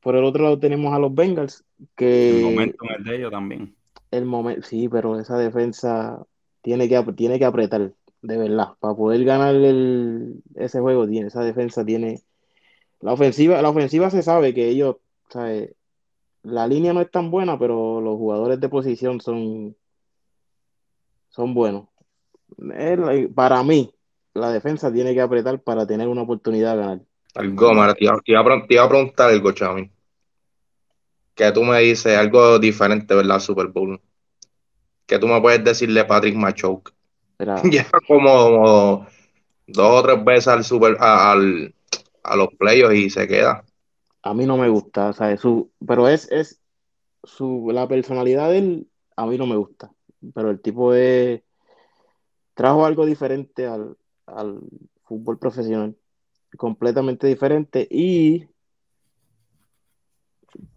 por 0.00 0.16
el 0.16 0.24
otro 0.24 0.44
lado 0.44 0.58
tenemos 0.58 0.92
a 0.94 0.98
los 0.98 1.14
Bengals, 1.14 1.64
que 1.96 2.30
el 2.30 2.42
momento 2.42 2.84
es 2.98 3.04
de 3.04 3.16
ellos 3.16 3.30
también. 3.30 3.74
el 4.10 4.24
momento, 4.24 4.62
sí, 4.66 4.88
pero 4.88 5.18
esa 5.18 5.36
defensa 5.38 6.24
tiene 6.62 6.88
que, 6.88 7.02
tiene 7.14 7.38
que 7.38 7.44
apretar, 7.44 7.92
de 8.22 8.36
verdad, 8.38 8.70
para 8.80 8.94
poder 8.94 9.24
ganar 9.24 9.54
el, 9.54 10.42
ese 10.54 10.80
juego, 10.80 11.06
tiene, 11.08 11.28
esa 11.28 11.42
defensa 11.42 11.84
tiene, 11.84 12.22
la 13.00 13.12
ofensiva, 13.12 13.60
la 13.62 13.68
ofensiva 13.70 14.10
se 14.10 14.22
sabe 14.22 14.54
que 14.54 14.68
ellos, 14.68 14.96
¿sabes? 15.28 15.74
La 16.42 16.68
línea 16.68 16.92
no 16.92 17.00
es 17.00 17.10
tan 17.10 17.30
buena, 17.30 17.58
pero 17.58 18.00
los 18.00 18.16
jugadores 18.16 18.60
de 18.60 18.68
posición 18.68 19.20
son, 19.20 19.74
son 21.28 21.52
buenos. 21.54 21.88
La- 22.56 23.28
Para 23.34 23.62
mí, 23.64 23.92
la 24.36 24.50
defensa 24.52 24.92
tiene 24.92 25.14
que 25.14 25.20
apretar 25.20 25.60
para 25.60 25.86
tener 25.86 26.08
una 26.08 26.22
oportunidad 26.22 26.76
de 26.76 26.80
ganar. 26.82 27.00
Algo, 27.34 27.74
Mara, 27.74 27.94
te 27.94 28.04
iba, 28.04 28.18
te 28.24 28.32
iba 28.32 28.40
a 28.40 28.44
pre- 28.44 28.64
te 28.66 28.74
iba 28.74 28.84
a 28.84 28.88
preguntar 28.88 29.30
algo, 29.30 29.52
Chami. 29.52 29.90
Que 31.34 31.52
tú 31.52 31.62
me 31.62 31.78
dices 31.80 32.16
algo 32.16 32.58
diferente, 32.58 33.14
¿verdad? 33.14 33.38
Super 33.40 33.66
Bowl. 33.68 34.00
Que 35.06 35.18
tú 35.18 35.26
me 35.28 35.40
puedes 35.40 35.62
decirle 35.64 36.00
a 36.00 36.06
Patrick 36.06 36.34
Machoke. 36.34 36.92
Llega 37.64 37.90
como 38.08 39.06
dos 39.66 39.90
o 39.90 40.02
tres 40.02 40.24
veces 40.24 40.48
al 40.48 40.64
super, 40.64 40.96
a, 41.00 41.32
al- 41.32 41.74
a 42.22 42.36
los 42.36 42.48
playoffs 42.58 42.94
y 42.96 43.10
se 43.10 43.28
queda. 43.28 43.64
a 44.22 44.34
mí 44.34 44.46
no 44.46 44.56
me 44.56 44.68
gusta, 44.68 45.12
¿sabes? 45.12 45.40
Su, 45.40 45.70
pero 45.86 46.08
es, 46.08 46.30
es 46.32 46.60
su, 47.22 47.70
la 47.72 47.86
personalidad 47.88 48.50
de 48.50 48.58
él, 48.58 48.90
a 49.16 49.26
mí 49.26 49.38
no 49.38 49.46
me 49.46 49.56
gusta. 49.56 49.92
Pero 50.34 50.50
el 50.50 50.60
tipo 50.60 50.92
de 50.92 51.44
trajo 52.54 52.84
algo 52.86 53.06
diferente 53.06 53.66
al, 53.66 53.96
al 54.26 54.60
fútbol 55.04 55.38
profesional, 55.38 55.96
completamente 56.56 57.26
diferente. 57.26 57.86
Y 57.90 58.46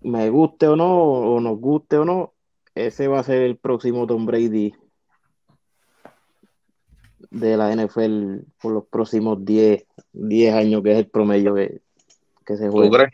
me 0.01 0.29
guste 0.29 0.67
o 0.67 0.75
no, 0.75 1.03
o 1.03 1.39
nos 1.39 1.59
guste 1.59 1.97
o 1.97 2.05
no, 2.05 2.33
ese 2.75 3.07
va 3.07 3.19
a 3.19 3.23
ser 3.23 3.41
el 3.41 3.57
próximo 3.57 4.07
Tom 4.07 4.25
Brady 4.25 4.73
de 7.31 7.57
la 7.57 7.75
NFL 7.75 8.45
por 8.61 8.73
los 8.73 8.85
próximos 8.85 9.43
10, 9.43 9.85
10 10.13 10.53
años, 10.53 10.83
que 10.83 10.91
es 10.91 10.97
el 10.97 11.09
promedio 11.09 11.53
que, 11.55 11.81
que 12.45 12.57
se 12.57 12.65
¿Tú 12.67 12.71
juega. 12.71 13.09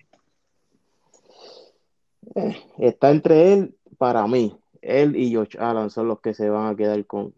crees? 2.33 2.55
Está 2.77 3.11
entre 3.11 3.53
él, 3.53 3.75
para 3.97 4.27
mí, 4.27 4.57
él 4.81 5.15
y 5.15 5.33
Josh 5.33 5.57
Allen 5.57 5.89
son 5.89 6.07
los 6.07 6.19
que 6.21 6.33
se 6.33 6.49
van 6.49 6.67
a 6.67 6.75
quedar 6.75 7.05
con, 7.05 7.33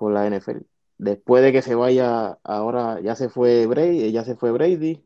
con 0.00 0.14
la 0.14 0.26
NFL. 0.26 0.62
después 0.96 1.42
de 1.42 1.52
que 1.52 1.60
se 1.62 1.74
vaya, 1.74 2.38
ahora 2.42 3.00
ya 3.00 3.14
se 3.14 3.28
fue 3.28 3.66
Brady, 3.66 4.10
ya 4.12 4.24
se 4.24 4.34
fue 4.36 4.50
Brady, 4.50 5.02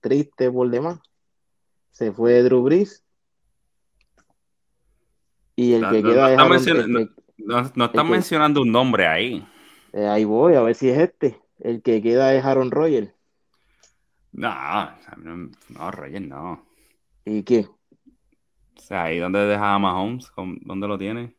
triste 0.00 0.50
por 0.50 0.68
demás. 0.70 1.00
Se 1.90 2.12
fue 2.12 2.42
Drew 2.42 2.62
Brees. 2.62 3.04
Y 5.56 5.74
el 5.74 5.82
No, 5.82 5.90
que 5.90 6.02
no, 6.02 6.08
queda 6.10 6.36
no 6.36 6.54
es 6.54 6.64
que- 6.64 7.08
No, 7.38 7.62
no 7.74 7.84
están 7.86 8.06
que- 8.06 8.12
mencionando 8.12 8.62
un 8.62 8.72
nombre 8.72 9.06
ahí. 9.06 9.46
eh, 9.92 10.06
ahí 10.06 10.24
voy, 10.24 10.54
a 10.54 10.62
ver 10.62 10.74
si 10.74 10.88
es 10.88 10.98
este. 10.98 11.40
El 11.60 11.82
que 11.82 12.00
queda 12.02 12.34
es 12.34 12.44
Aaron 12.44 12.70
Rodgers. 12.70 13.10
No, 14.32 14.50
no, 15.68 15.90
Reyes, 15.90 16.22
no. 16.22 16.64
¿Y 17.24 17.42
qué? 17.42 17.66
O 18.76 18.80
sea, 18.80 19.04
ahí 19.04 19.18
donde 19.18 19.40
deja 19.40 19.74
a 19.74 19.78
Mahomes, 19.78 20.30
¿Con- 20.30 20.58
¿dónde 20.64 20.88
lo 20.88 20.98
tiene? 20.98 21.34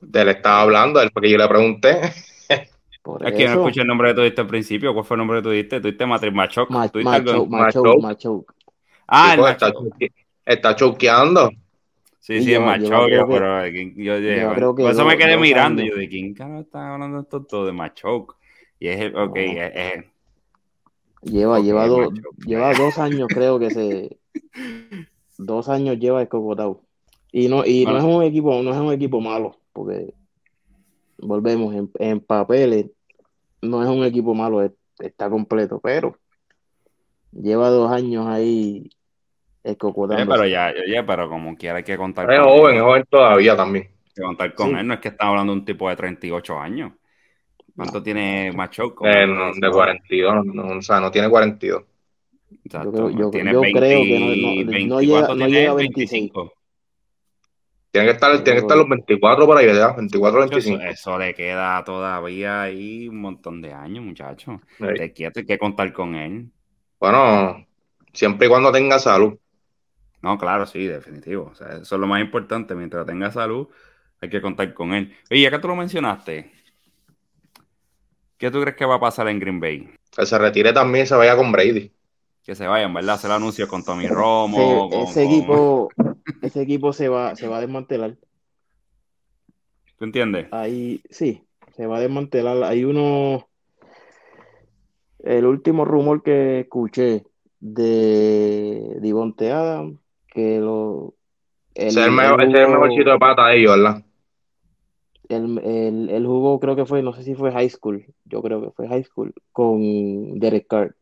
De 0.00 0.22
él 0.22 0.28
estaba 0.28 0.62
hablando, 0.62 1.00
él 1.00 1.10
porque 1.12 1.30
yo 1.30 1.38
le 1.38 1.48
pregunté. 1.48 2.00
Por 3.02 3.26
Es 3.26 3.32
que 3.32 3.40
yo 3.44 3.46
no 3.46 3.52
eso. 3.52 3.60
escuché 3.62 3.80
el 3.80 3.86
nombre 3.86 4.10
que 4.10 4.14
tú 4.14 4.20
diste 4.22 4.40
al 4.42 4.46
principio. 4.46 4.92
¿Cuál 4.92 5.04
fue 5.06 5.14
el 5.14 5.18
nombre 5.18 5.38
que 5.38 5.42
tú 5.42 5.50
diste? 5.50 5.80
Tú 5.80 5.88
diste 5.88 6.04
Matrix 6.06 6.34
Machoc. 6.34 6.70
Ma- 6.70 6.88
¿Tú 6.88 6.98
diste 6.98 7.14
algo? 7.14 7.46
Macho, 7.46 7.82
macho, 7.82 7.82
Macho. 7.82 8.00
macho. 8.00 8.44
Ah, 9.06 9.30
el 9.30 9.36
Tipo, 9.36 9.48
está, 9.48 9.72
está 10.44 10.76
choqueando. 10.76 11.50
Sí, 12.18 12.42
Sí, 12.42 12.52
el 12.52 12.60
lleva 12.60 12.66
Machoc, 12.66 13.08
que- 13.08 13.24
pero 13.28 13.64
eh, 13.64 13.72
¿quién- 13.72 13.94
yo, 13.96 14.14
creo 14.54 14.74
que 14.74 14.82
por 14.82 14.92
eso 14.92 15.04
me 15.06 15.16
quedé 15.16 15.36
mirando. 15.38 15.82
Yo 15.82 15.96
de 15.96 16.08
quién 16.08 16.34
carajo 16.34 16.60
están 16.60 16.92
hablando 16.92 17.20
esto 17.20 17.42
todo 17.42 17.66
de 17.66 17.72
Machoc. 17.72 18.36
Y 18.78 18.88
es 18.88 19.00
el, 19.00 19.16
ok, 19.16 19.34
No. 19.36 19.40
es, 19.42 19.72
es- 19.74 20.04
Lleva, 21.22 21.60
lleva, 21.60 21.86
dos, 21.86 22.10
macho. 22.12 22.28
lleva 22.46 22.72
dos 22.74 22.98
años, 22.98 23.28
creo 23.32 23.58
que 23.58 23.70
se. 23.70 24.18
Dos 25.38 25.68
años 25.70 25.98
lleva 25.98 26.22
escocotado. 26.22 26.82
Y 27.32 27.48
no, 27.48 27.64
y 27.64 27.86
no 27.86 27.96
es 27.96 28.04
un 28.04 28.22
equipo, 28.22 28.62
no 28.62 28.70
es 28.72 28.76
un 28.78 28.92
equipo 28.92 29.20
malo, 29.20 29.56
porque 29.72 30.12
volvemos, 31.18 31.74
en, 31.74 31.90
en 31.98 32.20
papeles, 32.20 32.86
no 33.62 33.82
es 33.82 33.88
un 33.88 34.04
equipo 34.04 34.34
malo, 34.34 34.62
es- 34.62 34.72
está 34.98 35.28
completo, 35.30 35.80
pero 35.80 36.16
lleva 37.32 37.68
dos 37.70 37.90
años 37.92 38.26
ahí 38.26 38.90
escocotando. 39.62 40.32
pero 40.32 40.46
ya, 40.46 40.72
ya, 40.86 41.04
pero 41.04 41.28
como 41.28 41.56
quiera 41.56 41.78
hay 41.78 41.84
que 41.84 41.96
contar 41.96 42.30
Es 42.30 42.40
con 42.40 42.48
joven, 42.48 42.70
él. 42.72 42.76
es 42.78 42.82
joven 42.82 43.04
todavía 43.10 43.56
también. 43.56 43.84
Hay 43.86 44.12
que 44.14 44.22
contar 44.22 44.54
con 44.54 44.70
Sí. 44.70 44.76
él. 44.78 44.86
No 44.86 44.94
es 44.94 45.00
que 45.00 45.08
estamos 45.08 45.32
hablando 45.32 45.52
de 45.52 45.58
un 45.60 45.64
tipo 45.64 45.88
de 45.88 45.96
38 45.96 46.58
años. 46.58 46.92
¿Cuánto 47.76 47.98
No, 47.98 48.02
tiene 48.02 48.52
Machoc? 48.52 48.94
Como 48.94 49.10
Eh, 49.10 49.26
no, 49.26 49.52
de 49.54 49.70
42, 49.70 50.44
no, 50.46 50.78
o 50.78 50.82
sea, 50.82 51.00
no 51.00 51.10
tiene 51.10 51.28
42. 51.30 51.84
Exacto, 52.64 52.90
Yo 52.90 52.92
creo- 52.92 53.10
yo- 53.10 53.30
tiene 53.30 53.52
yo 53.52 53.60
20, 53.60 53.78
creo 53.80 54.02
que 54.02 54.18
no- 54.18 54.26
no- 54.26 54.70
20, 54.72 54.86
no 54.86 55.00
llega- 55.00 55.12
¿cuánto 55.20 55.34
no 55.36 55.44
tiene 55.46 55.60
llega 55.60 55.70
a 55.70 55.74
26. 55.74 56.10
25. 56.10 56.52
Tiene 57.90 58.06
que 58.06 58.12
estar, 58.12 58.32
tiene 58.44 58.60
que 58.60 58.62
estar 58.62 58.76
los 58.76 58.88
24 58.88 59.46
por 59.46 59.56
ahí, 59.56 59.66
¿verdad? 59.66 59.96
24, 59.96 60.44
Eso, 60.44 60.50
25. 60.50 60.82
eso 60.84 61.18
le 61.18 61.34
queda 61.34 61.82
todavía 61.84 62.62
ahí 62.62 63.08
un 63.08 63.20
montón 63.20 63.60
de 63.60 63.72
años, 63.72 64.04
muchacho. 64.04 64.60
Sí. 64.78 64.86
Te 64.96 65.12
quieto, 65.12 65.40
hay 65.40 65.46
que 65.46 65.58
contar 65.58 65.92
con 65.92 66.14
él. 66.14 66.50
Bueno, 67.00 67.66
siempre 68.12 68.46
y 68.46 68.50
cuando 68.50 68.70
tenga 68.70 68.98
salud. 68.98 69.36
No, 70.22 70.38
claro, 70.38 70.66
sí, 70.66 70.86
definitivo. 70.86 71.48
O 71.50 71.54
sea, 71.54 71.78
eso 71.78 71.94
es 71.94 72.00
lo 72.00 72.06
más 72.06 72.20
importante. 72.20 72.74
Mientras 72.74 73.06
tenga 73.06 73.30
salud, 73.30 73.68
hay 74.20 74.28
que 74.28 74.40
contar 74.40 74.72
con 74.74 74.92
él. 74.92 75.16
Oye, 75.30 75.40
ya 75.40 75.50
que 75.50 75.58
tú 75.58 75.68
lo 75.68 75.76
mencionaste, 75.76 76.52
¿qué 78.36 78.50
tú 78.50 78.60
crees 78.60 78.76
que 78.76 78.84
va 78.84 78.96
a 78.96 79.00
pasar 79.00 79.28
en 79.28 79.40
Green 79.40 79.58
Bay? 79.58 79.90
Que 80.14 80.26
se 80.26 80.38
retire 80.38 80.72
también 80.72 81.04
y 81.04 81.08
se 81.08 81.16
vaya 81.16 81.36
con 81.36 81.50
Brady. 81.50 81.92
Que 82.44 82.54
se 82.54 82.66
vayan, 82.66 82.92
¿verdad? 82.94 83.14
Hacer 83.16 83.30
anuncios 83.30 83.68
con 83.68 83.84
Tommy 83.84 84.08
Romo. 84.08 84.58
ese, 84.58 84.88
con- 84.88 85.02
ese 85.02 85.24
con- 85.24 85.32
equipo, 85.32 85.88
ese 86.42 86.62
equipo 86.62 86.92
se 86.92 87.08
va, 87.08 87.36
se 87.36 87.48
va 87.48 87.58
a 87.58 87.60
desmantelar. 87.60 88.16
¿Tú 89.98 90.04
entiendes? 90.04 90.46
Ahí 90.50 91.02
sí, 91.10 91.42
se 91.76 91.86
va 91.86 91.98
a 91.98 92.00
desmantelar. 92.00 92.62
Hay 92.64 92.84
uno, 92.84 93.46
el 95.18 95.44
último 95.44 95.84
rumor 95.84 96.22
que 96.22 96.60
escuché 96.60 97.24
de 97.60 98.96
Divonte 99.00 99.52
Adams, 99.52 99.98
que 100.28 100.58
lo, 100.60 101.14
el, 101.74 101.88
Ese 101.88 102.00
es 102.00 102.06
el 102.06 102.12
mejor, 102.12 102.42
el 102.42 102.52
jugó- 102.56 102.70
mejorcito 102.72 103.10
de 103.10 103.18
pata 103.18 103.46
de 103.48 103.60
ellos, 103.60 103.76
¿verdad? 103.76 104.04
él- 105.28 105.60
él- 105.62 106.08
él 106.10 106.26
jugó, 106.26 106.58
creo 106.58 106.74
que 106.74 106.86
fue, 106.86 107.02
no 107.02 107.12
sé 107.12 107.22
si 107.22 107.34
fue 107.34 107.52
high 107.52 107.68
school, 107.68 108.04
yo 108.24 108.42
creo 108.42 108.62
que 108.62 108.70
fue 108.70 108.88
high 108.88 109.04
school, 109.04 109.34
con 109.52 110.38
Derek 110.40 110.66
Carr. 110.66 110.96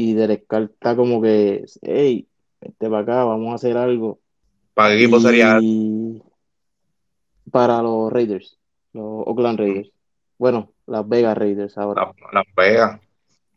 Y 0.00 0.14
Derek 0.14 0.46
Carr 0.46 0.70
está 0.72 0.94
como 0.94 1.20
que, 1.20 1.64
hey, 1.82 2.28
vente 2.60 2.88
para 2.88 3.02
acá, 3.02 3.24
vamos 3.24 3.50
a 3.50 3.56
hacer 3.56 3.76
algo. 3.76 4.20
¿Para 4.72 4.90
qué 4.90 5.02
equipo 5.02 5.18
sería? 5.18 5.58
Para 7.50 7.82
los 7.82 8.12
Raiders, 8.12 8.56
los 8.92 9.26
Oakland 9.26 9.58
Raiders. 9.58 9.90
Bueno, 10.38 10.70
Las 10.86 11.08
Vegas 11.08 11.36
Raiders 11.36 11.76
ahora. 11.76 12.14
Las 12.32 12.44
Vegas. 12.56 13.00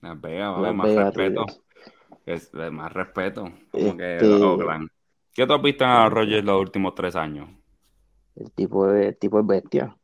Las 0.01 0.19
Vegas, 0.19 0.47
va 0.47 0.53
a 0.53 0.57
haber 0.57 0.67
Las 0.69 0.75
más 0.75 0.87
Vegas 0.87 1.13
respeto. 1.13 1.45
Es, 2.25 2.51
es 2.55 2.71
más 2.71 2.91
respeto. 2.91 3.43
Como 3.69 3.97
que 3.97 4.15
Este- 4.15 4.27
los 4.27 4.41
Oakland. 4.41 4.89
¿Qué 5.35 5.45
tú 5.45 5.53
has 5.53 5.61
visto 5.61 5.85
a 5.85 6.09
Rogers 6.09 6.43
los 6.43 6.59
últimos 6.59 6.95
tres 6.95 7.15
años? 7.15 7.49
El 8.35 8.49
tipo 8.51 8.89
el 8.91 9.15
tipo 9.15 9.39
es 9.39 9.45
bestia. 9.45 9.95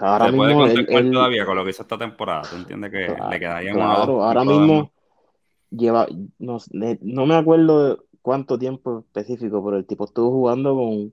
Ahora 0.00 0.26
¿Se 0.26 0.32
puede 0.32 0.54
mismo 0.54 0.84
contar 0.84 1.10
todavía 1.10 1.46
con 1.46 1.56
lo 1.56 1.64
que 1.64 1.70
hizo 1.70 1.82
esta 1.82 1.98
temporada? 1.98 2.42
¿Tú 2.42 2.56
entiendes 2.56 2.90
que 2.90 3.06
Claro, 3.06 3.30
le 3.30 3.70
o 3.70 3.74
claro, 3.74 4.06
dos 4.06 4.24
ahora 4.24 4.44
mismo 4.44 4.92
lleva, 5.70 6.06
no, 6.38 6.58
no 7.00 7.26
me 7.26 7.34
acuerdo 7.34 8.04
cuánto 8.22 8.58
tiempo 8.58 9.00
específico, 9.00 9.64
pero 9.64 9.76
el 9.76 9.86
tipo 9.86 10.04
estuvo 10.04 10.30
jugando 10.30 10.74
con 10.74 11.12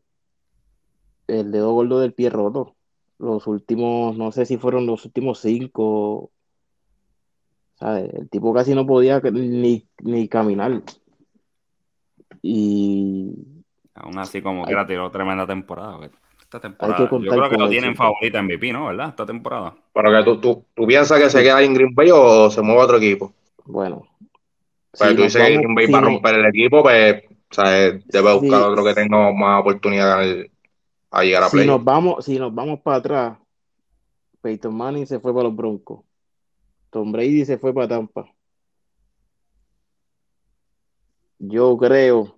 el 1.27 1.51
dedo 1.51 1.73
gordo 1.73 1.99
del 1.99 2.13
pie 2.13 2.29
roto. 2.29 2.75
Los 3.19 3.47
últimos, 3.47 4.17
no 4.17 4.31
sé 4.31 4.45
si 4.45 4.57
fueron 4.57 4.85
los 4.85 5.05
últimos 5.05 5.39
cinco. 5.39 6.31
¿sabes? 7.75 8.13
El 8.13 8.29
tipo 8.29 8.53
casi 8.53 8.75
no 8.75 8.85
podía 8.85 9.19
ni, 9.19 9.87
ni 10.03 10.27
caminar. 10.27 10.81
Y 12.41 13.33
Aún 13.93 14.17
así, 14.17 14.41
como 14.41 14.65
que 14.65 14.71
era 14.71 14.85
tiró 14.85 15.11
tremenda 15.11 15.45
temporada. 15.45 15.97
güey. 15.97 16.09
Esta 16.51 16.59
temporada. 16.59 17.09
que 17.09 17.19
Yo 17.23 17.31
creo 17.31 17.49
que 17.49 17.57
lo 17.57 17.69
tienen 17.69 17.95
favorita 17.95 18.39
en 18.39 18.45
MVP, 18.45 18.73
¿no? 18.73 18.87
¿Verdad? 18.87 19.07
Esta 19.09 19.25
temporada. 19.25 19.73
Pero 19.93 20.11
que 20.11 20.23
tú, 20.25 20.41
tú, 20.41 20.65
tú 20.75 20.85
piensas 20.85 21.17
que 21.17 21.29
se 21.29 21.41
queda 21.41 21.55
ahí 21.57 21.65
en 21.65 21.73
Green 21.73 21.95
Bay 21.95 22.09
o 22.13 22.49
se 22.49 22.61
mueve 22.61 22.81
a 22.81 22.83
otro 22.83 22.97
equipo. 22.97 23.33
bueno, 23.63 24.03
Pero 24.99 25.11
si 25.11 25.15
tú 25.15 25.21
dices 25.23 25.41
que 25.47 25.57
Green 25.57 25.73
Bay 25.73 25.85
si 25.85 25.91
para 25.93 26.03
nos- 26.03 26.11
romper 26.15 26.35
el 26.35 26.45
equipo, 26.47 26.83
pues, 26.83 27.23
o 27.23 27.53
sea, 27.53 27.71
debe 27.71 28.33
buscar 28.33 28.59
Sí. 28.63 28.65
otro 28.69 28.83
que 28.83 28.93
tenga 28.93 29.31
más 29.31 29.61
oportunidad 29.61 30.19
de 30.19 30.25
ganar- 30.27 30.47
a 31.11 31.23
llegar 31.23 31.43
a 31.43 31.49
si 31.49 31.55
play. 31.55 31.67
nos 31.67 31.81
vamos, 31.85 32.25
si 32.25 32.37
nos 32.37 32.53
vamos 32.53 32.81
para 32.81 32.97
atrás, 32.97 33.37
Peyton 34.41 34.75
Manning 34.75 35.07
se 35.07 35.21
fue 35.21 35.33
para 35.33 35.45
los 35.45 35.55
Broncos. 35.55 36.01
Tom 36.89 37.13
Brady 37.13 37.45
se 37.45 37.57
fue 37.57 37.73
para 37.73 37.87
Tampa. 37.87 38.25
Yo 41.39 41.77
creo 41.77 42.37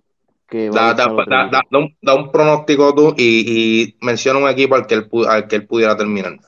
que 0.54 0.68
a 0.68 0.70
Da, 0.70 0.94
da- 0.94 0.94
da- 0.94 1.04
equipo. 1.06 1.24
da- 1.30 1.50
da 1.70 1.78
un, 1.78 1.96
da 2.00 2.14
un 2.14 2.30
pronóstico 2.30 2.94
tú 2.94 3.14
y, 3.16 3.82
y 3.92 3.96
menciona 4.00 4.38
un 4.38 4.48
equipo 4.48 4.76
al 4.76 4.86
que 4.86 4.94
él, 4.94 5.08
al 5.28 5.48
que 5.48 5.56
él 5.56 5.66
pudiera 5.66 5.96
terminar. 5.96 6.38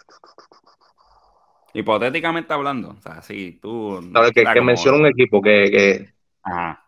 Hipotéticamente 1.74 2.52
hablando. 2.52 2.90
O 2.90 3.00
sea, 3.00 3.20
si 3.22 3.58
tú. 3.60 4.00
Que, 4.34 4.44
como- 4.44 4.62
menciona 4.64 4.98
un 4.98 5.06
equipo 5.06 5.42
que, 5.42 5.70
que 5.70 6.08
Ajá. 6.42 6.82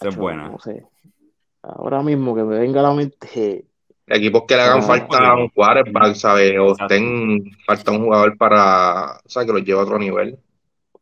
Eso 0.00 0.30
es. 0.30 0.36
No 0.36 0.58
sé. 0.58 0.82
Ahora 1.62 2.02
mismo 2.02 2.34
que 2.34 2.42
me 2.42 2.58
venga 2.58 2.80
a 2.80 2.84
la 2.84 2.94
mente. 2.94 3.64
equipos 4.06 4.44
que 4.46 4.56
le 4.56 4.62
hagan 4.62 4.82
falta 4.82 5.34
un 5.34 5.48
quarterback, 5.48 6.14
¿sabes? 6.14 6.54
O 6.58 6.72
estén 6.72 7.50
falta 7.66 7.90
un 7.92 8.04
jugador 8.04 8.36
para, 8.36 9.16
o 9.24 9.28
sea, 9.28 9.44
que 9.44 9.52
los 9.52 9.62
lleve 9.64 9.80
a 9.80 9.82
otro 9.82 9.98
nivel. 9.98 10.38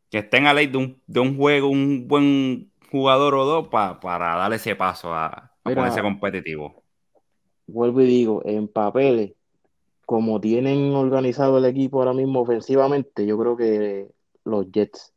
Que 0.09 0.19
estén 0.19 0.47
a 0.47 0.53
ley 0.53 0.67
de 0.67 0.77
un, 0.77 1.01
de 1.07 1.19
un 1.19 1.37
juego, 1.37 1.67
un 1.69 2.07
buen 2.07 2.71
jugador 2.95 3.35
o 3.35 3.45
dos 3.45 3.67
pa- 3.67 3.99
para 3.99 4.35
darle 4.35 4.55
ese 4.55 4.75
paso 4.75 5.13
a, 5.13 5.27
a 5.27 5.51
Mira. 5.65 5.81
ponerse 5.81 6.01
competitivo. 6.01 6.83
Vuelvo 7.67 8.01
y 8.01 8.05
digo, 8.05 8.41
en 8.45 8.67
papeles, 8.67 9.33
como 10.05 10.39
tienen 10.39 10.93
organizado 10.93 11.57
el 11.57 11.65
equipo 11.65 11.99
ahora 11.99 12.13
mismo 12.13 12.41
ofensivamente, 12.41 13.25
yo 13.25 13.37
creo 13.37 13.57
que 13.57 14.11
los 14.43 14.71
Jets 14.71 15.13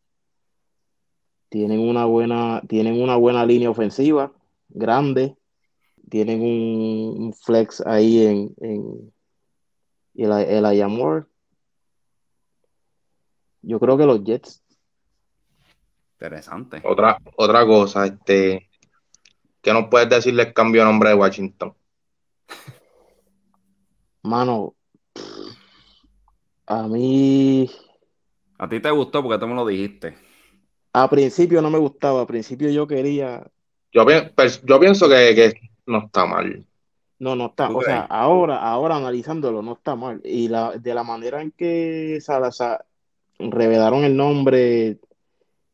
tienen 1.51 1.81
una 1.81 2.05
buena, 2.07 2.63
tienen 2.69 3.01
una 3.01 3.17
buena 3.17 3.45
línea 3.45 3.71
ofensiva, 3.71 4.33
grande, 4.69 5.37
tienen 6.11 6.41
un, 6.41 7.23
un 7.25 7.33
flex 7.35 7.83
ahí 7.87 8.27
en, 8.27 8.55
en 8.61 9.13
el, 10.15 10.33
el 10.33 10.65
Ayamor. 10.65 11.29
Yo 13.63 13.79
creo 13.79 13.99
que 13.99 14.07
los 14.07 14.25
Jets, 14.25 14.63
Interesante. 16.21 16.81
Otra, 16.85 17.17
otra 17.37 17.65
cosa, 17.65 18.07
este, 18.07 18.69
¿qué 19.63 19.73
nos 19.73 19.89
puedes 19.89 20.09
decir 20.11 20.35
del 20.35 20.53
cambio 20.55 20.83
de 20.83 20.87
nombre 20.89 21.11
de 21.11 21.17
Washington? 21.17 21.75
mano, 24.23 24.75
a 26.67 26.87
mí 26.89 27.69
A 28.65 28.69
ti 28.69 28.79
te 28.81 28.91
gustó 28.91 29.23
porque 29.23 29.39
tú 29.41 29.49
me 29.49 29.55
lo 29.55 29.67
dijiste. 29.67 30.17
a 30.93 31.09
principio 31.09 31.63
no 31.63 31.71
me 31.71 31.79
gustaba, 31.79 32.23
a 32.23 32.27
principio 32.27 32.69
yo 32.71 32.87
quería 32.87 33.43
Yo, 33.93 34.05
pi- 34.07 34.13
pers- 34.37 34.63
yo 34.65 34.79
pienso 34.81 35.09
que, 35.09 35.35
que 35.35 35.53
no 35.87 35.99
está 36.07 36.27
mal. 36.27 36.65
No, 37.19 37.35
no 37.35 37.47
está. 37.47 37.69
¿Tú 37.69 37.79
O 37.79 37.83
sea, 37.83 38.03
ahora, 38.03 38.59
ahora 38.63 38.97
analizándolo, 38.97 39.61
no 39.63 39.73
está 39.73 39.97
mal. 39.97 40.21
Y 40.25 40.49
la, 40.49 40.73
de 40.79 40.95
la 40.95 41.03
manera 41.03 41.43
en 41.43 41.51
que 41.51 42.19
Salazar 42.21 42.87
revelaron 43.39 44.05
el 44.05 44.17
nombre, 44.17 44.99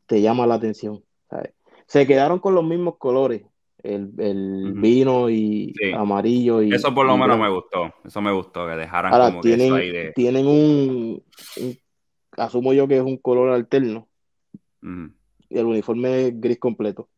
te 0.06 0.20
llama 0.20 0.46
la 0.46 0.54
atención. 0.54 1.02
¿sabes? 1.30 1.52
Se 1.86 2.06
quedaron 2.06 2.38
con 2.38 2.54
los 2.54 2.64
mismos 2.64 2.96
colores, 2.98 3.42
el, 3.82 4.12
el 4.18 4.72
vino 4.74 5.28
y 5.28 5.72
Sí. 5.78 5.92
amarillo 5.92 6.62
y. 6.62 6.72
Eso 6.74 6.94
por 6.94 7.06
lo 7.06 7.16
menos 7.16 7.38
me 7.38 7.48
gustó. 7.50 7.92
Eso 8.04 8.20
me 8.22 8.32
gustó, 8.32 8.66
que 8.66 8.76
dejaran 8.76 9.12
Ahora 9.12 9.26
como 9.26 9.42
que 9.42 9.48
eso 9.54 9.58
tienen, 9.58 9.74
ahí 9.78 9.90
de. 9.90 10.12
tienen 10.12 10.46
un, 10.46 11.22
un- 11.60 11.78
asumo 12.36 12.72
yo 12.72 12.88
que 12.88 12.96
es 12.96 13.02
un 13.02 13.16
color 13.18 13.50
alterno. 13.50 14.08
Y 15.50 15.58
el 15.58 15.64
uniforme 15.66 16.26
es 16.28 16.40
gris 16.40 16.58
completo. 16.58 17.08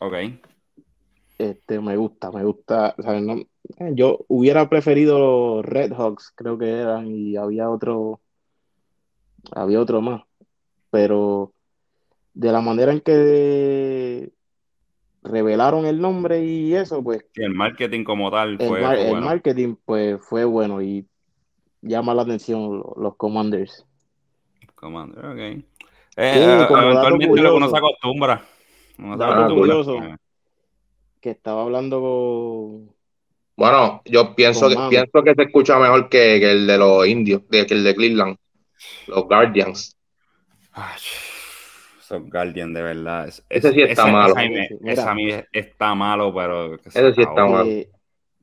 Ok. 0.00 0.14
Este, 1.38 1.80
me 1.80 1.96
gusta, 1.96 2.30
me 2.30 2.44
gusta. 2.44 2.94
¿sabes? 3.02 3.22
No- 3.22 3.34
eh, 3.78 3.92
yo 3.94 4.24
hubiera 4.28 4.68
preferido 4.68 5.18
los 5.18 5.64
Red 5.64 5.92
Hawks, 5.94 6.32
creo 6.34 6.58
que 6.58 6.68
eran, 6.68 7.06
y 7.08 7.36
había 7.36 7.70
otro, 7.70 8.20
había 9.52 9.80
otro 9.80 10.00
más. 10.02 10.22
Pero 10.90 11.53
de 12.34 12.52
la 12.52 12.60
manera 12.60 12.92
en 12.92 13.00
que 13.00 14.30
revelaron 15.22 15.86
el 15.86 16.00
nombre 16.00 16.44
y 16.44 16.74
eso, 16.74 17.02
pues 17.02 17.24
el 17.34 17.54
marketing 17.54 18.04
como 18.04 18.30
tal 18.30 18.58
el, 18.60 18.68
fue, 18.68 18.80
mar- 18.82 18.96
fue 18.96 19.04
el 19.06 19.10
bueno. 19.12 19.26
marketing 19.26 19.76
pues 19.84 20.20
fue 20.22 20.44
bueno 20.44 20.82
y 20.82 21.06
llama 21.80 22.14
la 22.14 22.22
atención 22.22 22.78
lo- 22.78 22.94
los 22.96 23.16
Commanders. 23.16 23.86
Commander, 24.74 25.24
ok. 25.24 25.38
Eh, 25.38 25.62
Sí, 26.16 26.16
eh, 26.16 26.64
como 26.68 26.80
dato 26.80 26.88
eventualmente 26.90 27.42
lo 27.42 27.50
que 27.50 27.56
uno 27.56 27.68
se 27.70 27.76
acostumbra. 27.76 28.44
Uno 28.98 29.16
se 29.16 29.24
acostumbra. 29.24 29.54
curioso. 29.54 30.00
Que 31.20 31.30
estaba 31.30 31.62
hablando 31.62 32.00
con, 32.00 32.94
Bueno, 33.56 34.02
yo 34.04 34.34
pienso 34.34 34.68
que, 34.68 34.76
pienso 34.90 35.22
que 35.22 35.34
se 35.34 35.42
escucha 35.44 35.78
mejor 35.78 36.08
que, 36.10 36.38
que 36.38 36.52
el 36.52 36.66
de 36.66 36.76
los 36.76 37.06
indios, 37.06 37.42
que 37.50 37.60
el 37.60 37.82
de 37.82 37.94
Cleveland, 37.94 38.36
los 39.06 39.24
Guardians. 39.24 39.96
Ay, 40.72 40.98
Esos 42.04 42.30
Guardian, 42.30 42.72
de 42.74 42.82
verdad. 42.82 43.28
Es- 43.28 43.44
Ese 43.48 43.68
es- 43.68 43.74
sí 43.74 43.82
está 43.82 44.02
ese- 44.02 44.12
malo. 44.12 44.34
ese 44.34 44.40
a 44.40 44.48
mí 44.48 44.54
me- 44.54 44.64
Ese, 44.64 44.78
mira. 44.80 44.92
ese 44.92 45.02
a 45.02 45.14
mí 45.14 45.32
está 45.52 45.94
malo, 45.94 46.34
pero. 46.34 46.74
Ese 46.74 47.14
sí 47.14 47.22
está 47.22 47.46
malo. 47.46 47.64
eh, 47.64 47.90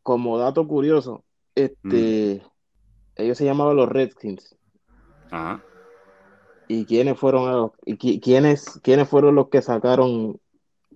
como 0.04 0.38
dato 0.40 0.68
curioso, 0.68 1.24
este, 1.56 2.42
Mm. 2.44 3.22
ellos 3.22 3.38
se 3.38 3.46
llamaban 3.46 3.76
los 3.76 3.88
Redskins. 3.90 4.56
Ajá. 5.30 5.64
¿Y 6.68 6.86
quiénes 6.86 7.20
fueron 7.20 7.48
a 7.50 7.54
los, 7.54 7.72
y 7.86 7.98
qui- 7.98 8.20
quiénes, 8.22 8.80
quiénes 8.82 9.08
fueron 9.10 9.36
los 9.36 9.50
que 9.50 9.62
sacaron 9.62 10.40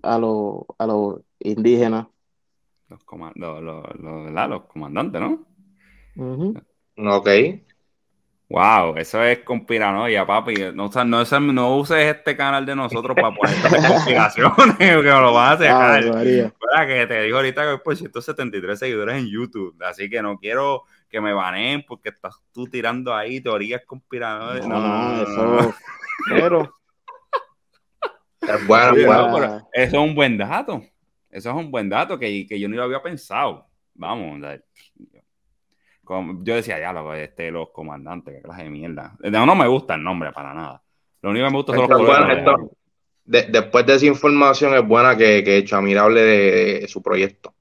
a 0.02 0.18
los, 0.18 0.62
a 0.78 0.86
los 0.86 1.20
indígenas? 1.38 2.06
Los, 2.88 3.00
los, 3.36 3.62
los, 3.62 4.30
los- 4.48 4.64
comandantes, 4.66 5.20
¿no? 5.20 5.44
Ujú. 6.16 6.54
Ok. 6.96 7.28
Wow, 8.48 8.96
eso 8.96 9.20
es 9.24 9.40
conspiranoia, 9.40 10.24
papi. 10.24 10.54
No, 10.72 10.84
o 10.86 10.92
sea, 10.92 11.04
no, 11.04 11.20
ese- 11.20 11.40
no 11.40 11.76
uses 11.78 12.14
este 12.14 12.36
canal 12.36 12.64
de 12.64 12.76
nosotros 12.76 13.16
para 13.16 13.34
poner 13.34 13.54
estas 13.56 13.72
conspiraciones, 13.92 14.76
que 14.78 14.96
me 14.96 15.02
lo 15.02 15.32
vas 15.32 15.50
a 15.50 15.52
Ah, 15.54 15.56
dejar. 15.96 16.14
María. 16.14 16.52
¿Verdad? 16.60 16.86
Que 16.86 17.06
te 17.08 17.22
digo 17.22 17.36
ahorita 17.38 17.62
que 17.62 17.68
voy 17.70 17.80
por 17.84 17.96
173 17.96 18.78
seguidores 18.78 19.16
en 19.16 19.26
YouTube, 19.28 19.76
así 19.82 20.08
que 20.08 20.22
no 20.22 20.38
quiero 20.38 20.84
que 21.08 21.20
me 21.20 21.32
baneen 21.32 21.84
porque 21.86 22.10
estás 22.10 22.36
tú 22.52 22.66
tirando 22.68 23.12
ahí 23.14 23.40
teorías 23.40 23.82
conspiranoias. 23.84 24.66
No, 24.66 24.78
no, 24.80 25.22
eso. 25.22 25.74
Pero, 26.28 26.76
Es 28.42 28.66
bueno, 28.66 28.96
es 28.96 29.06
bueno. 29.06 29.28
no, 29.28 29.34
pero 29.34 29.54
eso 29.72 29.96
es 29.96 30.08
un 30.08 30.14
buen 30.14 30.38
dato. 30.38 30.82
Eso 31.30 31.50
es 31.50 31.56
un 31.56 31.70
buen 31.72 31.88
dato 31.88 32.16
que, 32.16 32.46
que 32.46 32.60
yo 32.60 32.68
ni 32.68 32.76
lo 32.76 32.84
había 32.84 33.02
pensado. 33.02 33.66
Vamos, 33.94 34.40
como- 36.06 36.42
yo 36.42 36.54
decía, 36.54 36.78
ya, 36.80 36.94
lo- 36.94 37.12
este, 37.14 37.50
los 37.50 37.68
comandantes, 37.70 38.36
qué 38.36 38.40
clase 38.42 38.62
de 38.64 38.70
mierda. 38.70 39.14
No, 39.20 39.44
no 39.44 39.54
me 39.54 39.66
gusta 39.68 39.96
el 39.96 40.02
nombre 40.02 40.32
para 40.32 40.54
nada. 40.54 40.82
Lo 41.20 41.30
único 41.30 41.44
que 41.44 41.50
me 41.50 41.56
gusta 41.58 41.72
son 41.74 41.82
los 41.82 41.98
colores. 41.98 42.26
bueno, 42.44 42.54
esto- 42.54 42.70
De- 43.24 43.42
después 43.50 43.84
de 43.84 43.94
esa 43.96 44.06
información 44.06 44.72
es 44.74 44.86
buena 44.86 45.16
que, 45.16 45.42
que 45.44 45.62
Chamir 45.64 45.98
hable 45.98 46.20
de, 46.22 46.80
de 46.80 46.88
su 46.88 47.02
proyecto. 47.02 47.54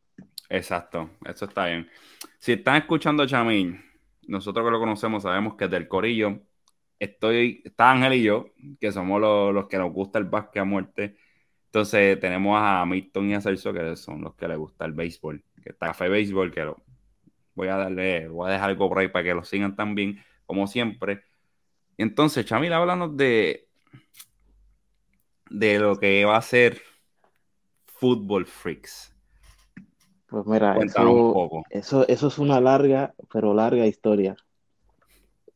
Exacto, 0.48 1.10
eso 1.28 1.46
está 1.46 1.66
bien. 1.66 1.90
Si 2.38 2.54
están 2.54 2.76
escuchando 2.78 3.24
a 3.24 3.28
Chamil, 3.28 3.82
nosotros 4.28 4.64
que 4.64 4.72
lo 4.72 4.80
conocemos 4.80 5.24
sabemos 5.24 5.56
que 5.56 5.68
del 5.68 5.88
Corillo 5.88 6.40
estoy, 7.00 7.62
está 7.66 7.92
Ángel 7.92 8.14
y 8.14 8.24
yo, 8.24 8.48
que 8.80 8.92
somos 8.92 9.20
los, 9.20 9.54
los 9.54 9.68
que 9.68 9.78
nos 9.80 9.92
gusta 9.92 10.20
el 10.20 10.26
básquet 10.26 10.62
a 10.62 10.66
muerte. 10.66 11.18
Entonces 11.66 12.20
tenemos 12.20 12.58
a 12.62 12.86
Milton 12.86 13.30
y 13.32 13.34
a 13.34 13.42
Celso, 13.42 13.74
que 13.74 13.96
son 13.96 14.22
los 14.22 14.36
que 14.36 14.48
les 14.48 14.58
gusta 14.58 14.86
el 14.86 14.94
béisbol, 14.94 15.44
que 15.64 15.70
está 15.72 15.88
Café 15.88 16.08
Béisbol, 16.10 16.52
que 16.52 16.64
lo, 16.64 16.78
voy 17.56 17.70
a 17.70 17.78
darle, 17.78 18.28
voy 18.28 18.50
a 18.50 18.54
dejar 18.54 18.70
algo 18.70 18.90
por 18.90 19.00
ahí 19.00 19.08
para 19.08 19.24
que 19.24 19.34
lo 19.34 19.44
sigan 19.44 19.76
también, 19.76 20.24
como 20.46 20.68
siempre. 20.68 21.24
Entonces, 21.98 22.46
Chamil, 22.46 22.74
háblanos 22.74 23.16
de, 23.16 23.68
de 25.50 25.80
lo 25.80 25.98
que 25.98 26.26
va 26.26 26.38
a 26.38 26.42
ser 26.42 26.82
Football 27.86 28.46
Freaks. 28.46 29.16
pues 30.28 30.46
mira, 30.46 30.78
eso, 30.78 31.34
poco. 31.34 31.64
eso, 31.70 32.08
eso 32.08 32.28
es 32.28 32.38
una 32.38 32.60
larga, 32.60 33.16
pero 33.32 33.54
larga 33.54 33.88
historia. 33.88 34.36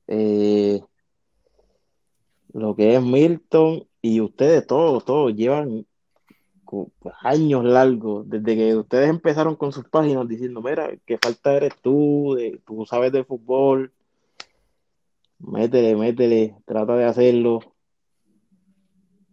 Eh, 0.07 0.81
lo 2.53 2.75
que 2.75 2.95
es 2.95 3.01
Milton 3.01 3.87
y 4.01 4.21
ustedes 4.21 4.65
todos, 4.65 5.05
todos 5.05 5.35
llevan 5.35 5.85
años 7.21 7.63
largos, 7.65 8.29
desde 8.29 8.55
que 8.55 8.75
ustedes 8.75 9.09
empezaron 9.09 9.55
con 9.55 9.71
sus 9.71 9.85
páginas 9.89 10.27
diciendo, 10.27 10.61
mira, 10.61 10.91
que 11.05 11.17
falta 11.17 11.53
eres 11.55 11.73
tú, 11.81 12.35
de- 12.37 12.59
tú 12.65 12.85
sabes 12.85 13.11
de 13.11 13.23
fútbol, 13.23 13.91
métele, 15.39 15.95
métele, 15.95 16.55
trata 16.65 16.95
de 16.95 17.05
hacerlo. 17.05 17.59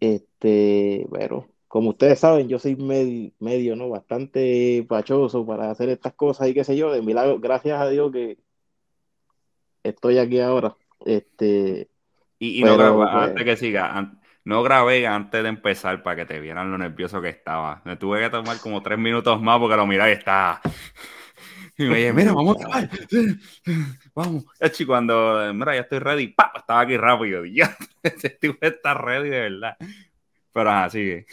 Este, 0.00 1.06
pero 1.10 1.46
como 1.68 1.90
ustedes 1.90 2.18
saben, 2.20 2.48
yo 2.48 2.58
soy 2.58 2.76
medio, 2.76 3.32
medio, 3.40 3.76
¿no? 3.76 3.88
Bastante 3.88 4.84
pachoso 4.88 5.44
para 5.46 5.70
hacer 5.70 5.88
estas 5.88 6.14
cosas 6.14 6.48
y 6.48 6.54
qué 6.54 6.64
sé 6.64 6.76
yo, 6.76 6.92
de 6.92 7.02
milagro, 7.02 7.38
gracias 7.40 7.80
a 7.80 7.88
Dios 7.88 8.12
que 8.12 8.38
estoy 9.82 10.18
aquí 10.18 10.40
ahora. 10.40 10.76
Este, 11.04 11.88
Y, 12.38 12.60
y 12.60 12.62
Pero, 12.62 12.76
no 12.76 12.96
pues- 12.96 13.08
antes 13.10 13.44
que 13.44 13.56
siga, 13.56 13.96
an- 13.96 14.20
no 14.46 14.62
grabé 14.62 15.08
antes 15.08 15.42
de 15.42 15.48
empezar 15.48 16.04
para 16.04 16.14
que 16.14 16.24
te 16.24 16.38
vieran 16.38 16.70
lo 16.70 16.78
nervioso 16.78 17.20
que 17.20 17.28
estaba. 17.28 17.82
Me 17.84 17.96
tuve 17.96 18.20
que 18.20 18.30
tomar 18.30 18.60
como 18.60 18.80
tres 18.80 18.96
minutos 18.96 19.42
más 19.42 19.58
porque 19.58 19.74
lo 19.74 19.88
miraba 19.88 20.08
y 20.08 20.12
estaba. 20.12 20.60
Y 21.76 21.82
me 21.82 21.96
dije, 21.96 22.12
mira, 22.12 22.32
vamos 22.32 22.56
a 22.56 22.60
grabar. 22.60 22.90
Vamos. 24.14 24.44
Y 24.78 24.84
cuando, 24.86 25.52
mira, 25.52 25.74
ya 25.74 25.80
estoy 25.80 25.98
ready, 25.98 26.28
¡pa! 26.28 26.52
estaba 26.56 26.80
aquí 26.80 26.96
rápido. 26.96 27.44
Ya, 27.44 27.76
ese 28.04 28.30
tipo 28.30 28.56
ready 28.60 29.28
de 29.30 29.40
verdad. 29.40 29.76
Pero 30.52 30.70
ajá, 30.70 30.90
sigue. 30.90 31.26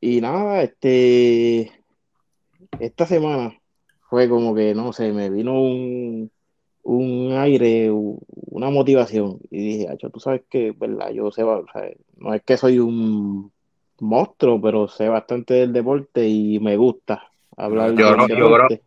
Y 0.00 0.20
nada, 0.22 0.62
este, 0.62 1.70
esta 2.80 3.04
semana 3.04 3.54
fue 4.08 4.30
como 4.30 4.54
que, 4.54 4.74
no 4.74 4.94
sé, 4.94 5.12
me 5.12 5.28
vino 5.28 5.60
un, 5.60 6.31
un 6.82 7.32
aire, 7.32 7.90
una 7.92 8.70
motivación. 8.70 9.38
Y 9.50 9.58
dije, 9.78 9.88
Acho, 9.88 10.10
tú 10.10 10.20
sabes 10.20 10.42
que, 10.50 10.72
verdad, 10.72 11.10
yo 11.10 11.30
sé, 11.30 11.42
o 11.44 11.64
sea, 11.72 11.90
no 12.16 12.34
es 12.34 12.42
que 12.42 12.56
soy 12.56 12.78
un 12.78 13.52
monstruo, 14.00 14.60
pero 14.60 14.88
sé 14.88 15.08
bastante 15.08 15.54
del 15.54 15.72
deporte 15.72 16.26
y 16.28 16.58
me 16.60 16.76
gusta 16.76 17.32
hablar 17.56 17.94
Yo 17.96 18.06
del 18.06 18.16
no- 18.16 18.28
yo 18.28 18.36
deporte. 18.36 18.82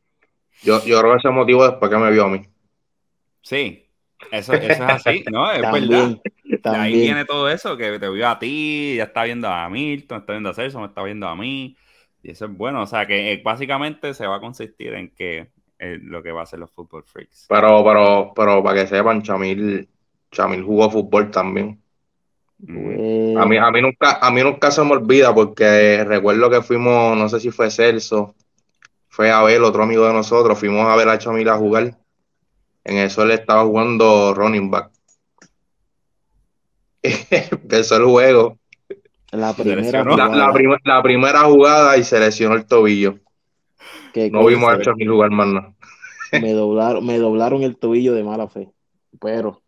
Yo, 0.61 0.83
yo 0.85 0.99
creo 0.99 1.11
que 1.13 1.17
ese 1.19 1.29
motivo 1.29 1.65
después 1.67 1.89
que 1.91 1.97
me 1.97 2.11
vio 2.11 2.25
a 2.25 2.29
mí. 2.29 2.41
Sí, 3.41 3.87
eso, 4.31 4.55
eso 4.55 4.83
es 4.83 4.89
así, 4.89 5.25
¿no? 5.29 5.51
Es 5.51 5.69
verdad. 5.69 5.89
También, 5.91 6.21
De 6.67 6.77
ahí 6.77 6.97
viene 6.99 7.25
todo 7.25 7.49
eso, 7.49 7.77
que 7.77 7.99
te 7.99 8.09
vio 8.09 8.27
a 8.27 8.39
ti, 8.39 8.95
ya 8.97 9.03
está 9.05 9.23
viendo 9.23 9.47
a 9.49 9.69
Milton, 9.69 10.19
está 10.21 10.33
viendo 10.33 10.49
a 10.49 10.53
Celso, 10.53 10.79
me 10.79 10.87
está 10.87 11.03
viendo 11.03 11.27
a 11.27 11.35
mí. 11.35 11.77
Y 12.23 12.31
eso 12.31 12.45
es 12.45 12.51
bueno. 12.57 12.81
O 12.83 12.87
sea, 12.87 13.05
que 13.07 13.33
eh, 13.33 13.41
básicamente 13.43 14.13
se 14.15 14.27
va 14.27 14.37
a 14.37 14.39
consistir 14.41 14.93
en 14.95 15.11
que 15.13 15.51
eh, 15.79 15.97
lo 16.01 16.21
que 16.23 16.31
va 16.31 16.43
a 16.43 16.45
ser 16.45 16.59
los 16.59 16.71
Football 16.71 17.03
Freaks. 17.03 17.45
Pero, 17.49 17.83
pero, 17.83 18.31
pero 18.35 18.63
para 18.63 18.81
que 18.81 18.87
sepan, 18.87 19.21
Chamil, 19.21 19.87
Chamil 20.31 20.63
jugó 20.63 20.89
fútbol 20.89 21.29
también. 21.31 21.81
Pues, 22.57 23.35
A 23.37 23.45
mí, 23.45 23.57
a 23.57 23.69
mí 23.71 23.81
nunca, 23.81 24.17
a 24.21 24.31
mí 24.31 24.41
nunca 24.41 24.71
se 24.71 24.81
me 24.83 24.91
olvida 24.93 25.33
porque 25.33 26.03
recuerdo 26.05 26.49
que 26.49 26.61
fuimos, 26.61 27.17
no 27.17 27.27
sé 27.29 27.39
si 27.39 27.51
fue 27.51 27.69
Celso, 27.69 28.35
fue 29.09 29.31
Abel, 29.31 29.63
otro 29.63 29.83
amigo 29.83 30.05
de 30.07 30.13
nosotros, 30.13 30.57
fuimos 30.59 30.85
a 30.87 30.95
ver 30.95 31.09
a 31.09 31.17
Chamil 31.17 31.49
a 31.49 31.57
jugar. 31.57 31.97
En 32.83 32.97
eso 32.97 33.23
él 33.23 33.31
estaba 33.31 33.63
jugando 33.63 34.33
running 34.33 34.71
back. 34.71 34.91
Empezó 37.03 37.97
el 37.97 38.05
juego, 38.05 38.57
la 39.31 39.53
primera 39.53 39.81
lesionó. 39.81 40.15
la, 40.17 40.25
jugada 40.25 40.47
la 40.47 40.53
prim- 40.53 40.77
la 40.83 41.03
primera 41.03 41.41
jugada 41.43 41.97
y 41.97 42.03
se 42.03 42.19
lesionó 42.19 42.55
el 42.55 42.65
tobillo. 42.65 43.19
Que 44.13 44.29
No 44.31 44.45
vimos 44.45 44.69
a 44.73 44.79
Chamil 44.81 45.09
jugar 45.09 45.31
más 45.31 45.47
nada. 45.47 45.73
me 46.41 46.51
doblaron, 46.53 47.05
me 47.05 47.17
doblaron 47.17 47.63
el 47.63 47.77
tobillo 47.77 48.13
de 48.13 48.23
mala 48.23 48.47
fe, 48.47 48.69
pero 49.19 49.61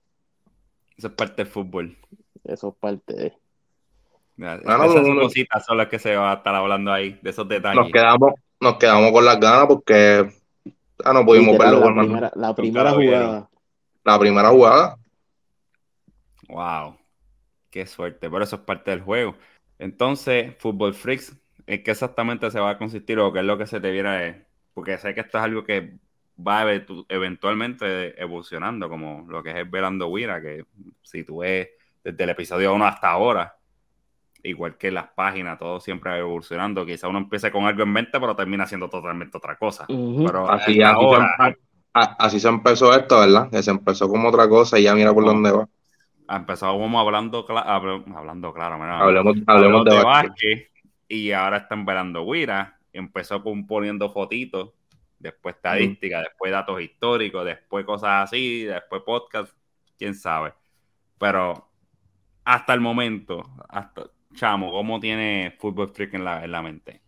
Eso 0.98 1.08
es 1.08 1.14
parte 1.14 1.44
del 1.44 1.48
fútbol. 1.52 1.98
eso 2.44 2.70
es 2.70 2.76
parte 2.76 3.14
de... 3.14 3.34
Esas 4.38 5.06
uno- 5.08 5.22
cositas 5.22 5.66
son 5.66 5.78
las 5.78 5.88
que 5.88 5.98
se 6.00 6.16
va 6.16 6.32
a 6.32 6.36
estar 6.36 6.54
hablando 6.54 6.92
ahí, 6.92 7.20
de 7.24 7.30
esos 7.32 7.46
Nos 7.46 7.50
detalles. 7.50 7.92
quedamos, 7.92 8.34
nos 8.60 8.78
quedamos 8.78 9.12
con 9.12 9.26
las 9.26 9.40
ganas 9.40 9.66
porque 9.68 10.30
ya 11.04 11.14
no 11.14 11.26
pudimos 11.26 11.54
Literal, 11.54 11.76
verlo 11.76 11.90
la 11.96 12.02
primera, 12.04 12.32
la 12.36 12.56
primera 12.56 12.92
jugada. 12.92 13.50
La 14.04 14.20
primera 14.20 14.50
jugada. 14.50 14.98
Wow, 16.50 16.98
qué 17.70 17.86
suerte, 17.86 18.30
pero 18.30 18.44
eso 18.44 18.56
es 18.58 18.62
parte 18.62 18.92
del 18.92 19.02
juego. 19.02 19.36
Entonces, 19.80 20.56
Football 20.60 20.94
Freaks, 20.94 21.36
¿en 21.68 21.84
qué 21.84 21.92
exactamente 21.92 22.52
se 22.52 22.60
va 22.60 22.72
a 22.72 22.78
consistir 22.80 23.20
o 23.20 23.32
qué 23.34 23.40
es 23.40 23.46
lo 23.46 23.58
que 23.58 23.68
se 23.68 23.80
te 23.82 23.92
viera? 23.92 24.46
Porque 24.74 24.98
sé 24.98 25.14
que 25.16 25.22
esto 25.22 25.38
es 25.40 25.44
algo 25.46 25.64
que 25.66 25.98
va 26.40 26.64
eventu- 26.66 27.06
eventualmente 27.10 28.22
evolucionando, 28.22 28.90
como 28.90 29.26
lo 29.30 29.44
que 29.44 29.60
es 29.62 29.72
Velando 29.72 30.08
Wira, 30.10 30.42
que 30.42 30.66
si 31.04 31.24
tú 31.24 31.40
ves 31.40 31.70
desde 32.04 32.24
el 32.24 32.30
episodio 32.32 32.74
1 32.74 32.86
hasta 32.88 33.10
ahora, 33.10 33.58
igual 34.44 34.78
que 34.78 34.92
las 34.92 35.10
páginas, 35.10 35.60
todo 35.60 35.80
siempre 35.80 36.12
va 36.12 36.18
evolucionando. 36.20 36.86
Quizá 36.86 37.08
uno 37.08 37.20
empiece 37.20 37.52
con 37.52 37.66
algo 37.66 37.84
en 37.84 37.92
mente, 37.94 38.20
pero 38.20 38.36
termina 38.36 38.66
siendo 38.68 38.90
totalmente 38.90 39.38
otra 39.38 39.58
cosa. 39.58 39.88
Pero 40.24 40.50
Así, 40.52 40.82
así, 40.82 40.84
ahora 40.84 41.28
se, 41.48 41.58
así 41.94 42.40
se 42.40 42.48
empezó 42.48 42.94
esto, 42.96 43.20
¿verdad? 43.20 43.50
Que 43.50 43.64
se 43.64 43.72
empezó 43.72 44.08
como 44.08 44.30
otra 44.30 44.48
cosa 44.48 44.80
y 44.80 44.84
ya 44.84 44.96
mira 44.96 45.14
por 45.14 45.26
No. 45.26 45.32
dónde 45.34 45.52
va. 45.52 45.68
empezamos 46.30 46.96
hablando, 46.96 47.46
cla- 47.46 47.66
habl- 47.66 48.04
hablando 48.16 48.54
claro, 48.54 48.78
mira, 48.78 49.02
Hablemos, 49.04 49.36
hablemos 49.48 49.86
de, 49.86 50.04
básquet, 50.04 50.72
y 51.08 51.32
ahora 51.32 51.58
están 51.58 51.86
velando 51.86 52.24
Wira. 52.24 52.80
Empezó 52.94 53.44
con 53.44 53.68
poniendo 53.68 54.10
fotitos, 54.12 54.72
después 55.20 55.56
estadísticas, 55.56 56.24
después 56.24 56.52
datos 56.52 56.82
históricos, 56.82 57.46
después 57.46 57.86
cosas 57.86 58.24
así, 58.24 58.64
después 58.64 59.04
podcast, 59.04 59.54
quién 59.98 60.16
sabe. 60.16 60.54
Pero 61.20 61.68
hasta 62.44 62.74
el 62.74 62.82
momento, 62.82 63.44
hasta 63.70 64.10
chamo, 64.34 64.72
¿cómo 64.72 65.00
tiene 65.00 65.56
Fútbol 65.60 65.90
Freak 65.90 66.14
en 66.14 66.24
la, 66.24 66.44
en 66.44 66.52
la 66.52 66.62
mente? 66.62 67.02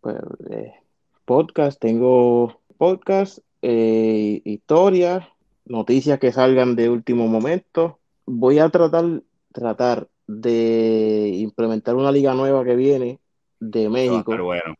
Pues, 0.00 0.16
eh, 0.50 0.72
podcast, 1.24 1.80
tengo 1.80 2.60
podcast, 2.78 3.38
eh, 3.62 4.40
historias, 4.44 5.26
noticias 5.64 6.18
que 6.18 6.32
salgan 6.32 6.76
de 6.76 6.88
último 6.88 7.26
momento. 7.26 7.98
Voy 8.26 8.58
a 8.58 8.68
tratar, 8.68 9.22
tratar 9.52 10.08
de 10.26 11.30
implementar 11.34 11.94
una 11.94 12.12
liga 12.12 12.34
nueva 12.34 12.64
que 12.64 12.76
viene 12.76 13.18
de 13.60 13.88
México. 13.88 14.32
estar 14.32 14.42
bueno. 14.42 14.74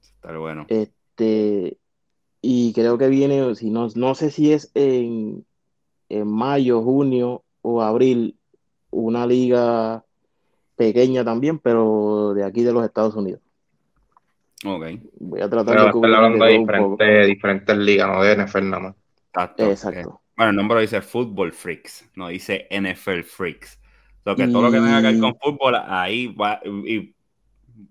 Estar 0.00 0.38
bueno. 0.38 0.66
Este, 0.68 1.78
y 2.42 2.72
creo 2.72 2.98
que 2.98 3.08
viene, 3.08 3.54
si 3.54 3.70
no, 3.70 3.88
no 3.94 4.14
sé 4.14 4.30
si 4.30 4.52
es 4.52 4.70
en, 4.74 5.44
en 6.08 6.28
mayo, 6.28 6.82
junio 6.82 7.42
o 7.62 7.82
abril, 7.82 8.36
una 8.90 9.26
liga 9.26 10.04
pequeña 10.76 11.24
también, 11.24 11.58
pero 11.58 12.34
de 12.34 12.44
aquí 12.44 12.62
de 12.62 12.72
los 12.72 12.84
Estados 12.84 13.14
Unidos. 13.14 13.40
Ok. 14.64 14.86
Voy 15.20 15.40
a 15.40 15.48
tratar 15.48 15.74
Pero 15.74 15.86
de 15.86 15.92
cubrir 15.92 16.14
hablando 16.14 16.44
de 16.44 16.58
diferentes, 16.58 17.26
diferentes 17.26 17.76
ligas, 17.76 18.08
no 18.08 18.22
de 18.22 18.36
NFL 18.36 18.70
nada 18.70 18.80
más. 18.80 18.94
Exacto. 19.28 19.62
Eh, 19.64 19.70
Exacto. 19.70 20.20
Bueno, 20.36 20.50
el 20.50 20.56
nombre 20.56 20.80
dice 20.80 21.00
Football 21.00 21.52
Freaks, 21.52 22.08
no 22.14 22.28
dice 22.28 22.68
NFL 22.70 23.22
Freaks. 23.22 23.77
Lo 24.28 24.36
que 24.36 24.48
todo 24.48 24.62
lo 24.62 24.70
que 24.70 24.78
tenga 24.78 25.00
que 25.00 25.08
ver 25.08 25.18
con 25.18 25.34
fútbol, 25.40 25.76
ahí 25.86 26.28
va. 26.28 26.60
Y 26.64 27.14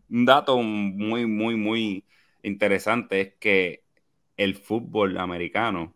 un 0.09 0.25
dato 0.25 0.57
muy, 0.61 1.25
muy, 1.27 1.55
muy 1.55 2.05
interesante 2.43 3.21
es 3.21 3.33
que 3.39 3.83
el 4.37 4.55
fútbol 4.55 5.17
americano 5.19 5.95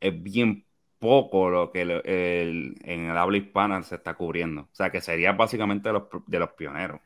es 0.00 0.22
bien 0.22 0.66
poco 0.98 1.50
lo 1.50 1.70
que 1.72 1.82
el- 1.82 1.90
el- 2.06 2.76
en 2.84 3.06
el 3.10 3.16
habla 3.16 3.36
hispana 3.38 3.82
se 3.82 3.96
está 3.96 4.14
cubriendo. 4.16 4.62
O 4.62 4.68
sea, 4.72 4.90
que 4.90 5.00
sería 5.00 5.32
básicamente 5.32 5.88
de 5.88 5.92
los, 5.94 6.04
de 6.26 6.38
los 6.38 6.50
pioneros. 6.52 7.00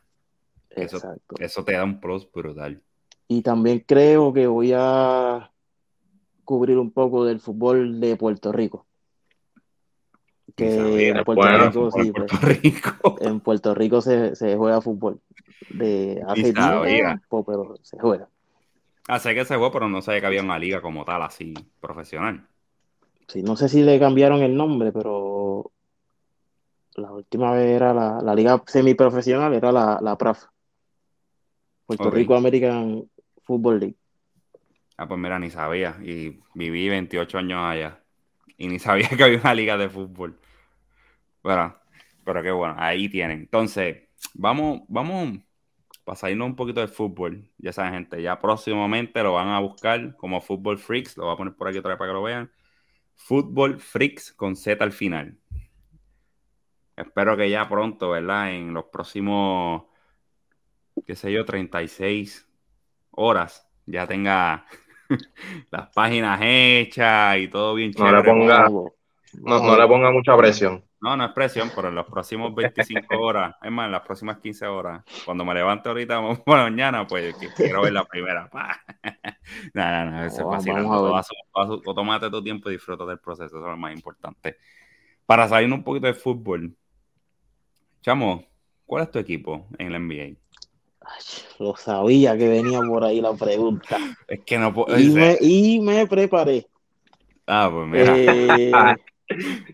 Eso-. 0.77 1.07
Eso 1.39 1.65
te 1.65 1.75
da 1.75 1.85
un 1.85 2.01
plus 2.01 2.31
brutal. 2.33 2.83
Y 3.29 3.43
también 3.43 3.81
creo 3.87 4.33
que 4.33 4.47
voy 4.47 4.73
a 4.77 5.53
cubrir 6.45 6.79
un 6.79 6.93
poco 6.93 7.25
del 7.27 7.41
fútbol 7.41 8.01
de 8.01 8.17
Puerto 8.17 8.53
Rico. 8.53 8.89
Que 10.57 10.77
sabía, 10.77 11.09
en 11.09 11.17
es 11.19 11.25
Puerto 11.25 11.43
bueno, 11.43 11.67
Rico, 11.67 11.91
sí, 11.91 12.13
pues, 12.13 12.31
Puerto 12.31 12.47
Rico. 12.47 13.17
en 13.21 13.41
Puerto 13.41 13.75
Rico 13.75 14.01
se, 14.01 14.35
se 14.35 14.57
juega 14.57 14.81
fútbol. 14.81 15.21
De 15.71 16.23
hace 16.27 16.53
tiempo, 16.53 17.45
pero 17.45 17.77
se 17.83 17.99
juega. 17.99 18.29
Ah, 19.09 19.19
sé 19.19 19.35
que 19.35 19.45
se 19.45 19.57
jugó, 19.57 19.71
pero 19.73 19.89
no 19.89 20.03
sabía 20.03 20.21
que 20.21 20.27
había 20.27 20.43
una 20.43 20.59
liga 20.59 20.81
como 20.81 21.05
tal, 21.05 21.23
así, 21.23 21.55
profesional. 21.81 22.47
Sí, 23.29 23.43
no 23.43 23.57
sé 23.57 23.69
si 23.69 23.83
le 23.83 23.99
cambiaron 23.99 24.43
el 24.43 24.57
nombre, 24.57 24.93
pero 24.93 25.71
la 26.97 27.13
última 27.13 27.53
vez 27.53 27.77
era 27.77 27.95
la, 27.95 28.21
la 28.23 28.35
liga 28.35 28.63
semiprofesional, 28.67 29.55
era 29.55 29.73
la, 29.73 29.99
la 30.01 30.17
PRAF. 30.17 30.45
Puerto. 31.87 32.11
Rico 32.11 32.37
American 32.37 33.09
Football 33.43 33.81
League. 33.81 33.97
Ah, 34.97 35.09
pues 35.09 35.19
mira, 35.19 35.39
ni 35.39 35.51
sabía. 35.51 35.97
Y 36.03 36.41
viví 36.55 36.89
28 36.89 37.39
años 37.39 37.61
allá. 37.63 38.01
Y 38.61 38.69
ni 38.69 38.79
sabía 38.79 39.09
que 39.09 39.25
había 39.25 39.39
una 39.39 39.55
liga 39.55 39.79
de 39.79 39.89
fútbol. 39.89 40.39
Bueno, 41.43 41.75
pero 42.27 42.43
qué 42.43 42.51
bueno, 42.51 42.75
ahí 42.77 43.09
tienen. 43.09 43.41
Entonces, 43.41 44.03
vamos, 44.35 44.83
vamos 44.87 45.39
para 46.05 46.17
salirnos 46.17 46.49
un 46.49 46.57
poquito 46.57 46.81
del 46.81 46.91
fútbol. 46.91 47.51
Ya 47.57 47.73
saben, 47.73 47.95
gente, 47.95 48.21
ya 48.21 48.39
próximamente 48.39 49.23
lo 49.23 49.33
van 49.33 49.49
a 49.49 49.61
buscar 49.61 50.15
como 50.17 50.43
Fútbol 50.43 50.77
Freaks. 50.77 51.17
Lo 51.17 51.25
voy 51.25 51.33
a 51.33 51.37
poner 51.39 51.55
por 51.55 51.69
aquí 51.69 51.79
otra 51.79 51.93
vez 51.93 51.99
para 51.99 52.11
que 52.11 52.15
lo 52.15 52.23
vean. 52.23 52.53
Fútbol 53.15 53.81
Freaks 53.81 54.35
con 54.35 54.55
Z 54.55 54.85
al 54.85 54.93
final. 54.93 55.39
Espero 56.97 57.39
que 57.39 57.49
ya 57.49 57.67
pronto, 57.67 58.11
¿verdad? 58.11 58.53
En 58.53 58.75
los 58.75 58.85
próximos, 58.93 59.85
qué 61.07 61.17
sé 61.17 61.33
yo, 61.33 61.47
36 61.47 62.47
horas 63.13 63.67
ya 63.87 64.07
tenga 64.07 64.67
las 65.71 65.89
páginas 65.91 66.41
hechas 66.43 67.39
y 67.39 67.49
todo 67.49 67.75
bien 67.75 67.93
No 67.97 68.11
le 68.13 68.23
ponga- 68.23 68.69
No, 69.35 69.61
no 69.61 69.79
le 69.79 69.87
ponga 69.89 70.11
mucha 70.11 70.37
presión. 70.37 70.85
No, 71.03 71.17
no 71.17 71.25
es 71.25 71.33
presión, 71.33 71.71
pero 71.75 71.89
en 71.89 71.95
los 71.95 72.07
próximos 72.07 72.55
25 72.55 73.19
horas, 73.21 73.55
es 73.63 73.71
más, 73.71 73.87
en 73.87 73.93
las 73.93 74.03
próximas 74.03 74.39
15 74.39 74.67
horas, 74.67 75.03
cuando 75.25 75.45
me 75.47 75.55
levante 75.55 75.89
ahorita 75.89 76.21
por 76.45 76.59
la 76.59 76.65
mañana, 76.65 77.07
pues 77.07 77.35
quiero 77.57 77.83
ver 77.83 77.93
la 77.95 78.05
primera. 78.05 78.49
Pa. 78.51 78.79
No, 79.73 79.83
no, 79.91 80.11
no, 80.11 80.27
eso 80.27 80.43
es 80.43 81.27
su- 81.85 81.95
Tómate 81.95 82.31
tu 82.31 82.43
tiempo 82.43 82.69
y 82.69 82.75
disfruta 82.75 83.07
del 83.07 83.19
proceso, 83.19 83.47
eso 83.47 83.65
es 83.65 83.71
lo 83.71 83.77
más 83.79 83.95
importante. 83.95 84.57
Para 85.25 85.49
salir 85.49 85.73
un 85.73 85.83
poquito 85.83 86.07
de 86.07 86.15
fútbol, 86.15 86.75
chamo, 88.03 88.45
¿cuál 88.85 89.05
es 89.05 89.11
tu 89.11 89.19
equipo 89.19 89.69
en 89.79 89.93
la 89.93 89.99
NBA? 89.99 90.37
Ay, 91.01 91.23
lo 91.59 91.77
sabía 91.77 92.37
que 92.37 92.49
venía 92.49 92.81
por 92.81 93.05
ahí 93.05 93.21
la 93.21 93.33
pregunta. 93.35 93.99
Es 94.29 94.41
que 94.45 94.59
no 94.59 94.73
puedo. 94.73 94.99
Y 94.99 95.11
me, 95.11 95.39
y 95.41 95.81
me 95.81 96.07
preparé. 96.07 96.67
Ah, 97.47 97.69
pues 97.73 97.89
mira. 97.89 98.15
Eh, 98.17 98.73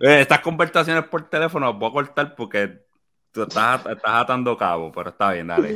Eh, 0.01 0.21
Estas 0.21 0.41
conversaciones 0.41 1.05
por 1.05 1.31
teléfono 1.31 1.65
las 1.71 1.79
voy 1.79 1.89
a 1.89 1.93
cortar 1.93 2.35
porque 2.37 2.79
tú 3.33 3.45
estás, 3.45 3.81
estás 3.87 4.03
atando 4.05 4.55
cabo, 4.57 4.93
pero 4.93 5.09
está 5.09 5.33
bien, 5.33 5.47
dale. 5.47 5.75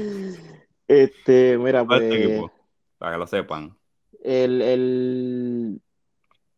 este, 0.87 1.57
mira, 1.57 1.83
¿Cuál 1.87 2.03
es 2.03 2.09
tu 2.11 2.15
pues 2.15 2.27
equipo? 2.27 2.53
Para 2.99 3.13
que 3.13 3.19
lo 3.19 3.27
sepan. 3.27 3.75
el, 4.23 4.61
el, 4.61 5.81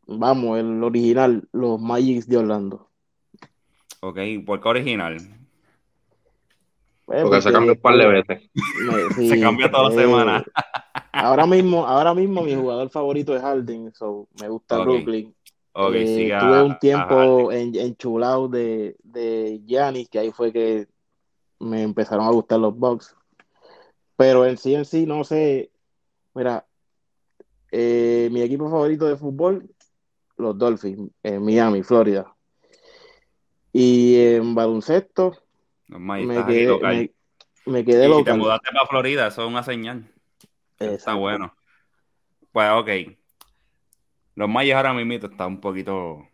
vamos, 0.09 0.59
el 0.59 0.82
original, 0.82 1.49
los 1.53 1.80
Magics 1.80 2.26
de 2.26 2.38
Orlando. 2.38 2.88
Ok, 4.01 4.18
¿por 4.45 4.61
qué 4.61 4.68
original? 4.68 5.18
Pues, 7.05 7.22
Porque 7.22 7.40
se 7.42 7.53
cambió 7.53 7.72
un 7.72 7.80
par 7.80 7.96
de 7.96 8.07
veces. 8.07 8.50
me- 8.55 9.11
sí, 9.14 9.28
Se 9.28 9.40
cambia 9.40 9.70
toda 9.70 9.88
la 9.88 9.94
eh, 9.94 9.98
semana. 9.98 10.44
Ahora 11.12 11.46
mismo, 11.46 11.86
ahora 11.86 12.14
mismo 12.14 12.42
mi 12.42 12.55
jugador 12.55 12.88
favorito 12.90 13.34
es 13.36 13.42
Harden, 13.42 13.92
so 13.94 14.28
me 14.40 14.48
gusta 14.48 14.78
Ok. 14.78 14.84
Brooklyn. 14.84 15.34
Ok, 15.72 15.94
Eh, 15.94 16.07
siga 16.07 16.38
tuve 16.40 16.62
un 16.62 16.78
tiempo 16.78 17.50
en, 17.53 17.74
enchulado 17.76 18.48
de, 18.48 18.96
de 19.03 19.61
Giannis, 19.66 20.09
que 20.09 20.18
ahí 20.18 20.30
fue 20.30 20.53
que 20.53 20.86
me 21.59 21.82
empezaron 21.82 22.26
a 22.26 22.30
gustar 22.30 22.61
los 22.61 22.76
Bucks. 22.76 23.14
Pero 24.16 24.46
en 24.46 24.57
sí, 24.57 24.74
en 24.74 24.84
sí, 24.84 25.07
no 25.07 25.24
sé. 25.24 25.70
Mira, 26.34 26.66
eh, 27.70 28.28
mi 28.30 28.42
equipo 28.42 28.68
favorito 28.70 29.07
de 29.07 29.16
fútbol, 29.16 29.68
los 30.36 30.57
Dolphins, 30.57 31.11
en 31.22 31.44
Miami, 31.44 31.82
Florida. 31.82 32.34
Y 33.72 34.16
en 34.18 34.55
baloncesto, 34.55 35.32
No, 35.93 35.99
Mike, 35.99 36.26
me 36.26 36.45
quedé, 36.45 36.66
local. 36.66 37.09
me, 37.66 37.72
me 37.72 37.84
quedé 37.84 38.09
Y 38.09 38.22
te 38.24 38.32
local. 38.32 38.38
mudaste 38.38 38.70
para 38.72 38.86
Florida, 38.86 39.26
eso 39.28 39.43
es 39.43 39.49
una 39.49 39.62
señal. 39.62 40.12
Está 40.78 41.14
bueno. 41.14 41.57
Pues 42.53 42.70
ok. 42.72 42.90
Los 44.34 44.47
Mayos 44.49 44.76
ahora 44.76 44.93
mismo 44.93 45.14
están 45.14 45.53
un 45.53 45.61
poquito, 45.62 46.28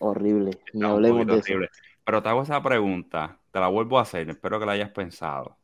Horrible, 0.00 0.60
un 0.74 0.84
hablemos 0.84 1.26
de 1.30 1.38
eso. 1.38 1.54
horribles. 1.54 1.70
Pero 2.04 2.22
te 2.22 2.28
hago 2.28 2.42
esa 2.42 2.62
pregunta, 2.62 3.40
te 3.50 3.60
la 3.60 3.68
vuelvo 3.68 3.98
a 3.98 4.02
hacer, 4.02 4.28
espero 4.30 4.58
que 4.60 4.66
la 4.66 4.72
hayas 4.72 4.90
pensado. 4.90 5.58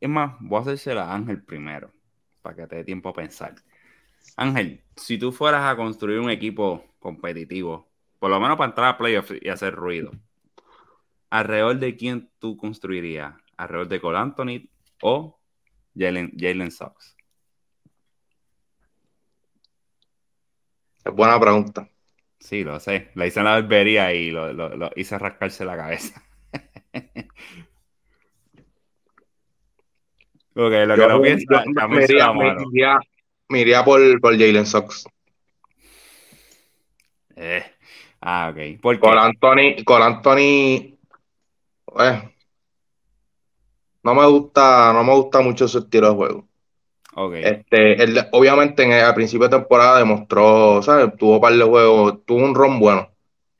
Es 0.00 0.08
más, 0.08 0.36
voy 0.40 0.58
a 0.58 0.62
hacérsela 0.62 1.04
a 1.10 1.14
Ángel 1.14 1.42
primero, 1.44 1.92
para 2.42 2.56
que 2.56 2.66
te 2.66 2.76
dé 2.76 2.84
tiempo 2.84 3.08
a 3.08 3.12
pensar. 3.14 3.54
Ángel, 4.36 4.84
si 4.96 5.18
tú 5.18 5.32
fueras 5.32 5.64
a 5.64 5.76
construir 5.76 6.20
un 6.20 6.30
equipo 6.30 6.84
competitivo, 7.00 7.90
por 8.18 8.30
lo 8.30 8.40
menos 8.40 8.56
para 8.58 8.70
entrar 8.70 8.88
a 8.90 8.98
playoffs 8.98 9.34
y 9.40 9.48
hacer 9.50 9.74
ruido, 9.74 10.12
¿alrededor 11.34 11.78
de 11.80 11.96
quién 11.96 12.30
tú 12.38 12.56
construirías? 12.56 13.34
¿Alrededor 13.56 13.88
de 13.88 14.00
Cole 14.00 14.18
Anthony 14.18 14.68
o 15.02 15.40
Jalen, 15.96 16.32
Jalen 16.38 16.70
Sox? 16.70 17.16
Es 21.04 21.12
buena 21.12 21.38
pregunta. 21.40 21.88
Sí, 22.38 22.62
lo 22.62 22.78
sé. 22.78 23.10
La 23.14 23.26
hice 23.26 23.40
en 23.40 23.46
la 23.46 23.52
barbería 23.52 24.12
y 24.12 24.30
lo, 24.30 24.52
lo, 24.52 24.76
lo 24.76 24.90
hice 24.94 25.18
rascarse 25.18 25.64
la 25.64 25.76
cabeza. 25.76 26.22
ok, 30.54 30.72
lo 30.86 30.94
que 30.94 31.00
Yo- 31.00 31.08
no 31.08 31.20
piensa, 31.22 31.64
yo 31.66 31.88
me 31.88 32.06
se 32.06 32.12
iría, 32.12 32.26
la 32.26 32.32
me 32.32 32.44
mano. 32.46 32.62
iría- 32.70 32.98
me 33.48 33.60
iría 33.60 33.84
por, 33.84 34.20
por 34.20 34.32
Jalen 34.38 34.66
Sox. 34.66 35.04
Eh, 37.36 37.64
Ah, 38.26 38.50
ok. 38.50 38.80
¿Por? 38.80 38.98
Con 39.00 39.18
Anthony, 39.18 39.84
con 39.84 40.00
Anthony, 40.02 40.93
eh, 41.98 42.34
no 44.02 44.14
me 44.14 44.26
gusta, 44.26 44.92
no 44.92 45.04
me 45.04 45.14
gusta 45.14 45.40
mucho 45.40 45.66
su 45.68 45.78
estilo 45.78 46.10
de 46.10 46.14
juego. 46.14 46.48
Este, 47.44 48.02
él, 48.02 48.18
obviamente 48.32 48.82
en 48.82 48.92
el, 48.92 49.04
al 49.04 49.14
principio 49.14 49.48
de 49.48 49.56
temporada 49.56 49.98
demostró, 49.98 50.82
¿sabes? 50.82 51.16
Tuvo 51.16 51.36
un 51.36 51.40
par 51.40 51.52
de 51.54 51.62
juegos, 51.64 52.24
tuvo 52.26 52.44
un 52.44 52.54
ron 52.54 52.80
bueno, 52.80 53.08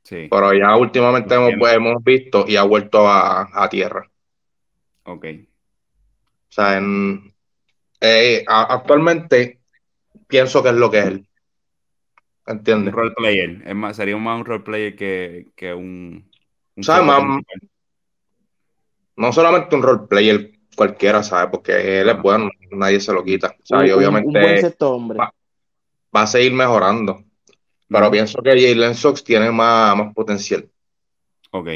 Sí. 0.03 0.27
pero 0.29 0.53
ya 0.53 0.75
últimamente 0.75 1.33
hemos, 1.35 1.51
hemos 1.71 2.03
visto 2.03 2.45
y 2.47 2.57
ha 2.57 2.63
vuelto 2.63 3.07
a, 3.07 3.49
a 3.53 3.69
tierra. 3.69 4.09
Ok. 5.05 5.25
O 6.49 6.51
sea, 6.55 6.77
en- 6.77 7.33
eh, 8.01 8.43
actualmente 8.47 9.61
pienso 10.27 10.61
que 10.61 10.69
es 10.69 10.75
lo 10.75 10.91
que 10.91 10.99
es 10.99 11.05
él. 11.07 11.27
Un 12.47 12.57
¿Entiendes? 12.57 12.93
role 12.93 13.11
player. 13.15 13.63
Es 13.65 13.75
más, 13.75 13.95
sería 13.95 14.17
más 14.17 14.39
un 14.39 14.45
role 14.45 14.63
player 14.63 14.95
que, 14.95 15.47
que 15.55 15.73
un. 15.73 16.29
un. 16.75 17.45
No 19.17 19.31
solamente 19.31 19.75
un 19.75 19.83
role 19.83 20.07
player 20.07 20.51
cualquiera, 20.75 21.23
¿sabes? 21.23 21.49
Porque 21.51 22.01
él 22.01 22.09
es 22.09 22.21
bueno, 22.21 22.49
nadie 22.71 22.99
se 22.99 23.13
lo 23.13 23.23
quita. 23.23 23.55
Un, 23.69 23.85
y 23.87 23.89
un- 23.91 23.91
un 23.91 23.99
obviamente 23.99 24.39
buen 24.39 24.57
sexto 24.57 24.93
hombre. 24.93 25.19
va- 25.19 25.33
va 26.15 26.21
a 26.23 26.27
seguir 26.27 26.53
mejorando. 26.53 27.23
Pero 27.89 28.11
pienso 28.11 28.41
que 28.43 28.51
Jalen 28.51 28.95
Sox 28.95 29.23
tiene 29.23 29.51
más, 29.51 29.97
más 29.97 30.13
potencial. 30.13 30.69
Ok. 31.51 31.69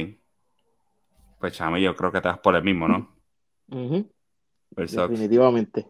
Pues 1.39 1.53
chame, 1.53 1.81
yo 1.81 1.95
creo 1.95 2.11
que 2.11 2.21
te 2.21 2.27
vas 2.27 2.39
por 2.39 2.55
el 2.55 2.63
mismo, 2.63 2.87
¿no? 2.87 3.09
Definitivamente. 4.75 5.87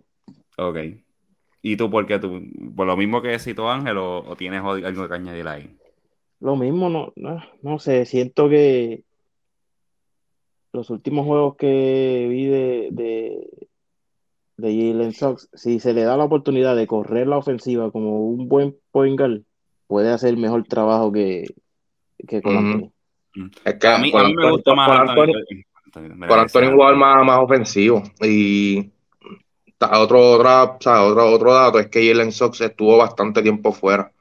Ok. 0.58 0.78
¿Y 1.62 1.78
tú 1.78 1.90
por 1.90 2.08
qué? 2.08 2.20
¿Tú, 2.20 2.42
¿Por 2.76 2.88
lo 2.88 2.98
mismo 2.98 3.22
que 3.22 3.40
citó 3.40 3.70
Ángel 3.70 3.98
o, 3.98 4.20
o 4.20 4.36
tienes 4.36 4.62
algo 4.64 5.08
que 5.08 5.14
añadir 5.16 5.48
ahí? 5.48 5.78
Lo 6.40 6.56
mismo, 6.56 6.90
no, 6.90 7.12
no, 7.16 7.44
no 7.62 7.80
sé, 7.80 8.06
siento 8.06 8.48
que 8.50 9.04
los 10.74 10.90
últimos 10.90 11.26
juegos 11.26 11.56
que 11.58 12.28
vi 12.30 12.46
de, 12.46 12.90
de, 12.92 13.50
de 14.58 14.68
Jalen 14.92 15.14
Sox, 15.14 15.50
si 15.54 15.80
se 15.80 15.94
le 15.94 16.04
da 16.04 16.16
la 16.18 16.26
oportunidad 16.26 16.76
de 16.76 16.88
correr 16.88 17.28
la 17.28 17.38
ofensiva 17.38 17.92
como 17.92 18.20
un 18.28 18.48
buen 18.48 18.76
point 18.92 19.18
guard, 19.20 19.42
puede 19.88 20.12
hacer 20.12 20.38
mejor 20.38 20.64
trabajo 20.66 21.12
que, 21.12 21.46
que 22.28 22.42
con 22.42 22.56
Ujú. 22.58 22.66
Anthony. 22.68 22.92
Es 23.66 23.76
que 23.76 23.88
A 23.88 23.98
mí, 23.98 24.12
con 24.12 24.22
a 24.22 24.28
mí 24.28 24.36
me 24.36 24.42
Anthony- 24.44 24.52
gusta 24.52 24.76
más 24.76 24.88
con 24.90 24.98
Anthony- 24.98 25.16
con 26.28 26.40
Anthony 26.40 26.96
más, 26.96 27.26
más 27.26 27.40
ofensivo. 27.40 28.04
Y 28.22 28.92
otro, 29.80 30.32
otra, 30.34 30.64
o 30.66 30.78
sea, 30.80 31.04
otro, 31.04 31.32
otro 31.32 31.54
dato 31.54 31.80
es 31.80 31.88
que 31.88 32.08
Jalen 32.08 32.32
Sox 32.32 32.62
estuvo 32.62 32.98
bastante 32.98 33.42
tiempo 33.42 33.72
fuera. 33.72 34.12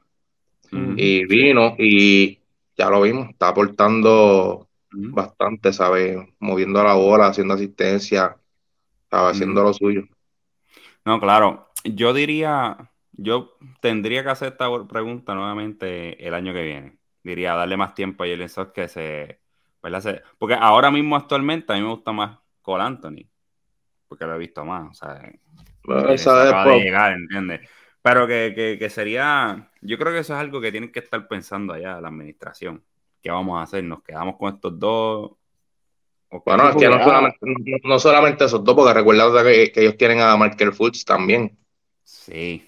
Y 0.71 1.25
vino 1.25 1.75
y 1.79 2.37
ya 2.77 2.89
lo 2.89 3.01
vimos, 3.01 3.29
está 3.29 3.49
aportando 3.49 4.67
Bastante, 4.91 5.73
¿sabes? 5.73 6.17
Moviendo 6.39 6.83
la 6.83 6.93
bola, 6.93 7.27
haciendo 7.27 7.53
asistencia, 7.55 8.37
¿sabes? 9.09 9.33
Haciendo 9.35 9.63
lo 9.63 9.73
suyo. 9.73 10.03
No, 11.05 11.19
claro. 11.19 11.71
Yo 11.83 12.13
diría, 12.13 12.91
yo 13.13 13.57
tendría 13.81 14.23
que 14.23 14.29
hacer 14.29 14.49
esta 14.53 14.67
pregunta 14.87 15.33
nuevamente 15.35 16.25
el 16.27 16.33
año 16.33 16.53
que 16.53 16.63
viene. 16.63 16.99
Diría 17.23 17.53
darle 17.55 17.77
más 17.77 17.93
tiempo 17.95 18.23
a 18.23 18.27
Jalen 18.27 18.49
Sox 18.49 18.71
que 18.73 18.87
se. 18.87 19.39
Se- 20.01 20.21
porque 20.37 20.55
ahora 20.55 20.91
mismo 20.91 21.15
actualmente 21.15 21.71
a 21.71 21.75
mí 21.77 21.81
me 21.81 21.89
gusta 21.89 22.11
más 22.11 22.37
Cole 22.61 22.83
Anthony, 22.83 23.29
porque 24.07 24.25
lo 24.25 24.35
he 24.35 24.39
visto 24.39 24.65
más, 24.65 24.89
o 24.91 24.93
sea, 24.93 25.31
Bueno, 25.83 26.07
que 26.07 26.13
esa 26.13 26.49
es 26.49 26.55
acaba 26.55 26.67
de 26.67 26.75
por- 26.75 26.83
llegar, 26.83 27.13
¿entiendes? 27.13 27.69
Pero 28.01 28.27
que, 28.27 28.53
que, 28.55 28.77
que 28.79 28.89
sería, 28.89 29.71
yo 29.81 29.97
creo 29.97 30.13
que 30.13 30.19
eso 30.19 30.33
es 30.35 30.39
algo 30.39 30.61
que 30.61 30.71
tienen 30.71 30.91
que 30.91 30.99
estar 30.99 31.27
pensando 31.27 31.73
allá 31.73 32.01
la 32.01 32.09
administración. 32.09 32.83
¿Qué 33.21 33.29
vamos 33.31 33.59
a 33.59 33.63
hacer? 33.63 33.83
¿Nos 33.83 34.01
quedamos 34.03 34.37
con 34.37 34.53
estos 34.53 34.79
dos? 34.79 35.31
Bueno, 36.45 36.69
es 36.69 36.75
que 36.75 36.87
no 36.87 37.03
solamente, 37.03 37.37
no, 37.41 37.55
no 37.83 37.99
solamente 37.99 38.45
esos 38.45 38.63
dos, 38.63 38.75
porque 38.75 38.93
recuerda 38.93 39.43
que, 39.43 39.71
que 39.71 39.81
ellos 39.81 39.97
tienen 39.97 40.21
a 40.21 40.37
Markel 40.37 40.71
Fultz 40.73 41.03
también. 41.03 41.57
Sí. 42.03 42.65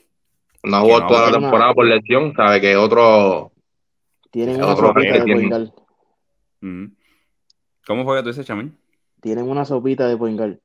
No 0.64 0.82
jugado 0.82 1.02
no, 1.02 1.08
toda 1.08 1.32
la 1.32 1.40
temporada 1.40 1.74
por 1.74 1.86
lesión, 1.86 2.34
¿sabe? 2.36 2.60
Que 2.62 2.76
otro. 2.76 3.52
Tienen 4.32 4.58
una 4.58 4.68
otro 4.68 4.88
sopita 4.88 5.14
que 5.14 5.20
de 5.20 5.26
tiene- 5.26 5.42
point 5.50 5.52
guard. 5.52 5.70
Ujú. 6.62 6.96
¿Cómo 7.86 8.04
fue 8.04 8.18
que 8.18 8.24
tú 8.24 8.30
dices, 8.30 8.46
Chamín? 8.46 8.78
Tienen 9.22 9.48
una 9.50 9.66
sopita 9.66 10.08
de 10.08 10.18
point 10.18 10.38
guard. 10.38 10.58